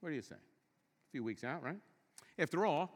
What 0.00 0.10
do 0.10 0.14
you 0.14 0.22
say? 0.22 0.36
A 0.36 1.10
few 1.10 1.24
weeks 1.24 1.44
out, 1.44 1.62
right? 1.62 1.78
After 2.38 2.64
all, 2.64 2.90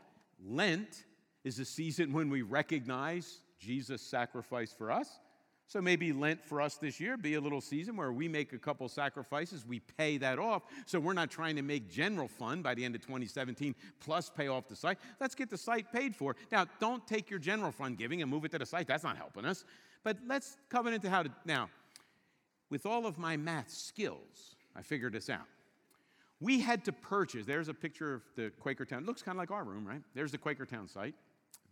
Lent 0.44 1.04
is 1.44 1.58
a 1.58 1.64
season 1.64 2.12
when 2.12 2.30
we 2.30 2.42
recognize 2.42 3.40
Jesus' 3.58 4.02
sacrifice 4.02 4.72
for 4.72 4.90
us. 4.90 5.18
So 5.66 5.80
maybe 5.80 6.12
Lent 6.12 6.44
for 6.44 6.60
us 6.60 6.76
this 6.76 7.00
year 7.00 7.16
be 7.16 7.34
a 7.34 7.40
little 7.40 7.60
season 7.60 7.96
where 7.96 8.12
we 8.12 8.28
make 8.28 8.52
a 8.52 8.58
couple 8.58 8.88
sacrifices, 8.88 9.64
we 9.66 9.80
pay 9.80 10.18
that 10.18 10.38
off. 10.38 10.64
So 10.84 11.00
we're 11.00 11.14
not 11.14 11.30
trying 11.30 11.56
to 11.56 11.62
make 11.62 11.90
general 11.90 12.28
fund 12.28 12.62
by 12.62 12.74
the 12.74 12.84
end 12.84 12.94
of 12.94 13.00
2017 13.00 13.74
plus 14.00 14.28
pay 14.28 14.48
off 14.48 14.68
the 14.68 14.76
site. 14.76 14.98
Let's 15.20 15.34
get 15.34 15.48
the 15.48 15.56
site 15.56 15.90
paid 15.90 16.14
for. 16.14 16.36
Now, 16.50 16.66
don't 16.78 17.06
take 17.06 17.30
your 17.30 17.38
general 17.38 17.72
fund 17.72 17.96
giving 17.96 18.20
and 18.20 18.30
move 18.30 18.44
it 18.44 18.50
to 18.52 18.58
the 18.58 18.66
site. 18.66 18.86
That's 18.86 19.04
not 19.04 19.16
helping 19.16 19.46
us. 19.46 19.64
But 20.04 20.18
let's 20.26 20.56
covenant 20.68 21.02
to 21.04 21.10
how 21.10 21.22
to 21.22 21.30
now. 21.44 21.70
With 22.68 22.84
all 22.84 23.06
of 23.06 23.18
my 23.18 23.36
math 23.36 23.70
skills, 23.70 24.56
I 24.76 24.82
figured 24.82 25.12
this 25.12 25.30
out. 25.30 25.46
We 26.42 26.58
had 26.58 26.84
to 26.86 26.92
purchase, 26.92 27.46
there's 27.46 27.68
a 27.68 27.74
picture 27.74 28.14
of 28.14 28.22
the 28.34 28.50
Quakertown. 28.60 29.02
It 29.02 29.06
looks 29.06 29.22
kind 29.22 29.36
of 29.36 29.38
like 29.38 29.52
our 29.52 29.62
room, 29.62 29.86
right? 29.86 30.02
There's 30.12 30.32
the 30.32 30.38
Quakertown 30.38 30.92
site, 30.92 31.14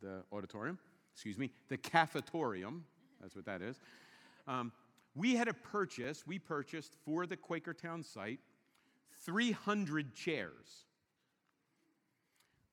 the 0.01 0.23
auditorium, 0.33 0.79
excuse 1.13 1.37
me, 1.37 1.51
the 1.69 1.77
cafetorium, 1.77 2.83
That's 3.21 3.35
what 3.35 3.45
that 3.47 3.63
is. 3.63 3.81
Um, 4.47 4.71
we 5.17 5.35
had 5.35 5.49
to 5.49 5.55
purchase, 5.55 6.25
we 6.25 6.39
purchased 6.39 6.95
for 7.05 7.27
the 7.27 7.37
Quakertown 7.37 8.05
site 8.05 8.39
300 9.25 10.15
chairs. 10.15 10.85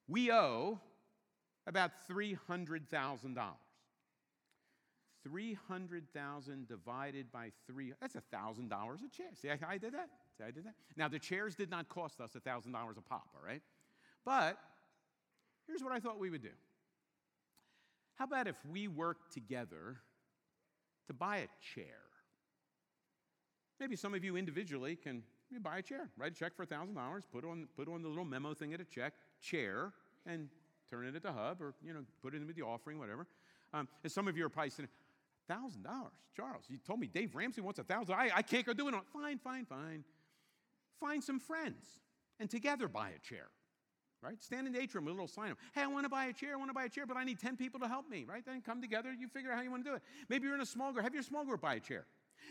We 0.08 0.32
owe 0.32 0.80
about 1.66 1.92
$300,000. 2.08 3.38
300,000 5.24 6.68
divided 6.68 7.32
by 7.32 7.52
3 7.66 7.94
that's 8.00 8.16
$1,000 8.16 8.70
a 8.70 9.10
chair. 9.10 9.26
See, 9.34 9.50
I, 9.50 9.58
I 9.68 9.78
did 9.80 9.94
that. 9.94 10.10
I 10.46 10.52
did 10.52 10.66
that. 10.66 10.76
Now 10.96 11.08
the 11.08 11.20
chairs 11.20 11.56
did 11.56 11.70
not 11.70 11.90
cost 11.90 12.22
us 12.22 12.32
$1,000 12.34 12.68
a 12.68 13.02
pop, 13.02 13.30
all 13.36 13.46
right? 13.46 13.62
But 14.26 14.58
here's 15.66 15.84
what 15.84 15.92
I 15.92 16.00
thought 16.00 16.20
we 16.20 16.30
would 16.30 16.42
do. 16.42 16.50
How 18.16 18.26
about 18.26 18.48
if 18.48 18.58
we 18.66 18.88
work 18.88 19.32
together 19.32 19.98
to 21.08 21.14
buy 21.14 21.38
a 21.38 21.48
chair? 21.74 22.00
Maybe 23.80 23.96
some 23.96 24.14
of 24.14 24.24
you 24.24 24.38
individually 24.38 24.96
can 24.96 25.24
buy 25.62 25.78
a 25.78 25.82
chair, 25.82 26.10
write 26.18 26.32
a 26.32 26.36
check 26.36 26.56
for 26.56 26.66
$1,000, 26.66 27.22
put 27.32 27.46
on, 27.46 27.68
put 27.76 27.88
on 27.88 28.02
the 28.02 28.10
little 28.10 28.26
memo 28.26 28.54
thing 28.54 28.74
at 28.74 28.82
a 28.82 28.86
check, 28.86 29.14
chair, 29.40 29.94
and 30.26 30.50
turn 30.90 31.06
it 31.06 31.16
at 31.16 31.24
the 31.24 31.32
hub 31.32 31.62
or, 31.62 31.76
you 31.84 31.94
know, 31.94 32.02
put 32.22 32.34
it 32.34 32.38
in 32.38 32.48
with 32.48 32.56
the 32.56 32.64
offering, 32.64 32.98
whatever. 32.98 33.28
Um, 33.74 33.88
and 34.04 34.12
some 34.12 34.28
of 34.28 34.36
you 34.36 34.46
are 34.46 34.50
probably 34.50 34.72
saying, 34.72 34.90
$1,000, 35.50 35.86
Charles, 36.36 36.66
you 36.70 36.78
told 36.86 37.00
me 37.00 37.08
Dave 37.08 37.36
Ramsey 37.36 37.62
wants 37.62 37.80
a 37.80 37.84
1000 37.84 38.14
I, 38.14 38.30
I 38.36 38.42
can't 38.42 38.66
go 38.66 38.74
do 38.74 38.88
it. 38.90 38.96
Fine, 39.14 39.40
fine, 39.40 39.66
fine. 39.66 40.04
Find 41.00 41.24
some 41.24 41.40
friends 41.40 41.86
and 42.40 42.50
together 42.50 42.88
buy 42.88 43.10
a 43.10 43.20
chair 43.20 43.48
right? 44.24 44.42
Stand 44.42 44.68
in 44.68 44.74
the 44.74 44.82
atrium 44.82 45.06
with 45.06 45.12
a 45.12 45.16
little 45.16 45.28
sign. 45.28 45.54
Hey, 45.74 45.84
I 45.84 45.88
want 45.88 46.06
to 46.06 46.10
buy 46.10 46.26
a 46.26 46.34
chair. 46.34 46.54
I 46.54 46.56
want 46.58 46.70
to 46.70 46.74
buy 46.74 46.86
a 46.86 46.90
chair, 46.90 47.06
but 47.06 47.18
I 47.18 47.24
need 47.24 47.40
10 47.40 47.56
people 47.56 47.80
to 47.82 47.88
help 47.88 48.10
me, 48.10 48.26
right? 48.28 48.44
Then 48.46 48.62
come 48.62 48.82
together. 48.82 49.14
You 49.14 49.28
figure 49.28 49.52
out 49.52 49.58
how 49.58 49.64
you 49.64 49.72
want 49.72 49.86
to 49.86 49.92
do 49.92 49.96
it. 49.96 50.02
Maybe 50.30 50.48
you're 50.48 50.56
in 50.56 50.62
a 50.62 50.66
small 50.66 50.92
group. 50.92 51.04
Have 51.04 51.14
your 51.14 51.24
small 51.24 51.46
group 51.46 51.62
buy 51.62 51.76
a 51.76 51.80
chair. 51.80 52.06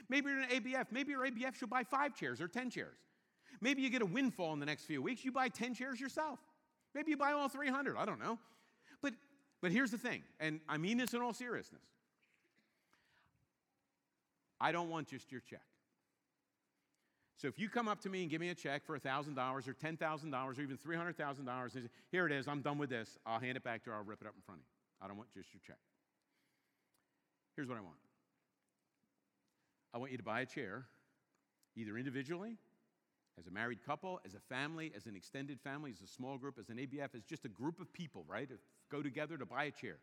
Maybe 0.09 0.30
you're 0.30 0.42
in 0.42 0.51
an 0.51 0.62
ABF. 0.62 0.86
Maybe 0.90 1.11
your 1.11 1.26
ABF 1.26 1.57
should 1.57 1.70
buy 1.70 1.82
five 1.82 2.14
chairs 2.14 2.40
or 2.40 2.49
10 2.49 2.70
chairs. 2.70 2.97
Maybe 3.61 3.82
you 3.82 3.90
get 3.90 4.03
a 4.03 4.07
windfall 4.07 4.53
in 4.53 4.61
the 4.61 4.66
next 4.66 4.84
few 4.84 5.03
weeks. 5.03 5.24
You 5.24 5.32
buy 5.32 5.49
10 5.49 5.74
chairs 5.74 6.01
yourself. 6.01 6.38
Maybe 6.94 7.11
you 7.11 7.16
buy 7.16 7.32
all 7.32 7.49
300. 7.49 7.97
I 7.97 8.05
don't 8.05 8.20
know. 8.20 8.38
But, 9.03 9.14
but 9.61 9.72
here's 9.72 9.90
the 9.90 9.99
thing, 9.99 10.22
and 10.40 10.61
I 10.68 10.78
mean 10.78 10.99
this 10.99 11.14
in 11.14 11.20
all 11.20 11.34
seriousness 11.34 11.82
I 14.59 14.72
don't 14.72 14.88
want 14.88 15.09
just 15.09 15.30
your 15.30 15.42
check. 15.42 15.61
So 17.37 17.49
if 17.49 17.59
you 17.59 17.68
come 17.68 17.87
up 17.87 18.01
to 18.01 18.09
me 18.09 18.22
and 18.22 18.30
give 18.30 18.41
me 18.41 18.49
a 18.49 18.55
check 18.55 18.87
for 18.87 18.99
$1,000 18.99 19.37
or 19.68 19.74
$10,000 19.74 20.59
or 20.59 20.62
even 20.62 20.78
$300,000 20.78 21.39
and 21.39 21.72
say, 21.72 21.80
here 22.11 22.26
it 22.26 22.32
is, 22.32 22.49
I'm 22.49 22.62
done 22.62 22.78
with 22.78 22.89
this, 22.89 23.18
I'll 23.26 23.41
hand 23.41 23.57
it 23.57 23.64
back 23.64 23.84
to 23.84 23.91
her, 23.91 23.97
I'll 23.97 24.05
rip 24.05 24.22
it 24.22 24.26
up 24.26 24.34
in 24.34 24.43
front 24.43 24.61
of 24.61 24.64
you. 24.64 25.05
I 25.05 25.09
don't 25.09 25.18
want 25.18 25.28
just 25.34 25.53
your 25.53 25.61
check. 25.66 25.76
Here's 27.55 27.68
what 27.68 27.76
I 27.76 27.82
want 27.82 27.97
I 29.93 29.99
want 29.99 30.12
you 30.12 30.18
to 30.18 30.24
buy 30.24 30.41
a 30.41 30.47
chair, 30.47 30.87
either 31.76 31.97
individually, 31.99 32.57
as 33.39 33.47
a 33.47 33.51
married 33.51 33.84
couple, 33.84 34.20
as 34.24 34.34
a 34.34 34.41
family, 34.41 34.93
as 34.97 35.07
an 35.07 35.14
extended 35.14 35.61
family, 35.61 35.91
as 35.91 36.01
a 36.01 36.11
small 36.11 36.39
group, 36.39 36.59
as 36.59 36.70
an 36.70 36.76
ABF, 36.76 37.14
as 37.14 37.22
just 37.22 37.45
a 37.45 37.49
group 37.49 37.80
of 37.80 37.93
people, 37.93 38.24
right? 38.26 38.49
Go 38.91 39.03
together 39.03 39.37
to 39.37 39.45
buy 39.45 39.64
a 39.64 39.70
chair. 39.70 39.99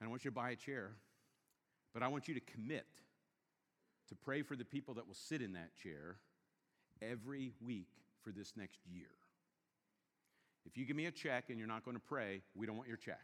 And 0.00 0.08
I 0.08 0.10
want 0.10 0.24
you 0.24 0.30
to 0.30 0.34
buy 0.34 0.50
a 0.50 0.56
chair, 0.56 0.90
but 1.92 2.02
I 2.02 2.08
want 2.08 2.26
you 2.26 2.34
to 2.34 2.40
commit 2.40 2.86
to 4.08 4.14
pray 4.14 4.42
for 4.42 4.56
the 4.56 4.64
people 4.64 4.94
that 4.94 5.06
will 5.06 5.14
sit 5.14 5.40
in 5.40 5.52
that 5.54 5.74
chair 5.82 6.16
every 7.02 7.52
week 7.64 7.88
for 8.22 8.30
this 8.30 8.52
next 8.56 8.80
year. 8.86 9.08
If 10.66 10.76
you 10.76 10.86
give 10.86 10.96
me 10.96 11.06
a 11.06 11.10
check 11.10 11.50
and 11.50 11.58
you're 11.58 11.68
not 11.68 11.84
going 11.84 11.96
to 11.96 12.02
pray, 12.02 12.40
we 12.54 12.66
don't 12.66 12.76
want 12.76 12.88
your 12.88 12.96
check. 12.96 13.20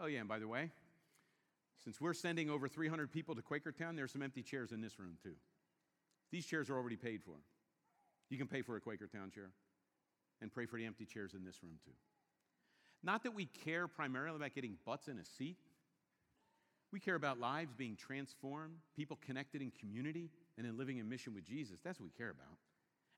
Oh, 0.00 0.06
yeah, 0.06 0.20
and 0.20 0.28
by 0.28 0.38
the 0.38 0.48
way, 0.48 0.70
since 1.84 2.00
we're 2.00 2.14
sending 2.14 2.48
over 2.48 2.68
300 2.68 3.12
people 3.12 3.34
to 3.34 3.42
Quakertown, 3.42 3.96
there's 3.96 4.12
some 4.12 4.22
empty 4.22 4.42
chairs 4.42 4.72
in 4.72 4.80
this 4.80 4.98
room 4.98 5.16
too. 5.22 5.34
These 6.30 6.46
chairs 6.46 6.70
are 6.70 6.76
already 6.76 6.96
paid 6.96 7.22
for. 7.22 7.34
You 8.30 8.38
can 8.38 8.46
pay 8.46 8.62
for 8.62 8.76
a 8.76 8.80
Quakertown 8.80 9.32
chair 9.32 9.50
and 10.40 10.52
pray 10.52 10.66
for 10.66 10.78
the 10.78 10.86
empty 10.86 11.04
chairs 11.04 11.34
in 11.34 11.44
this 11.44 11.62
room 11.62 11.78
too. 11.84 11.92
Not 13.02 13.24
that 13.24 13.34
we 13.34 13.46
care 13.46 13.88
primarily 13.88 14.36
about 14.36 14.54
getting 14.54 14.76
butts 14.86 15.08
in 15.08 15.18
a 15.18 15.24
seat. 15.24 15.58
We 16.92 17.00
care 17.00 17.14
about 17.14 17.40
lives 17.40 17.72
being 17.72 17.96
transformed, 17.96 18.74
people 18.94 19.18
connected 19.24 19.62
in 19.62 19.72
community, 19.80 20.30
and 20.58 20.66
in 20.66 20.76
living 20.76 20.98
in 20.98 21.08
mission 21.08 21.34
with 21.34 21.44
Jesus. 21.44 21.78
That's 21.82 21.98
what 21.98 22.06
we 22.06 22.12
care 22.18 22.30
about. 22.30 22.58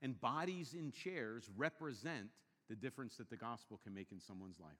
And 0.00 0.20
bodies 0.20 0.74
in 0.74 0.92
chairs 0.92 1.50
represent 1.56 2.28
the 2.68 2.76
difference 2.76 3.16
that 3.16 3.28
the 3.28 3.36
gospel 3.36 3.80
can 3.82 3.92
make 3.92 4.12
in 4.12 4.20
someone's 4.20 4.60
life. 4.60 4.70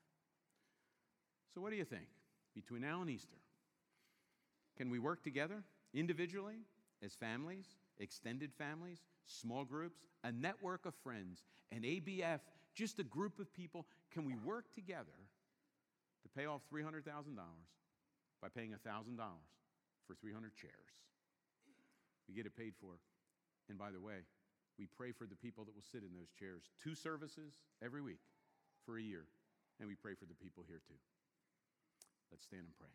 So, 1.52 1.60
what 1.60 1.70
do 1.70 1.76
you 1.76 1.84
think? 1.84 2.06
Between 2.54 2.82
now 2.82 3.00
and 3.00 3.10
Easter, 3.10 3.36
can 4.76 4.90
we 4.90 5.00
work 5.00 5.24
together 5.24 5.64
individually, 5.92 6.58
as 7.02 7.14
families, 7.14 7.66
extended 7.98 8.52
families, 8.56 9.02
small 9.26 9.64
groups, 9.64 10.06
a 10.22 10.30
network 10.30 10.86
of 10.86 10.94
friends, 11.02 11.42
an 11.72 11.82
ABF, 11.82 12.40
just 12.74 13.00
a 13.00 13.04
group 13.04 13.40
of 13.40 13.52
people? 13.52 13.86
Can 14.12 14.24
we 14.24 14.34
work 14.44 14.72
together 14.72 15.18
to 16.22 16.28
pay 16.28 16.46
off 16.46 16.60
$300,000 16.72 17.02
by 18.44 18.52
paying 18.52 18.76
$1,000 18.76 19.16
for 20.06 20.14
300 20.20 20.52
chairs. 20.54 20.92
We 22.28 22.34
get 22.34 22.44
it 22.44 22.52
paid 22.54 22.74
for. 22.76 23.00
And 23.70 23.78
by 23.78 23.90
the 23.90 24.00
way, 24.00 24.20
we 24.78 24.84
pray 24.84 25.12
for 25.12 25.24
the 25.24 25.34
people 25.34 25.64
that 25.64 25.74
will 25.74 25.88
sit 25.90 26.02
in 26.04 26.12
those 26.12 26.28
chairs. 26.38 26.68
Two 26.76 26.94
services 26.94 27.56
every 27.82 28.02
week 28.02 28.20
for 28.84 28.98
a 28.98 29.02
year. 29.02 29.24
And 29.80 29.88
we 29.88 29.94
pray 29.94 30.12
for 30.12 30.26
the 30.26 30.34
people 30.34 30.62
here 30.68 30.82
too. 30.86 31.00
Let's 32.30 32.44
stand 32.44 32.64
and 32.68 32.76
pray. 32.76 32.92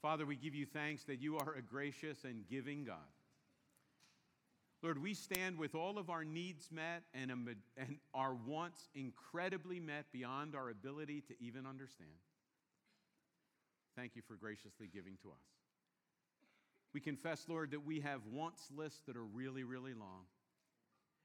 Father, 0.00 0.24
we 0.24 0.36
give 0.36 0.54
you 0.54 0.66
thanks 0.66 1.02
that 1.04 1.20
you 1.20 1.36
are 1.36 1.54
a 1.58 1.62
gracious 1.62 2.22
and 2.22 2.46
giving 2.48 2.84
God. 2.84 3.10
Lord, 4.82 5.02
we 5.02 5.12
stand 5.12 5.58
with 5.58 5.74
all 5.74 5.98
of 5.98 6.08
our 6.08 6.24
needs 6.24 6.70
met 6.72 7.02
and, 7.12 7.30
and 7.30 7.98
our 8.14 8.34
wants 8.34 8.88
incredibly 8.94 9.78
met 9.78 10.06
beyond 10.10 10.54
our 10.54 10.70
ability 10.70 11.20
to 11.28 11.34
even 11.38 11.66
understand. 11.66 12.10
Thank 13.94 14.16
you 14.16 14.22
for 14.26 14.36
graciously 14.36 14.88
giving 14.92 15.18
to 15.22 15.28
us. 15.28 15.44
We 16.94 17.00
confess, 17.00 17.44
Lord, 17.46 17.72
that 17.72 17.84
we 17.84 18.00
have 18.00 18.20
wants 18.32 18.70
lists 18.74 19.02
that 19.06 19.16
are 19.16 19.24
really, 19.24 19.64
really 19.64 19.92
long. 19.92 20.24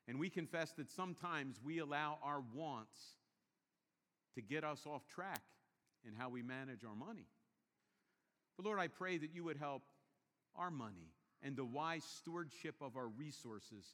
And 0.08 0.20
we 0.20 0.30
confess 0.30 0.72
that 0.74 0.92
sometimes 0.92 1.60
we 1.64 1.80
allow 1.80 2.20
our 2.24 2.44
wants 2.54 3.00
to 4.36 4.42
get 4.42 4.64
us 4.64 4.86
off 4.86 5.08
track 5.08 5.42
in 6.06 6.14
how 6.14 6.30
we 6.30 6.44
manage 6.44 6.84
our 6.84 6.96
money. 6.96 7.28
But 8.58 8.66
Lord, 8.66 8.80
I 8.80 8.88
pray 8.88 9.18
that 9.18 9.34
you 9.34 9.44
would 9.46 9.58
help 9.58 9.84
our 10.56 10.70
money 10.70 11.15
and 11.46 11.56
the 11.56 11.64
wise 11.64 12.04
stewardship 12.04 12.76
of 12.82 12.98
our 12.98 13.08
resources 13.08 13.86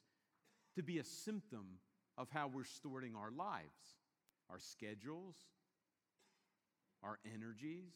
to 0.74 0.82
be 0.82 0.98
a 0.98 1.04
symptom 1.04 1.66
of 2.16 2.28
how 2.30 2.48
we're 2.48 2.62
stewarding 2.62 3.14
our 3.14 3.30
lives, 3.30 3.98
our 4.48 4.58
schedules, 4.58 5.36
our 7.02 7.18
energies, 7.26 7.92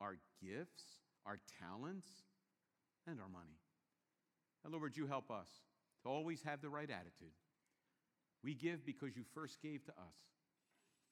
our 0.00 0.16
gifts, 0.40 0.84
our 1.26 1.38
talents, 1.60 2.06
and 3.08 3.20
our 3.20 3.28
money. 3.28 3.58
And 4.64 4.72
Lord, 4.72 4.96
you 4.96 5.08
help 5.08 5.32
us 5.32 5.48
to 6.04 6.08
always 6.08 6.40
have 6.42 6.62
the 6.62 6.68
right 6.68 6.88
attitude. 6.88 7.34
We 8.44 8.54
give 8.54 8.86
because 8.86 9.16
you 9.16 9.24
first 9.34 9.60
gave 9.60 9.84
to 9.86 9.92
us. 9.92 10.16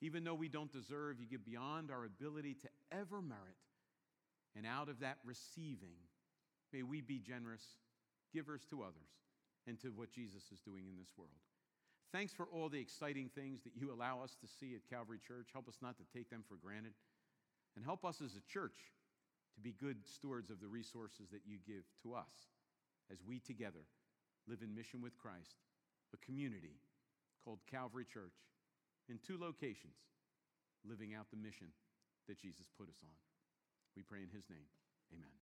Even 0.01 0.23
though 0.23 0.35
we 0.35 0.49
don't 0.49 0.73
deserve, 0.73 1.21
you 1.21 1.27
give 1.27 1.45
beyond 1.45 1.91
our 1.91 2.05
ability 2.05 2.55
to 2.55 2.69
ever 2.93 3.21
merit. 3.21 3.59
And 4.57 4.65
out 4.65 4.89
of 4.89 5.01
that 5.01 5.19
receiving, 5.25 5.97
May 6.73 6.83
we 6.83 7.01
be 7.01 7.19
generous 7.19 7.63
givers 8.33 8.65
to 8.71 8.83
others 8.83 9.11
and 9.67 9.79
to 9.81 9.89
what 9.89 10.13
Jesus 10.13 10.45
is 10.53 10.61
doing 10.61 10.87
in 10.89 10.97
this 10.97 11.13
world. 11.17 11.41
Thanks 12.13 12.33
for 12.33 12.47
all 12.47 12.69
the 12.69 12.81
exciting 12.81 13.31
things 13.35 13.63
that 13.63 13.77
you 13.77 13.93
allow 13.93 14.23
us 14.23 14.37
to 14.41 14.49
see 14.49 14.75
at 14.75 14.89
Calvary 14.89 15.21
Church. 15.27 15.49
Help 15.53 15.69
us 15.69 15.79
not 15.81 15.97
to 15.99 16.05
take 16.13 16.31
them 16.31 16.43
for 16.49 16.57
granted. 16.57 16.93
And 17.77 17.85
help 17.85 18.05
us 18.05 18.21
as 18.21 18.35
a 18.35 18.53
church 18.53 18.75
to 19.55 19.61
be 19.61 19.75
good 19.79 19.99
stewards 20.05 20.51
of 20.51 20.61
the 20.61 20.67
resources 20.67 21.31
that 21.31 21.47
you 21.47 21.59
give 21.67 21.85
to 22.03 22.15
us 22.15 22.51
as 23.13 23.19
we 23.23 23.39
together 23.39 23.87
live 24.49 24.63
in 24.63 24.75
mission 24.75 25.01
with 25.01 25.19
Christ, 25.19 25.55
a 26.15 26.19
community 26.25 26.83
called 27.45 27.61
Calvary 27.71 28.07
Church 28.07 28.35
in 29.09 29.19
two 29.27 29.39
locations, 29.39 29.95
living 30.85 31.15
out 31.15 31.31
the 31.31 31.37
mission 31.37 31.69
that 32.27 32.41
Jesus 32.41 32.67
put 32.77 32.89
us 32.89 32.99
on. 33.03 33.15
We 33.97 34.03
pray 34.03 34.23
in 34.23 34.31
his 34.35 34.49
name. 34.51 34.67
Amen. 35.13 35.50